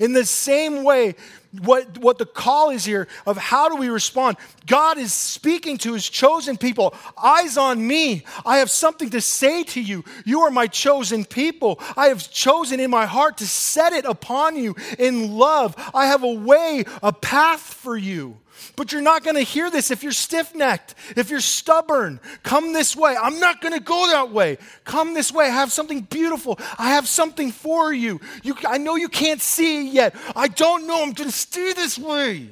In 0.00 0.12
the 0.12 0.24
same 0.24 0.82
way, 0.82 1.14
what, 1.60 1.98
what 1.98 2.18
the 2.18 2.26
call 2.26 2.70
is 2.70 2.84
here 2.84 3.08
of 3.26 3.36
how 3.36 3.68
do 3.68 3.76
we 3.76 3.88
respond? 3.88 4.36
God 4.66 4.98
is 4.98 5.12
speaking 5.12 5.78
to 5.78 5.92
his 5.92 6.08
chosen 6.08 6.56
people. 6.56 6.94
Eyes 7.22 7.56
on 7.56 7.86
me. 7.86 8.24
I 8.44 8.58
have 8.58 8.70
something 8.70 9.10
to 9.10 9.20
say 9.20 9.64
to 9.64 9.80
you. 9.80 10.04
You 10.24 10.40
are 10.40 10.50
my 10.50 10.66
chosen 10.66 11.24
people. 11.24 11.80
I 11.96 12.08
have 12.08 12.30
chosen 12.30 12.80
in 12.80 12.90
my 12.90 13.06
heart 13.06 13.38
to 13.38 13.46
set 13.46 13.92
it 13.92 14.04
upon 14.04 14.56
you 14.56 14.74
in 14.98 15.36
love. 15.36 15.74
I 15.94 16.06
have 16.06 16.22
a 16.22 16.32
way, 16.32 16.84
a 17.02 17.12
path 17.12 17.60
for 17.60 17.96
you. 17.96 18.38
But 18.76 18.92
you're 18.92 19.02
not 19.02 19.24
going 19.24 19.36
to 19.36 19.42
hear 19.42 19.70
this 19.70 19.90
if 19.90 20.02
you're 20.02 20.12
stiff 20.12 20.54
necked, 20.54 20.94
if 21.16 21.30
you're 21.30 21.40
stubborn. 21.40 22.20
Come 22.42 22.72
this 22.72 22.96
way. 22.96 23.16
I'm 23.20 23.40
not 23.40 23.60
going 23.60 23.74
to 23.74 23.80
go 23.80 24.08
that 24.08 24.30
way. 24.30 24.58
Come 24.84 25.14
this 25.14 25.32
way. 25.32 25.46
I 25.46 25.50
have 25.50 25.72
something 25.72 26.02
beautiful. 26.02 26.58
I 26.78 26.90
have 26.90 27.08
something 27.08 27.52
for 27.52 27.92
you. 27.92 28.20
you 28.42 28.56
I 28.66 28.78
know 28.78 28.96
you 28.96 29.08
can't 29.08 29.40
see 29.40 29.86
it 29.88 29.92
yet. 29.92 30.14
I 30.34 30.48
don't 30.48 30.86
know. 30.86 31.02
I'm 31.02 31.12
going 31.12 31.30
to 31.30 31.36
stay 31.36 31.72
this 31.72 31.98
way. 31.98 32.48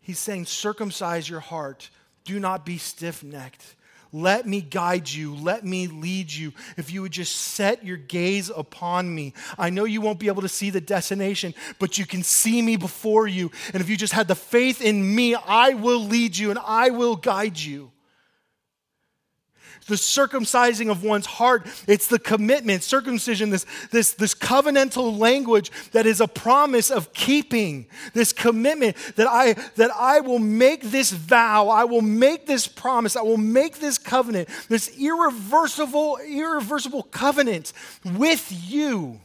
He's 0.00 0.18
saying, 0.18 0.46
circumcise 0.46 1.28
your 1.28 1.40
heart. 1.40 1.90
Do 2.24 2.38
not 2.38 2.66
be 2.66 2.78
stiff 2.78 3.22
necked. 3.22 3.73
Let 4.14 4.46
me 4.46 4.60
guide 4.60 5.10
you. 5.10 5.34
Let 5.34 5.64
me 5.64 5.88
lead 5.88 6.32
you. 6.32 6.52
If 6.76 6.92
you 6.92 7.02
would 7.02 7.10
just 7.10 7.34
set 7.34 7.84
your 7.84 7.96
gaze 7.96 8.48
upon 8.48 9.12
me. 9.12 9.32
I 9.58 9.70
know 9.70 9.86
you 9.86 10.00
won't 10.00 10.20
be 10.20 10.28
able 10.28 10.42
to 10.42 10.48
see 10.48 10.70
the 10.70 10.80
destination, 10.80 11.52
but 11.80 11.98
you 11.98 12.06
can 12.06 12.22
see 12.22 12.62
me 12.62 12.76
before 12.76 13.26
you. 13.26 13.50
And 13.72 13.82
if 13.82 13.90
you 13.90 13.96
just 13.96 14.12
had 14.12 14.28
the 14.28 14.36
faith 14.36 14.80
in 14.80 15.16
me, 15.16 15.34
I 15.34 15.70
will 15.70 15.98
lead 15.98 16.38
you 16.38 16.50
and 16.50 16.60
I 16.64 16.90
will 16.90 17.16
guide 17.16 17.58
you 17.58 17.90
the 19.86 19.94
circumcising 19.94 20.90
of 20.90 21.02
one's 21.02 21.26
heart. 21.26 21.66
It's 21.86 22.06
the 22.06 22.18
commitment, 22.18 22.82
circumcision, 22.82 23.50
this, 23.50 23.66
this, 23.90 24.12
this 24.12 24.34
covenantal 24.34 25.18
language 25.18 25.70
that 25.92 26.06
is 26.06 26.20
a 26.20 26.28
promise 26.28 26.90
of 26.90 27.12
keeping, 27.12 27.86
this 28.12 28.32
commitment 28.32 28.96
that 29.16 29.26
I, 29.26 29.54
that 29.76 29.90
I 29.94 30.20
will 30.20 30.38
make 30.38 30.82
this 30.82 31.10
vow, 31.12 31.68
I 31.68 31.84
will 31.84 32.02
make 32.02 32.46
this 32.46 32.66
promise, 32.66 33.16
I 33.16 33.22
will 33.22 33.36
make 33.36 33.78
this 33.78 33.98
covenant, 33.98 34.48
this 34.68 34.96
irreversible, 34.98 36.18
irreversible 36.26 37.02
covenant 37.04 37.72
with 38.04 38.50
you. 38.50 39.20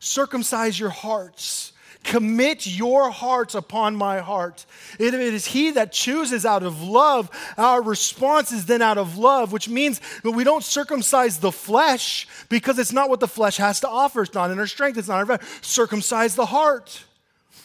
Circumcise 0.00 0.78
your 0.78 0.90
hearts 0.90 1.72
Commit 2.08 2.66
your 2.66 3.10
hearts 3.10 3.54
upon 3.54 3.94
my 3.94 4.20
heart. 4.20 4.64
It, 4.98 5.12
is 5.12 5.44
He 5.44 5.72
that 5.72 5.92
chooses 5.92 6.46
out 6.46 6.62
of 6.62 6.82
love. 6.82 7.28
Our 7.58 7.82
response 7.82 8.50
is 8.50 8.64
then 8.64 8.80
out 8.80 8.96
of 8.96 9.18
love, 9.18 9.52
which 9.52 9.68
means 9.68 10.00
that 10.22 10.30
we 10.30 10.42
don't 10.42 10.64
circumcise 10.64 11.38
the 11.38 11.52
flesh 11.52 12.26
because 12.48 12.78
it's 12.78 12.94
not 12.94 13.10
what 13.10 13.20
the 13.20 13.28
flesh 13.28 13.58
has 13.58 13.80
to 13.80 13.88
offer. 13.90 14.22
It's 14.22 14.32
not 14.32 14.50
in 14.50 14.58
our 14.58 14.66
strength, 14.66 14.96
it's 14.96 15.08
not 15.08 15.28
our 15.28 15.38
Circumcise 15.60 16.34
the 16.34 16.46
heart. 16.46 17.04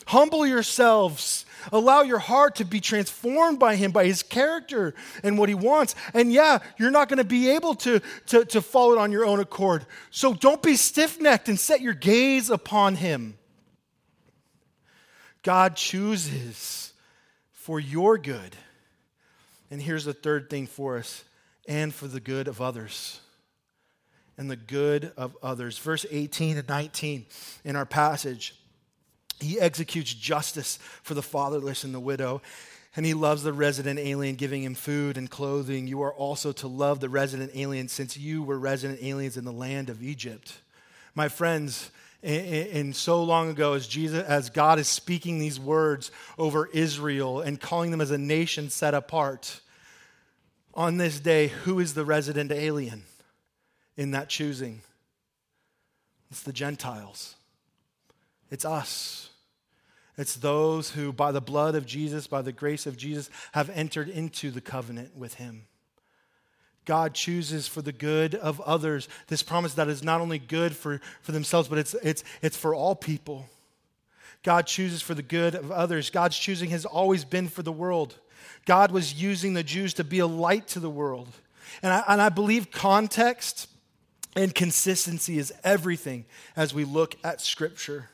Humble 0.07 0.45
yourselves. 0.45 1.45
Allow 1.71 2.01
your 2.01 2.19
heart 2.19 2.55
to 2.55 2.65
be 2.65 2.81
transformed 2.81 3.59
by 3.59 3.77
Him, 3.77 3.91
by 3.91 4.07
His 4.07 4.23
character 4.23 4.93
and 5.23 5.37
what 5.37 5.47
He 5.47 5.55
wants. 5.55 5.95
And 6.13 6.33
yeah, 6.33 6.59
you're 6.77 6.91
not 6.91 7.07
going 7.07 7.19
to 7.19 7.23
be 7.23 7.51
able 7.51 7.75
to, 7.75 8.01
to, 8.25 8.43
to 8.43 8.61
follow 8.61 8.95
it 8.95 8.99
on 8.99 9.13
your 9.13 9.23
own 9.23 9.39
accord. 9.39 9.85
So 10.11 10.33
don't 10.33 10.61
be 10.61 10.75
stiff 10.75 11.21
necked 11.21 11.47
and 11.47 11.57
set 11.57 11.79
your 11.79 11.93
gaze 11.93 12.49
upon 12.49 12.95
Him. 12.95 13.37
God 15.43 15.75
chooses 15.75 16.93
for 17.51 17.79
your 17.79 18.17
good. 18.17 18.55
And 19.69 19.81
here's 19.81 20.05
the 20.05 20.13
third 20.13 20.49
thing 20.49 20.67
for 20.67 20.97
us 20.97 21.23
and 21.67 21.93
for 21.93 22.07
the 22.07 22.19
good 22.19 22.47
of 22.47 22.61
others. 22.61 23.19
And 24.37 24.49
the 24.49 24.55
good 24.55 25.11
of 25.15 25.37
others. 25.43 25.77
Verse 25.77 26.05
18 26.09 26.57
and 26.57 26.67
19 26.67 27.25
in 27.63 27.75
our 27.75 27.85
passage. 27.85 28.55
He 29.39 29.59
executes 29.59 30.13
justice 30.13 30.79
for 31.03 31.13
the 31.13 31.21
fatherless 31.21 31.83
and 31.83 31.93
the 31.93 31.99
widow, 31.99 32.41
and 32.95 33.05
he 33.05 33.13
loves 33.13 33.43
the 33.43 33.53
resident 33.53 33.99
alien, 33.99 34.35
giving 34.35 34.63
him 34.63 34.75
food 34.75 35.17
and 35.17 35.29
clothing. 35.29 35.87
You 35.87 36.01
are 36.03 36.13
also 36.13 36.51
to 36.53 36.67
love 36.67 36.99
the 36.99 37.09
resident 37.09 37.51
alien, 37.53 37.87
since 37.89 38.15
you 38.15 38.43
were 38.43 38.57
resident 38.57 39.03
aliens 39.03 39.35
in 39.35 39.43
the 39.43 39.51
land 39.51 39.89
of 39.89 40.01
Egypt. 40.01 40.61
My 41.13 41.27
friends, 41.27 41.91
and 42.23 42.95
so 42.95 43.21
long 43.23 43.49
ago 43.49 43.73
as 43.73 43.85
Jesus 43.87 44.23
as 44.23 44.49
God 44.49 44.79
is 44.79 44.87
speaking 44.87 45.39
these 45.39 45.59
words 45.59 46.09
over 46.37 46.67
Israel 46.67 47.41
and 47.41 47.59
calling 47.59 47.91
them 47.91 48.01
as 48.01 48.11
a 48.11 48.17
nation 48.17 48.69
set 48.69 48.93
apart 48.93 49.59
on 50.73 50.97
this 50.97 51.19
day 51.19 51.47
who 51.47 51.79
is 51.79 51.93
the 51.93 52.05
resident 52.05 52.51
alien 52.51 53.03
in 53.97 54.11
that 54.11 54.29
choosing? 54.29 54.81
It's 56.31 56.43
the 56.43 56.53
Gentiles. 56.53 57.35
It's 58.49 58.65
us. 58.65 59.29
It's 60.17 60.35
those 60.35 60.91
who 60.91 61.11
by 61.11 61.31
the 61.31 61.41
blood 61.41 61.75
of 61.75 61.85
Jesus 61.85 62.27
by 62.27 62.41
the 62.41 62.51
grace 62.51 62.85
of 62.85 62.97
Jesus 62.97 63.29
have 63.51 63.69
entered 63.71 64.09
into 64.09 64.49
the 64.51 64.61
covenant 64.61 65.15
with 65.17 65.35
him 65.35 65.65
God 66.85 67.13
chooses 67.13 67.67
for 67.67 67.81
the 67.81 67.91
good 67.91 68.35
of 68.35 68.59
others. 68.61 69.07
This 69.27 69.43
promise 69.43 69.73
that 69.75 69.87
is 69.87 70.03
not 70.03 70.21
only 70.21 70.39
good 70.39 70.75
for, 70.75 70.99
for 71.21 71.31
themselves, 71.31 71.67
but 71.67 71.77
it's, 71.77 71.93
it's, 71.95 72.23
it's 72.41 72.57
for 72.57 72.75
all 72.75 72.95
people. 72.95 73.47
God 74.43 74.67
chooses 74.67 75.01
for 75.01 75.13
the 75.13 75.23
good 75.23 75.55
of 75.55 75.71
others. 75.71 76.09
God's 76.09 76.37
choosing 76.37 76.69
has 76.71 76.85
always 76.85 77.23
been 77.23 77.47
for 77.47 77.63
the 77.63 77.71
world. 77.71 78.19
God 78.65 78.91
was 78.91 79.13
using 79.21 79.53
the 79.53 79.63
Jews 79.63 79.93
to 79.95 80.03
be 80.03 80.19
a 80.19 80.27
light 80.27 80.67
to 80.69 80.79
the 80.79 80.89
world. 80.89 81.29
And 81.81 81.93
I, 81.93 82.03
and 82.07 82.21
I 82.21 82.29
believe 82.29 82.71
context 82.71 83.69
and 84.35 84.53
consistency 84.53 85.37
is 85.37 85.53
everything 85.63 86.25
as 86.55 86.73
we 86.73 86.83
look 86.83 87.15
at 87.23 87.39
Scripture. 87.39 88.09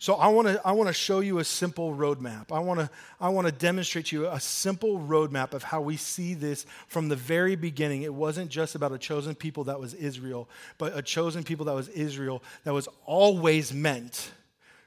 So 0.00 0.14
I 0.14 0.28
want 0.28 0.48
to 0.48 0.66
I 0.66 0.72
want 0.72 0.88
to 0.88 0.94
show 0.94 1.20
you 1.20 1.40
a 1.40 1.44
simple 1.44 1.94
roadmap. 1.94 2.50
I 2.50 2.58
want 2.60 2.80
to 2.80 2.88
I 3.20 3.28
want 3.28 3.46
to 3.48 3.52
demonstrate 3.52 4.06
to 4.06 4.16
you 4.16 4.28
a 4.28 4.40
simple 4.40 4.98
roadmap 4.98 5.52
of 5.52 5.62
how 5.62 5.82
we 5.82 5.98
see 5.98 6.32
this 6.32 6.64
from 6.88 7.10
the 7.10 7.16
very 7.16 7.54
beginning. 7.54 8.00
It 8.00 8.14
wasn't 8.14 8.50
just 8.50 8.74
about 8.74 8.92
a 8.92 8.98
chosen 8.98 9.34
people 9.34 9.64
that 9.64 9.78
was 9.78 9.92
Israel, 9.92 10.48
but 10.78 10.96
a 10.96 11.02
chosen 11.02 11.44
people 11.44 11.66
that 11.66 11.74
was 11.74 11.88
Israel 11.88 12.42
that 12.64 12.72
was 12.72 12.88
always 13.04 13.74
meant 13.74 14.30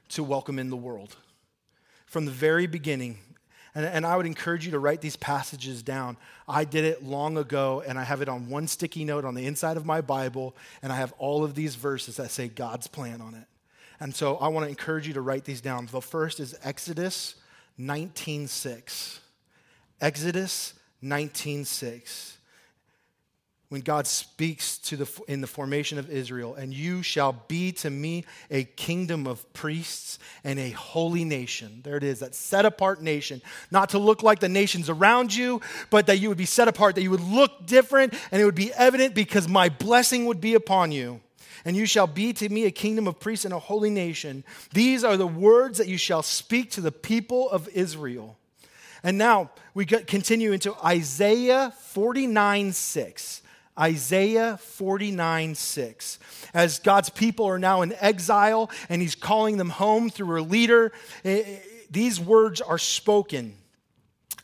to 0.08 0.24
welcome 0.24 0.58
in 0.58 0.68
the 0.68 0.76
world. 0.76 1.14
From 2.06 2.24
the 2.24 2.32
very 2.32 2.66
beginning, 2.66 3.18
and, 3.72 3.84
and, 3.86 4.04
I 4.04 4.16
would 4.16 4.26
encourage 4.26 4.64
you 4.64 4.72
to 4.72 4.78
write 4.78 5.00
these 5.00 5.16
passages 5.16 5.82
down. 5.82 6.16
I 6.46 6.64
did 6.64 6.84
it 6.84 7.02
long 7.02 7.38
ago, 7.38 7.82
and 7.86 7.98
I 7.98 8.04
have 8.04 8.20
it 8.20 8.28
on 8.28 8.48
one 8.48 8.68
sticky 8.68 9.04
note 9.04 9.24
on 9.24 9.34
the 9.34 9.46
inside 9.46 9.76
of 9.76 9.86
my 9.86 10.00
Bible, 10.00 10.54
and 10.82 10.92
I 10.92 10.96
have 10.96 11.12
all 11.18 11.42
of 11.42 11.56
these 11.56 11.74
verses 11.74 12.16
that 12.16 12.30
say 12.30 12.46
God's 12.46 12.86
plan 12.86 13.20
on 13.20 13.34
it. 13.34 13.46
And 14.00 14.14
so 14.14 14.36
I 14.36 14.48
want 14.48 14.64
to 14.64 14.70
encourage 14.70 15.06
you 15.06 15.14
to 15.14 15.20
write 15.20 15.44
these 15.44 15.60
down. 15.60 15.86
The 15.90 16.00
first 16.00 16.40
is 16.40 16.56
Exodus 16.62 17.36
19:6. 17.78 19.18
Exodus 20.00 20.74
19:6. 21.02 22.32
When 23.70 23.80
God 23.80 24.06
speaks 24.06 24.78
to 24.78 24.96
the, 24.96 25.22
in 25.26 25.40
the 25.40 25.48
formation 25.48 25.98
of 25.98 26.08
Israel, 26.08 26.54
and 26.54 26.72
you 26.72 27.02
shall 27.02 27.32
be 27.48 27.72
to 27.72 27.90
me 27.90 28.24
a 28.48 28.64
kingdom 28.64 29.26
of 29.26 29.52
priests 29.52 30.18
and 30.44 30.60
a 30.60 30.70
holy 30.70 31.24
nation. 31.24 31.80
There 31.82 31.96
it 31.96 32.04
is, 32.04 32.20
that 32.20 32.36
set 32.36 32.66
apart 32.66 33.02
nation. 33.02 33.42
Not 33.72 33.88
to 33.88 33.98
look 33.98 34.22
like 34.22 34.38
the 34.38 34.48
nations 34.48 34.88
around 34.88 35.34
you, 35.34 35.60
but 35.90 36.06
that 36.06 36.18
you 36.18 36.28
would 36.28 36.38
be 36.38 36.44
set 36.44 36.68
apart, 36.68 36.94
that 36.94 37.02
you 37.02 37.10
would 37.10 37.20
look 37.20 37.66
different, 37.66 38.14
and 38.30 38.40
it 38.40 38.44
would 38.44 38.54
be 38.54 38.72
evident 38.74 39.14
because 39.14 39.48
my 39.48 39.70
blessing 39.70 40.26
would 40.26 40.40
be 40.40 40.54
upon 40.54 40.92
you 40.92 41.20
and 41.64 41.76
you 41.76 41.86
shall 41.86 42.06
be 42.06 42.32
to 42.34 42.48
me 42.48 42.64
a 42.64 42.70
kingdom 42.70 43.06
of 43.06 43.20
priests 43.20 43.44
and 43.44 43.54
a 43.54 43.58
holy 43.58 43.90
nation. 43.90 44.44
These 44.72 45.04
are 45.04 45.16
the 45.16 45.26
words 45.26 45.78
that 45.78 45.88
you 45.88 45.96
shall 45.96 46.22
speak 46.22 46.70
to 46.72 46.80
the 46.80 46.92
people 46.92 47.50
of 47.50 47.68
Israel. 47.68 48.36
And 49.02 49.18
now 49.18 49.50
we 49.74 49.84
continue 49.84 50.52
into 50.52 50.74
Isaiah 50.84 51.72
49 51.78 52.72
6. 52.72 53.42
Isaiah 53.78 54.56
49 54.56 55.54
6. 55.54 56.18
As 56.54 56.78
God's 56.78 57.10
people 57.10 57.46
are 57.46 57.58
now 57.58 57.82
in 57.82 57.92
exile 58.00 58.70
and 58.88 59.02
he's 59.02 59.14
calling 59.14 59.56
them 59.56 59.70
home 59.70 60.10
through 60.10 60.40
a 60.40 60.42
leader, 60.42 60.92
eh, 61.24 61.42
eh, 61.44 61.58
these 61.90 62.20
words 62.20 62.60
are 62.60 62.78
spoken. 62.78 63.56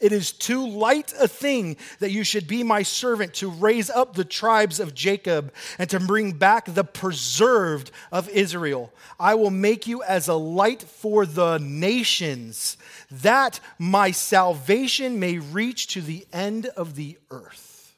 It 0.01 0.13
is 0.13 0.33
too 0.33 0.67
light 0.67 1.13
a 1.21 1.29
thing 1.29 1.77
that 1.99 2.11
you 2.11 2.25
should 2.25 2.49
be 2.49 2.63
my 2.63 2.83
servant 2.83 3.35
to 3.35 3.51
raise 3.51 3.91
up 3.91 4.15
the 4.15 4.25
tribes 4.25 4.81
of 4.81 4.95
Jacob 4.95 5.53
and 5.79 5.91
to 5.91 6.01
bring 6.01 6.33
back 6.33 6.65
the 6.65 6.85
preserved 6.85 7.91
of 8.11 8.29
Israel. 8.31 8.93
I 9.19 9.35
will 9.35 9.51
make 9.51 9.87
you 9.87 10.03
as 10.03 10.27
a 10.27 10.35
light 10.35 10.83
for 10.83 11.27
the 11.27 11.59
nations, 11.59 12.79
that 13.11 13.61
my 13.79 14.11
salvation 14.11 15.21
may 15.21 15.39
reach 15.39 15.89
to 15.89 16.01
the 16.01 16.27
end 16.33 16.67
of 16.67 16.97
the 16.97 17.19
earth. 17.31 17.95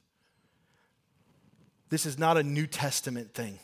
This 1.89 2.05
is 2.05 2.19
not 2.19 2.37
a 2.37 2.43
New 2.43 2.67
Testament 2.67 3.33
thing. 3.33 3.61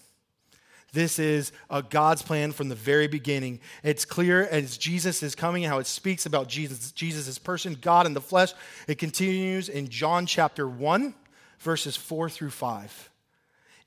This 0.93 1.18
is 1.18 1.53
a 1.68 1.82
God's 1.82 2.22
plan 2.22 2.53
from 2.53 2.68
the 2.68 2.74
very 2.74 3.09
beginning. 3.09 3.61
It's 3.82 4.07
clear 4.07 4.45
as 4.45 4.78
Jesus 4.78 5.22
is 5.22 5.34
coming, 5.34 5.62
how 5.64 5.78
it 5.78 5.86
speaks 5.86 6.24
about 6.24 6.49
Jesus, 6.49 6.93
Jesus' 6.93 7.39
person, 7.39 7.76
God 7.80 8.07
in 8.07 8.14
the 8.14 8.20
flesh. 8.20 8.53
It 8.86 8.99
continues 8.99 9.68
in 9.68 9.89
John 9.89 10.24
chapter 10.24 10.66
1, 10.66 11.14
verses 11.59 11.97
4 11.97 12.30
through 12.30 12.51
5. 12.51 13.11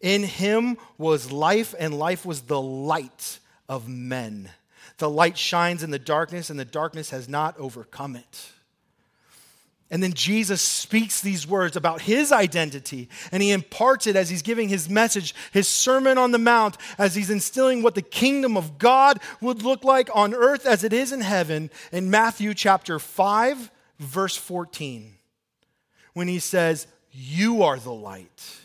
In 0.02 0.24
him 0.24 0.78
was 0.98 1.32
life, 1.32 1.74
and 1.80 1.98
life 1.98 2.26
was 2.26 2.42
the 2.42 2.62
light 2.62 3.40
of 3.68 3.88
men. 3.88 4.50
The 4.98 5.10
light 5.10 5.38
shines 5.38 5.82
in 5.82 5.90
the 5.90 6.00
darkness, 6.00 6.52
and 6.52 6.60
the 6.60 6.66
darkness 6.66 7.10
has 7.10 7.28
not 7.28 7.58
overcome 7.58 8.16
it. 8.16 8.52
And 9.92 10.02
then 10.02 10.14
Jesus 10.14 10.62
speaks 10.62 11.20
these 11.20 11.46
words 11.46 11.76
about 11.76 12.02
his 12.02 12.32
identity, 12.32 13.10
and 13.30 13.44
he 13.44 13.52
imparts 13.52 14.08
it 14.08 14.16
as 14.16 14.30
he's 14.30 14.42
giving 14.42 14.70
his 14.70 14.90
message, 14.90 15.36
his 15.52 15.68
Sermon 15.68 16.18
on 16.18 16.32
the 16.32 16.38
Mount, 16.38 16.78
as 16.98 17.14
he's 17.14 17.30
instilling 17.30 17.84
what 17.84 17.96
the 17.96 18.02
kingdom 18.02 18.56
of 18.56 18.78
God 18.78 19.20
would 19.42 19.64
look 19.64 19.84
like 19.84 20.10
on 20.16 20.34
earth 20.34 20.66
as 20.66 20.86
it 20.86 20.94
is 20.94 21.12
in 21.12 21.20
heaven 21.20 21.70
in 21.92 22.10
Matthew 22.10 22.54
chapter 22.54 23.00
5, 23.00 23.70
verse 24.00 24.38
14, 24.38 25.16
when 26.14 26.30
he 26.30 26.40
says, 26.40 26.88
You 27.12 27.62
are 27.62 27.78
the 27.78 27.92
light 27.92 28.62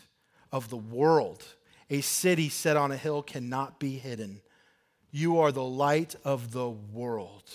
of 0.49 0.69
the 0.69 0.77
world. 0.77 1.43
A 1.89 1.99
city 1.99 2.47
set 2.47 2.77
on 2.77 2.93
a 2.93 2.97
hill 2.97 3.21
cannot 3.21 3.79
be 3.79 3.97
hidden. 3.97 4.41
You 5.11 5.39
are 5.39 5.51
the 5.51 5.63
light 5.63 6.15
of 6.23 6.51
the 6.51 6.69
world. 6.69 7.53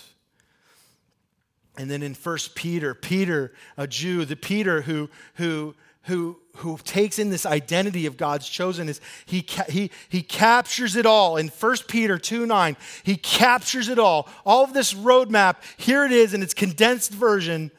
And 1.77 1.89
then 1.89 2.03
in 2.03 2.13
First 2.13 2.55
Peter, 2.55 2.93
Peter, 2.93 3.53
a 3.77 3.87
Jew, 3.87 4.25
the 4.25 4.35
Peter 4.35 4.81
who, 4.81 5.09
who, 5.35 5.75
who, 6.03 6.39
who 6.57 6.77
takes 6.83 7.17
in 7.17 7.29
this 7.29 7.45
identity 7.45 8.05
of 8.05 8.15
God's 8.15 8.47
chosen 8.47 8.89
is 8.89 9.01
he, 9.25 9.45
he, 9.69 9.89
he 10.07 10.21
captures 10.21 10.95
it 10.95 11.05
all 11.05 11.37
in 11.37 11.47
1 11.47 11.75
Peter 11.87 12.17
2 12.17 12.45
9. 12.45 12.77
He 13.03 13.15
captures 13.15 13.89
it 13.89 13.97
all. 13.97 14.29
All 14.45 14.63
of 14.63 14.73
this 14.73 14.93
roadmap, 14.93 15.57
here 15.77 16.05
it 16.05 16.11
is 16.11 16.33
in 16.33 16.43
its 16.43 16.53
condensed 16.53 17.11
version. 17.11 17.71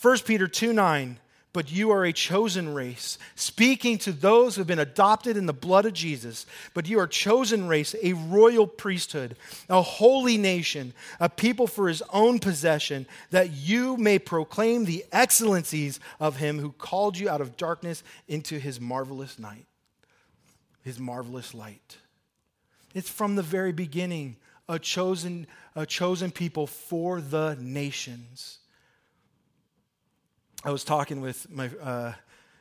1 0.00 0.18
Peter 0.20 0.48
2 0.48 0.72
9 0.72 1.18
but 1.52 1.70
you 1.70 1.90
are 1.90 2.04
a 2.04 2.12
chosen 2.12 2.72
race, 2.72 3.18
speaking 3.34 3.98
to 3.98 4.12
those 4.12 4.54
who 4.54 4.60
have 4.60 4.66
been 4.66 4.78
adopted 4.78 5.36
in 5.36 5.46
the 5.46 5.52
blood 5.52 5.84
of 5.84 5.92
Jesus. 5.92 6.46
But 6.72 6.88
you 6.88 6.98
are 7.00 7.04
a 7.04 7.08
chosen 7.08 7.68
race, 7.68 7.94
a 8.02 8.14
royal 8.14 8.66
priesthood, 8.66 9.36
a 9.68 9.82
holy 9.82 10.38
nation, 10.38 10.94
a 11.20 11.28
people 11.28 11.66
for 11.66 11.88
his 11.88 12.02
own 12.10 12.38
possession, 12.38 13.06
that 13.30 13.52
you 13.52 13.96
may 13.98 14.18
proclaim 14.18 14.84
the 14.84 15.04
excellencies 15.12 16.00
of 16.18 16.36
him 16.36 16.58
who 16.58 16.72
called 16.72 17.18
you 17.18 17.28
out 17.28 17.42
of 17.42 17.56
darkness 17.58 18.02
into 18.28 18.58
his 18.58 18.80
marvelous 18.80 19.38
night, 19.38 19.66
his 20.82 20.98
marvelous 20.98 21.52
light. 21.52 21.98
It's 22.94 23.10
from 23.10 23.36
the 23.36 23.42
very 23.42 23.72
beginning 23.72 24.36
a 24.68 24.78
chosen, 24.78 25.46
a 25.76 25.84
chosen 25.84 26.30
people 26.30 26.66
for 26.66 27.20
the 27.20 27.58
nations. 27.60 28.58
I 30.64 30.70
was 30.70 30.84
talking 30.84 31.20
with 31.20 31.50
my 31.50 31.68
uh, 31.82 32.12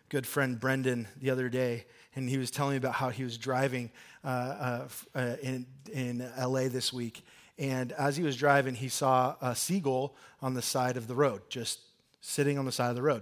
good 0.10 0.26
friend 0.26 0.60
Brendan 0.60 1.08
the 1.20 1.30
other 1.30 1.50
day, 1.50 1.86
and 2.16 2.28
he 2.28 2.40
was 2.40 2.50
telling 2.50 2.72
me 2.72 2.78
about 2.78 2.96
how 2.96 3.10
he 3.10 3.24
was 3.24 3.38
driving 3.38 3.92
uh, 4.24 4.28
uh, 4.28 4.88
uh 5.14 5.36
in, 5.44 5.68
in 5.94 6.28
LA 6.36 6.68
this 6.68 6.92
week. 6.92 7.24
And 7.60 7.92
as 7.92 8.18
he 8.18 8.24
was 8.24 8.36
driving, 8.36 8.74
he 8.74 8.90
saw 8.90 9.36
a 9.40 9.56
seagull 9.56 10.16
on 10.42 10.56
the 10.56 10.64
side 10.64 10.98
of 10.98 11.06
the 11.06 11.14
road, 11.14 11.44
just 11.48 11.80
sitting 12.22 12.58
on 12.58 12.66
the 12.66 12.72
side 12.72 12.90
of 12.90 12.96
the 12.96 13.04
road. 13.04 13.22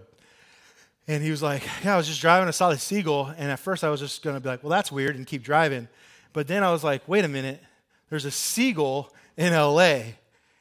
And 1.09 1.21
he 1.21 1.29
was 1.29 1.43
like, 1.43 1.63
Yeah, 1.83 1.95
I 1.95 1.97
was 1.97 2.07
just 2.07 2.21
driving, 2.21 2.47
I 2.47 2.51
saw 2.51 2.69
the 2.69 2.77
seagull. 2.77 3.33
And 3.37 3.51
at 3.51 3.59
first, 3.59 3.83
I 3.83 3.89
was 3.89 3.99
just 3.99 4.23
going 4.23 4.37
to 4.37 4.39
be 4.39 4.47
like, 4.47 4.63
Well, 4.63 4.71
that's 4.71 4.93
weird, 4.93 5.17
and 5.17 5.27
keep 5.27 5.43
driving. 5.43 5.89
But 6.31 6.47
then 6.47 6.63
I 6.63 6.71
was 6.71 6.85
like, 6.85 7.05
Wait 7.05 7.25
a 7.25 7.27
minute, 7.27 7.61
there's 8.09 8.23
a 8.23 8.31
seagull 8.31 9.13
in 9.35 9.51
LA. 9.51 10.03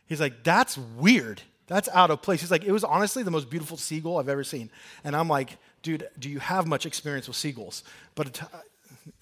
He's 0.07 0.21
like, 0.21 0.43
That's 0.43 0.77
weird. 0.77 1.41
That's 1.69 1.89
out 1.91 2.11
of 2.11 2.23
place. 2.23 2.41
He's 2.41 2.51
like, 2.51 2.65
it 2.65 2.73
was 2.73 2.83
honestly 2.83 3.23
the 3.23 3.31
most 3.31 3.49
beautiful 3.49 3.77
seagull 3.77 4.19
I've 4.19 4.29
ever 4.29 4.43
seen. 4.43 4.71
And 5.05 5.15
I'm 5.15 5.29
like, 5.29 5.59
dude, 5.83 6.09
do 6.19 6.29
you 6.29 6.41
have 6.41 6.67
much 6.67 6.87
experience 6.87 7.29
with 7.29 7.37
seagulls? 7.37 7.85
But 8.15 8.43
uh, 8.43 8.59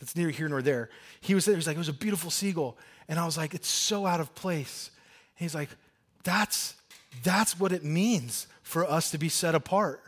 it's 0.01 0.17
neither 0.17 0.31
here 0.31 0.49
nor 0.49 0.63
there. 0.63 0.89
He 1.21 1.35
was 1.35 1.45
there, 1.45 1.57
he's 1.57 1.67
like, 1.67 1.77
it 1.77 1.79
was 1.79 1.89
a 1.89 1.93
beautiful 1.93 2.31
seagull. 2.31 2.79
And 3.09 3.19
I 3.19 3.27
was 3.27 3.37
like, 3.37 3.53
it's 3.53 3.69
so 3.69 4.07
out 4.07 4.21
of 4.21 4.35
place. 4.35 4.91
He's 5.35 5.55
like, 5.55 5.69
that's, 6.25 6.75
that's 7.23 7.59
what 7.59 7.73
it 7.73 7.85
means 7.85 8.47
for 8.63 8.89
us 8.89 9.11
to 9.11 9.19
be 9.19 9.29
set 9.29 9.55
apart. 9.55 10.03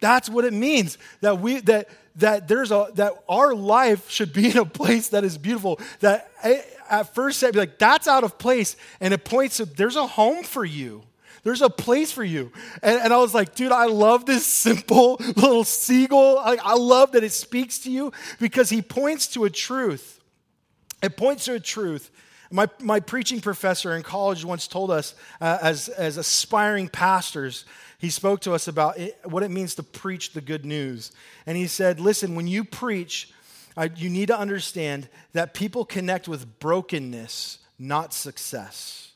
That's 0.00 0.28
what 0.28 0.44
it 0.44 0.52
means 0.52 0.98
that 1.20 1.38
we 1.38 1.60
that 1.60 1.88
that 2.16 2.48
there's 2.48 2.72
a 2.72 2.88
that 2.94 3.12
our 3.28 3.54
life 3.54 4.10
should 4.10 4.32
be 4.32 4.50
in 4.50 4.58
a 4.58 4.64
place 4.64 5.10
that 5.10 5.22
is 5.22 5.38
beautiful. 5.38 5.78
That 6.00 6.28
eh, 6.42 6.60
at 6.90 7.14
first 7.14 7.38
sight, 7.38 7.52
be 7.52 7.60
like 7.60 7.78
that's 7.78 8.08
out 8.08 8.24
of 8.24 8.36
place, 8.36 8.74
and 9.00 9.14
it 9.14 9.24
points 9.24 9.58
to 9.58 9.64
there's 9.64 9.94
a 9.94 10.06
home 10.06 10.42
for 10.42 10.64
you. 10.64 11.04
There's 11.44 11.62
a 11.62 11.70
place 11.70 12.12
for 12.12 12.22
you. 12.22 12.52
And, 12.82 13.00
and 13.00 13.12
I 13.12 13.16
was 13.18 13.34
like, 13.34 13.54
dude, 13.54 13.72
I 13.72 13.86
love 13.86 14.26
this 14.26 14.46
simple 14.46 15.16
little 15.36 15.64
seagull. 15.64 16.38
I, 16.38 16.56
I 16.62 16.74
love 16.74 17.12
that 17.12 17.24
it 17.24 17.32
speaks 17.32 17.80
to 17.80 17.90
you 17.90 18.12
because 18.38 18.70
he 18.70 18.80
points 18.80 19.26
to 19.28 19.44
a 19.44 19.50
truth. 19.50 20.20
It 21.02 21.16
points 21.16 21.46
to 21.46 21.54
a 21.54 21.60
truth. 21.60 22.10
My, 22.50 22.68
my 22.78 23.00
preaching 23.00 23.40
professor 23.40 23.96
in 23.96 24.02
college 24.02 24.44
once 24.44 24.68
told 24.68 24.90
us, 24.90 25.14
uh, 25.40 25.58
as, 25.62 25.88
as 25.88 26.16
aspiring 26.16 26.88
pastors, 26.88 27.64
he 27.98 28.10
spoke 28.10 28.40
to 28.42 28.52
us 28.52 28.68
about 28.68 28.98
it, 28.98 29.18
what 29.24 29.42
it 29.42 29.50
means 29.50 29.74
to 29.76 29.82
preach 29.82 30.34
the 30.34 30.40
good 30.40 30.64
news. 30.64 31.12
And 31.46 31.56
he 31.56 31.66
said, 31.66 31.98
Listen, 31.98 32.34
when 32.34 32.46
you 32.46 32.62
preach, 32.62 33.32
you 33.96 34.10
need 34.10 34.26
to 34.26 34.38
understand 34.38 35.08
that 35.32 35.54
people 35.54 35.84
connect 35.84 36.28
with 36.28 36.58
brokenness, 36.60 37.58
not 37.78 38.12
success 38.12 39.11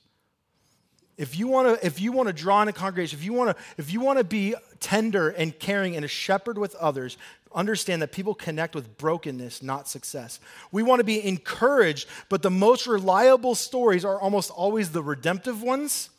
if 1.18 1.38
you 1.38 1.48
want 1.48 1.80
to 1.80 1.86
if 1.86 2.00
you 2.00 2.12
want 2.12 2.28
to 2.28 2.32
draw 2.32 2.62
in 2.62 2.68
a 2.68 2.72
congregation 2.72 3.18
if 3.18 3.24
you 3.24 3.32
want 3.32 3.56
to 3.56 3.62
if 3.78 3.92
you 3.92 4.00
want 4.00 4.18
to 4.18 4.24
be 4.24 4.54
tender 4.80 5.30
and 5.30 5.58
caring 5.58 5.96
and 5.96 6.04
a 6.04 6.08
shepherd 6.08 6.58
with 6.58 6.74
others 6.76 7.16
understand 7.54 8.02
that 8.02 8.12
people 8.12 8.34
connect 8.34 8.74
with 8.74 8.98
brokenness 8.98 9.62
not 9.62 9.88
success. 9.88 10.40
We 10.72 10.82
want 10.82 11.00
to 11.00 11.04
be 11.04 11.24
encouraged 11.26 12.08
but 12.28 12.42
the 12.42 12.50
most 12.50 12.86
reliable 12.86 13.54
stories 13.54 14.04
are 14.04 14.20
almost 14.20 14.50
always 14.50 14.90
the 14.90 15.02
redemptive 15.02 15.62
ones. 15.62 16.10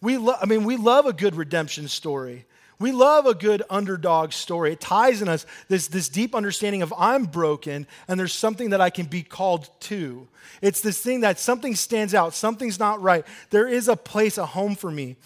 We 0.00 0.16
lo- 0.16 0.36
i 0.40 0.46
mean 0.46 0.64
we 0.64 0.76
love 0.76 1.06
a 1.06 1.12
good 1.12 1.34
redemption 1.34 1.88
story 1.88 2.46
we 2.78 2.92
love 2.92 3.26
a 3.26 3.34
good 3.34 3.62
underdog 3.70 4.32
story. 4.32 4.72
It 4.72 4.80
ties 4.80 5.22
in 5.22 5.28
us 5.28 5.46
this, 5.68 5.86
this 5.86 6.08
deep 6.08 6.34
understanding 6.34 6.82
of 6.82 6.92
I'm 6.98 7.24
broken 7.24 7.86
and 8.08 8.18
there's 8.18 8.32
something 8.32 8.70
that 8.70 8.80
I 8.80 8.90
can 8.90 9.06
be 9.06 9.22
called 9.22 9.68
to. 9.80 10.28
It's 10.60 10.80
this 10.80 11.00
thing 11.00 11.20
that 11.20 11.38
something 11.38 11.74
stands 11.76 12.14
out, 12.14 12.34
something's 12.34 12.78
not 12.78 13.00
right. 13.00 13.24
There 13.50 13.68
is 13.68 13.88
a 13.88 13.96
place, 13.96 14.38
a 14.38 14.46
home 14.46 14.74
for 14.74 14.90
me. 14.90 15.16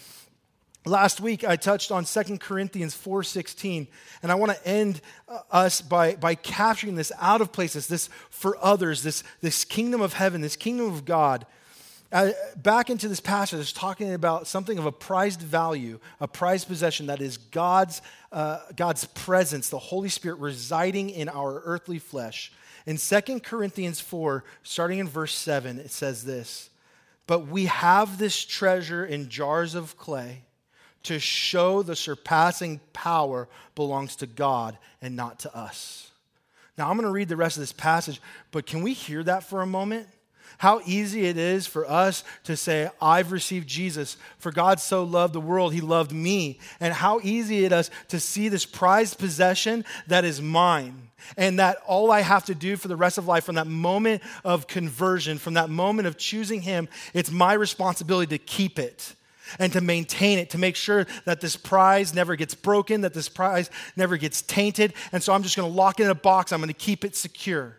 Last 0.85 1.19
week 1.19 1.43
I 1.43 1.55
touched 1.55 1.91
on 1.91 2.05
2 2.05 2.37
Corinthians 2.39 2.95
4:16 2.95 3.87
and 4.21 4.31
I 4.31 4.35
want 4.35 4.51
to 4.51 4.67
end 4.67 5.01
uh, 5.27 5.39
us 5.51 5.81
by, 5.81 6.15
by 6.15 6.35
capturing 6.35 6.95
this 6.95 7.11
out 7.19 7.41
of 7.41 7.51
places, 7.51 7.87
this 7.87 8.09
for 8.29 8.57
others, 8.63 9.03
this, 9.03 9.23
this 9.41 9.65
kingdom 9.65 10.01
of 10.01 10.13
heaven, 10.13 10.41
this 10.41 10.55
kingdom 10.55 10.87
of 10.87 11.03
God 11.03 11.45
uh, 12.11 12.31
back 12.55 12.89
into 12.89 13.07
this 13.07 13.19
passage, 13.19 13.73
talking 13.73 14.13
about 14.13 14.47
something 14.47 14.77
of 14.79 14.85
a 14.85 14.91
prized 14.91 15.41
value, 15.41 15.99
a 16.19 16.27
prized 16.27 16.67
possession 16.67 17.07
that 17.07 17.21
is 17.21 17.37
God's, 17.37 18.01
uh, 18.31 18.59
God's 18.75 19.05
presence, 19.05 19.69
the 19.69 19.79
Holy 19.79 20.09
Spirit 20.09 20.39
residing 20.39 21.11
in 21.11 21.29
our 21.29 21.61
earthly 21.65 21.99
flesh. 21.99 22.51
In 22.87 22.97
2 22.97 23.41
Corinthians 23.41 23.99
4, 23.99 24.43
starting 24.63 24.99
in 24.99 25.07
verse 25.07 25.35
7, 25.35 25.77
it 25.77 25.91
says 25.91 26.23
this 26.23 26.71
But 27.27 27.47
we 27.47 27.65
have 27.65 28.17
this 28.17 28.43
treasure 28.43 29.05
in 29.05 29.29
jars 29.29 29.75
of 29.75 29.97
clay 29.97 30.43
to 31.03 31.19
show 31.19 31.83
the 31.83 31.95
surpassing 31.95 32.79
power 32.91 33.47
belongs 33.75 34.15
to 34.17 34.27
God 34.27 34.77
and 35.01 35.15
not 35.15 35.39
to 35.39 35.55
us. 35.55 36.11
Now, 36.77 36.89
I'm 36.89 36.95
going 36.95 37.05
to 37.05 37.11
read 37.11 37.29
the 37.29 37.35
rest 37.35 37.57
of 37.57 37.61
this 37.61 37.73
passage, 37.73 38.21
but 38.51 38.65
can 38.65 38.81
we 38.81 38.93
hear 38.93 39.23
that 39.23 39.43
for 39.43 39.61
a 39.61 39.67
moment? 39.67 40.07
How 40.59 40.81
easy 40.85 41.25
it 41.25 41.37
is 41.37 41.67
for 41.67 41.89
us 41.89 42.25
to 42.43 42.57
say, 42.57 42.89
I've 43.01 43.31
received 43.31 43.65
Jesus. 43.65 44.17
For 44.39 44.51
God 44.51 44.81
so 44.81 45.05
loved 45.05 45.33
the 45.33 45.39
world, 45.39 45.73
he 45.73 45.79
loved 45.79 46.11
me. 46.11 46.59
And 46.81 46.93
how 46.93 47.21
easy 47.23 47.63
it 47.63 47.71
is 47.71 47.89
to 48.09 48.19
see 48.19 48.49
this 48.49 48.65
prized 48.65 49.19
possession 49.19 49.85
that 50.07 50.25
is 50.25 50.41
mine. 50.41 51.11
And 51.37 51.59
that 51.59 51.77
all 51.87 52.11
I 52.11 52.19
have 52.19 52.43
to 52.45 52.55
do 52.55 52.75
for 52.75 52.89
the 52.89 52.97
rest 52.97 53.17
of 53.17 53.25
life, 53.25 53.45
from 53.45 53.55
that 53.55 53.67
moment 53.67 54.21
of 54.43 54.67
conversion, 54.67 55.37
from 55.37 55.53
that 55.53 55.69
moment 55.69 56.09
of 56.09 56.17
choosing 56.17 56.61
Him, 56.61 56.89
it's 57.13 57.31
my 57.31 57.53
responsibility 57.53 58.37
to 58.37 58.43
keep 58.43 58.79
it 58.79 59.15
and 59.59 59.71
to 59.71 59.79
maintain 59.79 60.39
it, 60.39 60.49
to 60.49 60.57
make 60.57 60.75
sure 60.75 61.07
that 61.23 61.39
this 61.39 61.55
prize 61.55 62.13
never 62.13 62.35
gets 62.35 62.53
broken, 62.53 62.99
that 63.01 63.13
this 63.13 63.29
prize 63.29 63.69
never 63.95 64.17
gets 64.17 64.41
tainted. 64.41 64.93
And 65.13 65.23
so 65.23 65.31
I'm 65.31 65.43
just 65.43 65.55
going 65.55 65.71
to 65.71 65.75
lock 65.75 66.01
it 66.01 66.03
in 66.03 66.09
a 66.09 66.15
box, 66.15 66.51
I'm 66.51 66.59
going 66.59 66.67
to 66.67 66.73
keep 66.73 67.05
it 67.05 67.15
secure. 67.15 67.78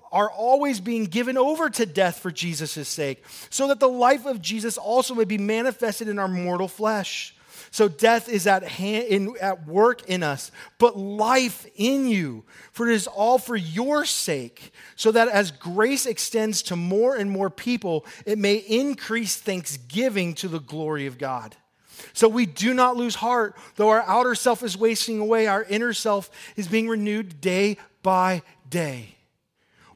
are 0.11 0.29
always 0.29 0.79
being 0.79 1.05
given 1.05 1.37
over 1.37 1.69
to 1.69 1.85
death 1.85 2.19
for 2.19 2.31
Jesus' 2.31 2.87
sake, 2.87 3.23
so 3.49 3.67
that 3.67 3.79
the 3.79 3.87
life 3.87 4.25
of 4.25 4.41
Jesus 4.41 4.77
also 4.77 5.15
may 5.15 5.25
be 5.25 5.37
manifested 5.37 6.07
in 6.07 6.19
our 6.19 6.27
mortal 6.27 6.67
flesh. 6.67 7.35
So 7.73 7.87
death 7.87 8.27
is 8.27 8.47
at, 8.47 8.63
hand, 8.63 9.05
in, 9.07 9.35
at 9.39 9.65
work 9.65 10.09
in 10.09 10.23
us, 10.23 10.51
but 10.77 10.97
life 10.97 11.65
in 11.75 12.07
you. 12.07 12.43
For 12.73 12.89
it 12.89 12.93
is 12.93 13.07
all 13.07 13.37
for 13.37 13.55
your 13.55 14.03
sake, 14.03 14.73
so 14.97 15.11
that 15.11 15.29
as 15.29 15.51
grace 15.51 16.05
extends 16.05 16.63
to 16.63 16.75
more 16.75 17.15
and 17.15 17.31
more 17.31 17.49
people, 17.49 18.05
it 18.25 18.37
may 18.37 18.55
increase 18.55 19.37
thanksgiving 19.37 20.33
to 20.35 20.49
the 20.49 20.59
glory 20.59 21.05
of 21.07 21.17
God. 21.17 21.55
So 22.13 22.27
we 22.27 22.45
do 22.45 22.73
not 22.73 22.97
lose 22.97 23.15
heart. 23.15 23.55
Though 23.75 23.89
our 23.89 24.01
outer 24.01 24.35
self 24.35 24.63
is 24.63 24.75
wasting 24.75 25.19
away, 25.19 25.47
our 25.47 25.63
inner 25.63 25.93
self 25.93 26.29
is 26.57 26.67
being 26.67 26.89
renewed 26.89 27.39
day 27.39 27.77
by 28.03 28.41
day. 28.69 29.15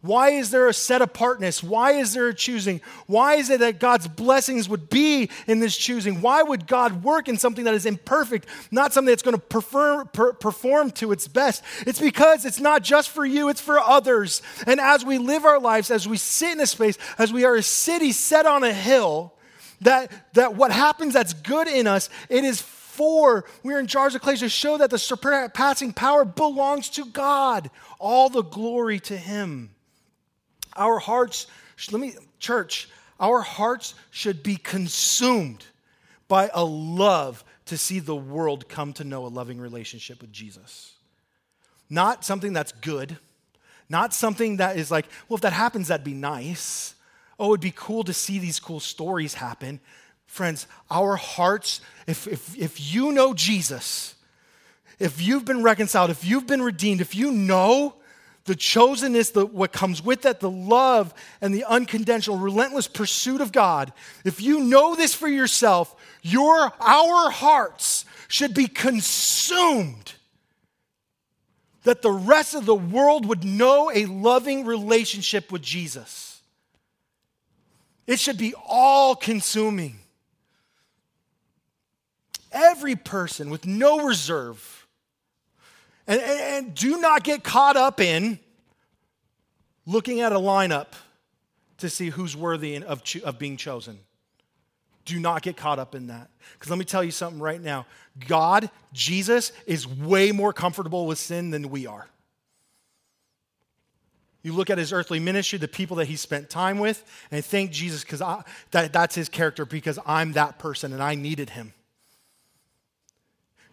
Why 0.06 0.30
is 0.30 0.52
there 0.52 0.68
a 0.68 0.74
set 0.74 1.02
apartness? 1.02 1.64
Why 1.64 1.94
is 1.94 2.14
there 2.14 2.28
a 2.28 2.34
choosing? 2.34 2.80
Why 3.08 3.36
is 3.36 3.50
it 3.50 3.60
that 3.62 3.80
God's 3.80 4.08
blessings 4.08 4.70
would 4.70 4.90
be 4.90 5.30
in 5.48 5.60
this 5.60 5.76
choosing? 5.76 6.22
Why 6.22 6.44
would 6.44 6.68
God 6.68 7.04
work 7.04 7.28
in 7.28 7.38
something 7.38 7.66
that 7.66 7.74
is 7.74 7.86
imperfect, 7.86 8.48
not 8.70 8.94
something 8.94 9.12
that's 9.12 9.24
going 9.24 9.36
to 9.36 9.42
perform, 9.42 10.08
per, 10.14 10.34
perform 10.34 10.92
to 10.92 11.12
its 11.12 11.28
best? 11.28 11.64
It's 11.88 12.00
because 12.00 12.46
it's 12.46 12.60
not 12.60 12.84
just 12.84 13.10
for 13.10 13.26
you, 13.26 13.50
it's 13.50 13.62
for 13.62 13.80
others. 13.80 14.42
And 14.68 14.80
as 14.80 15.04
we 15.04 15.18
live 15.18 15.44
our 15.44 15.60
lives, 15.60 15.90
as 15.90 16.08
we 16.08 16.18
sit 16.18 16.52
in 16.52 16.62
a 16.62 16.68
space, 16.68 16.98
as 17.18 17.34
we 17.34 17.44
are 17.44 17.56
a 17.56 17.64
city 17.64 18.12
set 18.12 18.46
on 18.46 18.64
a 18.64 18.74
hill, 18.74 19.34
that, 19.82 20.12
that 20.34 20.56
what 20.56 20.72
happens 20.72 21.14
that's 21.14 21.34
good 21.34 21.68
in 21.68 21.88
us, 21.88 22.10
it 22.30 22.44
is 22.44 22.62
for, 22.62 23.44
we're 23.62 23.80
in 23.80 23.88
jars 23.88 24.16
of 24.16 24.22
clay 24.22 24.38
to 24.38 24.48
show 24.48 24.78
that 24.78 24.90
the 24.90 24.98
surpassing 24.98 25.92
power 25.92 26.24
belongs 26.24 26.90
to 26.92 27.06
God. 27.06 27.70
All 28.00 28.30
the 28.30 28.44
glory 28.44 29.00
to 29.02 29.18
Him. 29.18 29.75
Our 30.76 31.00
hearts, 31.00 31.48
let 31.92 32.02
me, 32.02 32.16
church, 32.40 32.90
our 33.20 33.42
hearts 33.42 33.96
should 34.12 34.44
be 34.44 34.58
consumed 34.58 35.66
by 36.28 36.50
a 36.54 36.64
love 36.64 37.44
to 37.66 37.78
see 37.78 38.00
the 38.00 38.16
world 38.16 38.68
come 38.70 38.94
to 38.94 39.04
know 39.04 39.26
a 39.26 39.28
loving 39.28 39.60
relationship 39.60 40.22
with 40.22 40.32
Jesus. 40.32 40.94
Not 41.90 42.26
something 42.26 42.54
that's 42.54 42.72
good, 42.72 43.18
not 43.90 44.14
something 44.14 44.58
that 44.58 44.78
is 44.78 44.92
like, 44.92 45.06
well, 45.28 45.36
if 45.36 45.42
that 45.42 45.54
happens, 45.54 45.88
that'd 45.88 46.04
be 46.04 46.14
nice. 46.14 46.96
Oh, 47.40 47.50
it'd 47.50 47.62
be 47.62 47.74
cool 47.76 48.04
to 48.04 48.14
see 48.14 48.40
these 48.40 48.60
cool 48.60 48.80
stories 48.80 49.36
happen. 49.36 49.80
Friends, 50.26 50.68
our 50.90 51.16
hearts, 51.16 51.82
if, 52.08 52.28
if, 52.28 52.58
if 52.58 52.94
you 52.94 53.12
know 53.12 53.34
Jesus, 53.34 54.16
if 54.98 55.22
you've 55.22 55.46
been 55.46 55.62
reconciled, 55.62 56.10
if 56.10 56.26
you've 56.26 56.48
been 56.48 56.62
redeemed, 56.62 57.02
if 57.02 57.16
you 57.16 57.32
know 57.32 57.96
the 58.46 58.56
chosenness, 58.56 59.34
the, 59.34 59.46
what 59.46 59.72
comes 59.72 60.04
with 60.04 60.22
that, 60.22 60.40
the 60.40 60.50
love 60.50 61.14
and 61.42 61.54
the 61.54 61.66
unconditional, 61.66 62.38
relentless 62.38 62.88
pursuit 62.88 63.42
of 63.42 63.52
God, 63.52 63.92
if 64.24 64.40
you 64.40 64.60
know 64.60 64.96
this 64.96 65.14
for 65.14 65.28
yourself, 65.28 65.96
your, 66.22 66.72
our 66.80 67.32
hearts 67.32 68.06
should 68.28 68.54
be 68.54 68.68
consumed 68.68 70.14
that 71.84 72.02
the 72.02 72.12
rest 72.12 72.54
of 72.56 72.66
the 72.66 72.76
world 72.76 73.26
would 73.26 73.44
know 73.44 73.92
a 73.94 74.06
loving 74.06 74.66
relationship 74.66 75.52
with 75.52 75.62
Jesus. 75.62 76.42
It 78.08 78.20
should 78.20 78.38
be 78.38 78.54
all 78.68 79.16
consuming. 79.16 80.00
Every 82.52 82.96
person 82.96 83.50
with 83.50 83.66
no 83.66 84.06
reserve 84.06 84.75
and, 86.08 86.22
and, 86.22 86.40
and 86.40 86.76
do 86.76 87.00
not 87.00 87.24
get 87.24 87.44
caught 87.44 87.78
up 87.78 88.00
in 88.00 88.40
looking 89.86 90.22
at 90.22 90.32
a 90.32 90.40
lineup 90.40 90.88
to 91.78 91.90
see 91.90 92.10
who's 92.10 92.36
worthy 92.36 92.76
of, 92.76 93.04
of 93.24 93.40
being 93.40 93.58
chosen. 93.58 94.00
Do 95.04 95.20
not 95.20 95.44
get 95.44 95.56
caught 95.56 95.78
up 95.78 95.94
in 95.94 96.08
that. 96.08 96.30
Because 96.54 96.70
let 96.70 96.80
me 96.80 96.86
tell 96.86 97.04
you 97.04 97.12
something 97.12 97.40
right 97.40 97.62
now 97.62 97.86
God, 98.28 98.70
Jesus, 98.94 99.52
is 99.66 99.88
way 99.88 100.32
more 100.32 100.54
comfortable 100.54 101.06
with 101.06 101.20
sin 101.20 101.52
than 101.52 101.70
we 101.70 101.86
are. 101.86 102.08
You 104.42 104.54
look 104.54 104.70
at 104.70 104.78
his 104.78 104.94
earthly 104.94 105.20
ministry, 105.20 105.58
the 105.58 105.68
people 105.68 105.98
that 105.98 106.06
he 106.06 106.16
spent 106.16 106.52
time 106.52 106.78
with, 106.78 107.04
and 107.32 107.44
thank 107.44 107.72
Jesus 107.72 108.04
because 108.04 108.20
that, 108.72 108.94
that's 108.94 109.16
his 109.16 109.28
character 109.28 109.66
because 109.66 109.98
I'm 110.06 110.34
that 110.34 110.60
person 110.60 110.94
and 110.94 111.02
I 111.02 111.16
needed 111.16 111.52
him. 111.52 111.74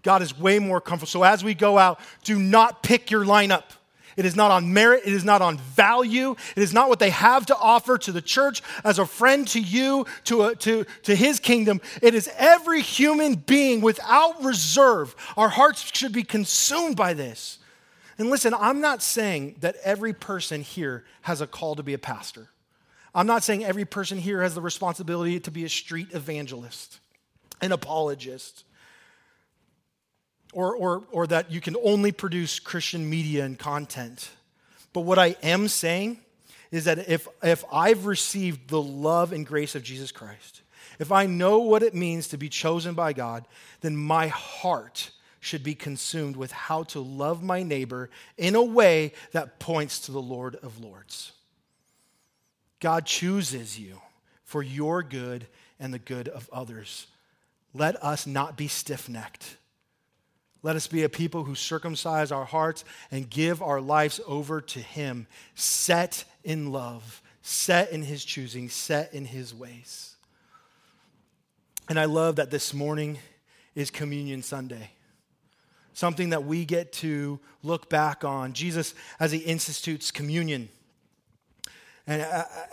God 0.03 0.23
is 0.23 0.39
way 0.39 0.59
more 0.59 0.81
comfortable. 0.81 1.09
So 1.09 1.23
as 1.23 1.45
we 1.45 1.55
go 1.55 1.79
out, 1.79 2.01
do 2.25 2.39
not 2.39 2.83
pick 2.83 3.11
your 3.11 3.25
lineup. 3.25 3.65
It 4.17 4.25
is 4.25 4.37
not 4.37 4.51
on 4.51 4.73
merit. 4.73 5.03
It 5.07 5.13
is 5.13 5.25
not 5.25 5.41
on 5.41 5.59
value. 5.59 6.37
It 6.57 6.63
is 6.63 6.73
not 6.73 6.89
what 6.89 6.99
they 6.99 7.11
have 7.11 7.47
to 7.47 7.57
offer 7.57 7.97
to 7.99 8.13
the 8.13 8.21
church 8.21 8.63
as 8.85 8.99
a 8.99 9.07
friend 9.07 9.47
to 9.49 9.61
you, 9.61 10.07
to, 10.25 10.43
a, 10.43 10.57
to, 10.57 10.85
to 11.05 11.15
his 11.15 11.41
kingdom. 11.41 11.81
It 12.03 12.15
is 12.15 12.31
every 12.37 12.83
human 12.83 13.37
being 13.37 13.81
without 13.81 14.45
reserve. 14.45 15.17
Our 15.37 15.49
hearts 15.49 15.97
should 15.97 16.13
be 16.13 16.25
consumed 16.25 16.97
by 16.97 17.15
this. 17.15 17.59
And 18.19 18.29
listen, 18.29 18.55
I'm 18.55 18.81
not 18.81 19.03
saying 19.03 19.57
that 19.61 19.77
every 19.83 20.13
person 20.13 20.61
here 20.61 21.05
has 21.23 21.41
a 21.41 21.47
call 21.47 21.77
to 21.77 21.83
be 21.83 21.95
a 21.95 21.99
pastor. 21.99 22.49
I'm 23.15 23.27
not 23.27 23.43
saying 23.43 23.65
every 23.65 23.85
person 23.85 24.19
here 24.19 24.43
has 24.43 24.55
the 24.55 24.61
responsibility 24.61 25.41
to 25.41 25.51
be 25.51 25.65
a 25.65 25.69
street 25.69 26.09
evangelist, 26.13 27.01
an 27.61 27.73
apologist 27.73 28.65
or, 30.53 30.77
or, 30.77 31.03
or 31.11 31.27
that 31.27 31.51
you 31.51 31.61
can 31.61 31.77
only 31.83 32.13
produce 32.13 32.61
Christian 32.61 33.09
media 33.09 33.45
and 33.45 33.59
content. 33.59 34.31
But 34.93 35.01
what 35.01 35.19
I 35.19 35.37
am 35.43 35.69
saying 35.69 36.19
is 36.71 36.85
that 36.85 37.09
if, 37.09 37.27
if 37.43 37.65
I've 37.73 38.07
received 38.07 38.69
the 38.69 38.81
love 38.81 39.33
and 39.33 39.47
grace 39.47 39.75
of 39.75 39.83
Jesus 39.83 40.13
Christ, 40.13 40.63
if 40.99 41.11
I 41.11 41.27
know 41.27 41.61
what 41.61 41.83
it 41.83 41.95
means 41.95 42.29
to 42.29 42.37
be 42.37 42.49
chosen 42.49 42.95
by 42.95 43.13
God, 43.13 43.47
then 43.81 43.97
my 43.97 44.29
heart 44.29 45.11
should 45.41 45.65
be 45.65 45.75
consumed 45.75 46.37
with 46.37 46.53
how 46.53 46.85
to 46.85 47.01
love 47.01 47.43
my 47.43 47.63
neighbor 47.63 48.11
in 48.37 48.55
a 48.55 48.63
way 48.63 49.13
that 49.33 49.59
points 49.59 50.01
to 50.01 50.13
the 50.13 50.23
Lord 50.23 50.55
of 50.57 50.81
Lords. 50.81 51.33
God 52.79 53.07
chooses 53.07 53.79
you 53.79 54.01
for 54.45 54.63
your 54.63 55.03
good 55.03 55.47
and 55.81 55.93
the 55.93 55.99
good 55.99 56.29
of 56.29 56.49
others. 56.53 57.07
Let 57.75 58.03
us 58.05 58.27
not 58.27 58.57
be 58.57 58.69
stiff 58.69 59.09
necked 59.09 59.57
let 60.63 60.77
us 60.77 60.87
be 60.87 61.03
a 61.03 61.09
people 61.09 61.45
who 61.45 61.55
circumcise 61.55 62.31
our 62.31 62.45
hearts 62.45 62.85
and 63.11 63.29
give 63.29 63.63
our 63.63 63.81
lives 63.81 64.21
over 64.27 64.61
to 64.61 64.79
Him, 64.81 65.27
set 65.55 66.25
in 66.45 66.71
love, 66.71 67.21
set 67.43 67.91
in 67.91 68.03
His 68.03 68.25
choosing, 68.25 68.69
set 68.69 69.13
in 69.13 69.25
His 69.25 69.53
ways. 69.53 70.17
And 71.89 71.99
I 71.99 72.05
love 72.05 72.37
that 72.37 72.51
this 72.51 72.73
morning 72.73 73.19
is 73.75 73.91
Communion 73.91 74.43
Sunday, 74.43 74.91
something 75.95 76.31
that 76.31 76.45
we 76.45 76.65
get 76.65 76.93
to 76.95 77.41
look 77.65 77.89
back 77.89 78.23
on. 78.25 78.53
Jesus, 78.53 78.95
as 79.19 79.33
He 79.33 79.39
institutes 79.39 80.13
communion, 80.13 80.69
And 82.05 82.21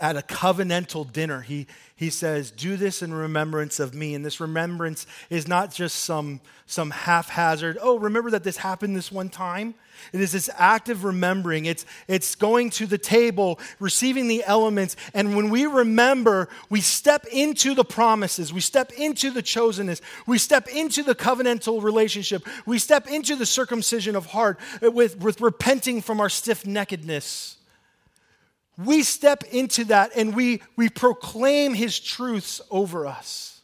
at 0.00 0.16
a 0.16 0.22
covenantal 0.22 1.12
dinner, 1.12 1.42
he, 1.42 1.68
he 1.94 2.10
says, 2.10 2.50
Do 2.50 2.76
this 2.76 3.00
in 3.00 3.14
remembrance 3.14 3.78
of 3.78 3.94
me. 3.94 4.16
And 4.16 4.24
this 4.24 4.40
remembrance 4.40 5.06
is 5.28 5.46
not 5.46 5.72
just 5.72 6.00
some, 6.00 6.40
some 6.66 6.90
haphazard, 6.90 7.78
oh, 7.80 7.96
remember 7.96 8.32
that 8.32 8.42
this 8.42 8.56
happened 8.56 8.96
this 8.96 9.12
one 9.12 9.28
time. 9.28 9.74
It 10.12 10.20
is 10.20 10.32
this 10.32 10.50
active 10.58 11.04
remembering. 11.04 11.66
It's, 11.66 11.86
it's 12.08 12.34
going 12.34 12.70
to 12.70 12.86
the 12.86 12.98
table, 12.98 13.60
receiving 13.78 14.26
the 14.26 14.42
elements. 14.44 14.96
And 15.14 15.36
when 15.36 15.48
we 15.48 15.66
remember, 15.66 16.48
we 16.68 16.80
step 16.80 17.24
into 17.26 17.74
the 17.76 17.84
promises, 17.84 18.52
we 18.52 18.60
step 18.60 18.90
into 18.92 19.30
the 19.30 19.44
chosenness, 19.44 20.00
we 20.26 20.38
step 20.38 20.66
into 20.66 21.04
the 21.04 21.14
covenantal 21.14 21.80
relationship, 21.84 22.44
we 22.66 22.80
step 22.80 23.06
into 23.06 23.36
the 23.36 23.46
circumcision 23.46 24.16
of 24.16 24.26
heart 24.26 24.58
with, 24.82 25.20
with 25.20 25.40
repenting 25.40 26.02
from 26.02 26.20
our 26.20 26.28
stiff 26.28 26.64
neckedness 26.64 27.58
we 28.84 29.02
step 29.02 29.44
into 29.50 29.84
that 29.84 30.12
and 30.16 30.34
we, 30.34 30.62
we 30.76 30.88
proclaim 30.88 31.74
his 31.74 31.98
truths 31.98 32.60
over 32.70 33.06
us. 33.06 33.60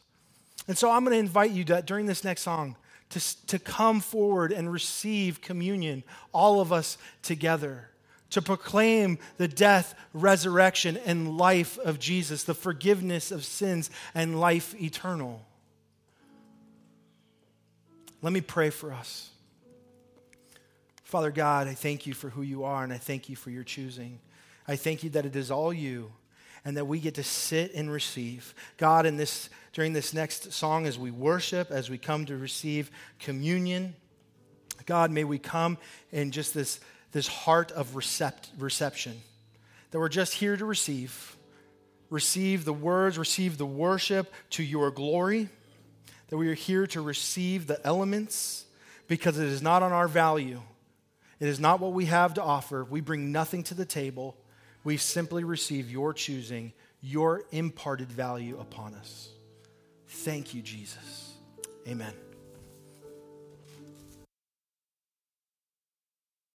And 0.67 0.77
so 0.77 0.91
I'm 0.91 1.03
going 1.03 1.13
to 1.13 1.19
invite 1.19 1.51
you 1.51 1.63
to, 1.65 1.81
during 1.81 2.05
this 2.05 2.23
next 2.23 2.41
song 2.41 2.75
to, 3.09 3.47
to 3.47 3.59
come 3.59 3.99
forward 3.99 4.51
and 4.51 4.71
receive 4.71 5.41
communion, 5.41 6.03
all 6.33 6.59
of 6.59 6.73
us 6.73 6.97
together, 7.21 7.89
to 8.31 8.41
proclaim 8.41 9.17
the 9.37 9.47
death, 9.47 9.95
resurrection, 10.13 10.97
and 11.05 11.37
life 11.37 11.77
of 11.79 11.99
Jesus, 11.99 12.43
the 12.43 12.53
forgiveness 12.53 13.31
of 13.31 13.45
sins, 13.45 13.89
and 14.13 14.39
life 14.39 14.75
eternal. 14.81 15.45
Let 18.21 18.33
me 18.33 18.41
pray 18.41 18.69
for 18.69 18.91
us. 18.91 19.29
Father 21.03 21.31
God, 21.31 21.69
I 21.69 21.73
thank 21.73 22.05
you 22.05 22.13
for 22.13 22.29
who 22.29 22.41
you 22.41 22.65
are, 22.65 22.83
and 22.83 22.91
I 22.91 22.97
thank 22.97 23.29
you 23.29 23.37
for 23.37 23.49
your 23.49 23.63
choosing. 23.63 24.19
I 24.67 24.75
thank 24.75 25.03
you 25.03 25.09
that 25.11 25.25
it 25.25 25.35
is 25.35 25.49
all 25.49 25.73
you 25.73 26.11
and 26.65 26.75
that 26.75 26.85
we 26.85 26.99
get 26.99 27.15
to 27.15 27.23
sit 27.23 27.73
and 27.73 27.89
receive. 27.89 28.53
God, 28.75 29.05
in 29.05 29.15
this, 29.15 29.49
during 29.71 29.93
this 29.93 30.13
next 30.13 30.51
song, 30.51 30.85
as 30.85 30.99
we 30.99 31.11
worship, 31.11 31.71
as 31.71 31.89
we 31.89 31.97
come 31.97 32.25
to 32.25 32.35
receive 32.35 32.91
communion, 33.19 33.95
God, 34.85 35.11
may 35.11 35.23
we 35.23 35.39
come 35.39 35.77
in 36.11 36.31
just 36.31 36.53
this, 36.53 36.79
this 37.13 37.27
heart 37.27 37.71
of 37.71 37.91
recept, 37.91 38.49
reception, 38.59 39.21
that 39.91 39.99
we're 39.99 40.09
just 40.09 40.33
here 40.33 40.57
to 40.57 40.65
receive. 40.65 41.37
Receive 42.09 42.65
the 42.65 42.73
words, 42.73 43.17
receive 43.17 43.57
the 43.57 43.65
worship 43.65 44.33
to 44.51 44.63
your 44.63 44.91
glory, 44.91 45.49
that 46.27 46.37
we 46.37 46.49
are 46.49 46.53
here 46.53 46.85
to 46.87 47.01
receive 47.01 47.67
the 47.67 47.85
elements 47.85 48.65
because 49.07 49.37
it 49.39 49.47
is 49.47 49.61
not 49.61 49.83
on 49.83 49.93
our 49.93 50.07
value. 50.09 50.61
It 51.39 51.47
is 51.47 51.59
not 51.59 51.79
what 51.79 51.93
we 51.93 52.05
have 52.05 52.33
to 52.33 52.43
offer. 52.43 52.83
We 52.83 52.99
bring 52.99 53.31
nothing 53.31 53.63
to 53.63 53.73
the 53.73 53.85
table 53.85 54.35
we 54.87 54.95
simply 54.95 55.43
receive 55.43 55.91
your 55.91 56.13
choosing, 56.13 56.71
your 57.01 57.43
imparted 57.51 58.09
value 58.09 58.57
upon 58.57 58.93
us. 58.95 59.31
Thank 60.07 60.53
you, 60.53 60.61
Jesus. 60.61 61.33
Amen. 61.85 62.13